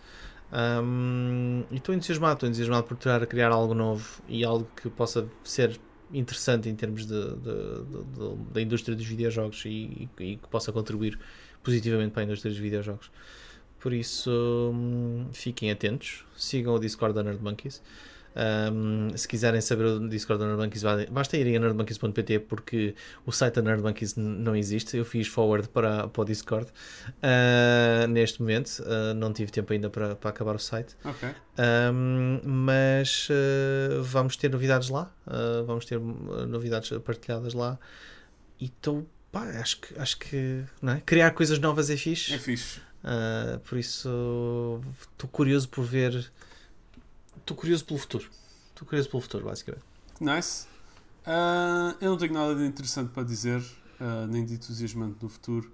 Um, 0.51 1.63
e 1.71 1.77
estou 1.77 1.95
entusiasmado, 1.95 2.33
estou 2.33 2.49
entusiasmado 2.49 2.83
por 2.83 2.95
estar 2.95 3.23
a 3.23 3.25
criar 3.25 3.51
algo 3.51 3.73
novo 3.73 4.21
e 4.27 4.43
algo 4.43 4.67
que 4.75 4.89
possa 4.89 5.25
ser 5.43 5.79
interessante 6.13 6.67
em 6.67 6.75
termos 6.75 7.05
da 7.05 8.61
indústria 8.61 8.95
dos 8.95 9.05
videojogos 9.05 9.63
e, 9.65 10.09
e 10.19 10.35
que 10.35 10.47
possa 10.49 10.71
contribuir 10.73 11.17
positivamente 11.63 12.11
para 12.11 12.23
a 12.23 12.25
indústria 12.25 12.51
dos 12.51 12.59
videojogos. 12.59 13.09
Por 13.79 13.93
isso, 13.93 14.29
hum, 14.73 15.27
fiquem 15.31 15.71
atentos, 15.71 16.25
sigam 16.35 16.75
o 16.75 16.79
Discord 16.79 17.15
da 17.15 17.23
Nerd 17.23 17.41
Monkeys. 17.41 17.81
Um, 18.33 19.09
se 19.17 19.27
quiserem 19.27 19.59
saber 19.59 19.85
o 19.85 20.07
Discord 20.07 20.39
da 20.41 20.47
Nerd 20.47 20.59
Monkeys, 20.61 20.81
va- 20.83 21.05
basta 21.11 21.35
irem 21.37 21.57
a 21.57 21.59
nerdmonkeys.pt 21.59 22.39
porque 22.39 22.95
o 23.25 23.31
site 23.31 23.55
da 23.55 23.61
Nerd 23.61 23.81
Monkeys 23.83 24.15
n- 24.15 24.23
não 24.39 24.55
existe. 24.55 24.95
Eu 24.95 25.03
fiz 25.03 25.27
forward 25.27 25.67
para, 25.67 26.07
para 26.07 26.21
o 26.21 26.25
Discord 26.25 26.67
uh, 27.07 28.07
neste 28.07 28.41
momento, 28.41 28.79
uh, 28.79 29.13
não 29.15 29.33
tive 29.33 29.51
tempo 29.51 29.73
ainda 29.73 29.89
para, 29.89 30.15
para 30.15 30.29
acabar 30.29 30.55
o 30.55 30.59
site. 30.59 30.95
Ok. 31.03 31.27
Um, 31.93 32.39
mas 32.43 33.27
uh, 33.29 34.01
vamos 34.03 34.35
ter 34.37 34.49
novidades 34.49 34.89
lá, 34.89 35.11
vamos 35.65 35.85
ter 35.85 35.99
novidades 35.99 36.89
partilhadas 36.99 37.53
lá 37.53 37.77
e 38.59 38.65
estou, 38.65 39.05
pá, 39.31 39.43
acho 39.59 39.81
que, 39.81 39.99
acho 39.99 40.17
que 40.17 40.63
é? 40.83 41.01
criar 41.05 41.31
coisas 41.31 41.59
novas 41.59 41.89
é 41.89 41.97
fixe, 41.97 42.33
É 42.33 42.37
fixe. 42.37 42.79
Por 43.67 43.77
isso 43.77 44.79
estou 45.11 45.29
curioso 45.29 45.67
por 45.69 45.83
ver, 45.83 46.31
estou 47.41 47.57
curioso 47.57 47.85
pelo 47.85 47.99
futuro, 47.99 48.29
estou 48.69 48.87
curioso 48.87 49.09
pelo 49.09 49.21
futuro, 49.21 49.45
basicamente. 49.45 49.83
Nice. 50.19 50.67
Ah, 51.25 51.95
eu 52.01 52.11
não 52.11 52.17
tenho 52.17 52.33
nada 52.33 52.55
de 52.55 52.65
interessante 52.65 53.09
para 53.09 53.23
dizer, 53.23 53.63
ah, 53.99 54.25
nem 54.27 54.45
de 54.45 54.53
entusiasmante 54.53 55.17
no 55.21 55.29
futuro. 55.29 55.71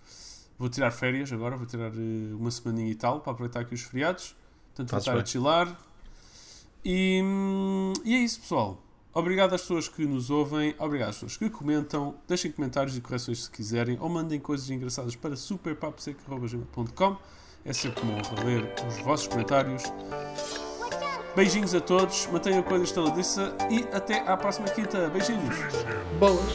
Vou 0.58 0.70
tirar 0.70 0.92
férias 0.92 1.32
agora, 1.32 1.56
vou 1.56 1.68
tirar 1.68 1.92
eh, 1.94 2.34
uma 2.34 2.50
semaninha 2.50 2.90
e 2.90 2.96
tal 2.96 3.20
para 3.20 3.32
aproveitar 3.32 3.60
aqui 3.60 3.76
os 3.76 3.82
feriados. 3.82 4.36
Portanto, 4.74 4.90
vou 4.90 5.00
estar 5.00 5.18
a 5.18 5.26
chilar. 5.26 5.80
E, 6.84 7.22
hum, 7.24 7.94
e 8.04 8.16
é 8.16 8.20
isso, 8.20 8.42
pessoal. 8.42 8.82
Obrigado 9.14 9.54
às 9.54 9.62
pessoas 9.62 9.88
que 9.88 10.06
nos 10.06 10.30
ouvem, 10.30 10.76
obrigado 10.78 11.10
às 11.10 11.16
pessoas 11.16 11.38
que 11.38 11.50
comentam, 11.50 12.16
deixem 12.28 12.52
comentários 12.52 12.96
e 12.96 13.02
correções 13.02 13.46
se 13.46 13.52
quiserem, 13.52 13.98
ou 14.00 14.08
mandem 14.10 14.40
coisas 14.40 14.70
engraçadas 14.70 15.16
para 15.16 15.36
superpapseco.com. 15.36 17.18
É 17.66 17.74
sempre 17.74 18.04
uma 18.04 18.14
honra 18.14 18.44
ler 18.44 18.76
os 18.88 19.00
vossos 19.00 19.28
comentários. 19.28 19.84
Beijinhos 21.36 21.76
a 21.76 21.82
todos, 21.82 22.28
mantenham 22.28 22.60
a 22.60 22.64
coisa 22.64 22.84
estaladiça 22.84 23.54
e 23.70 23.88
até 23.94 24.28
à 24.28 24.36
próxima 24.36 24.68
quinta. 24.68 25.10
Beijinhos! 25.10 25.56
Boas! 26.20 26.52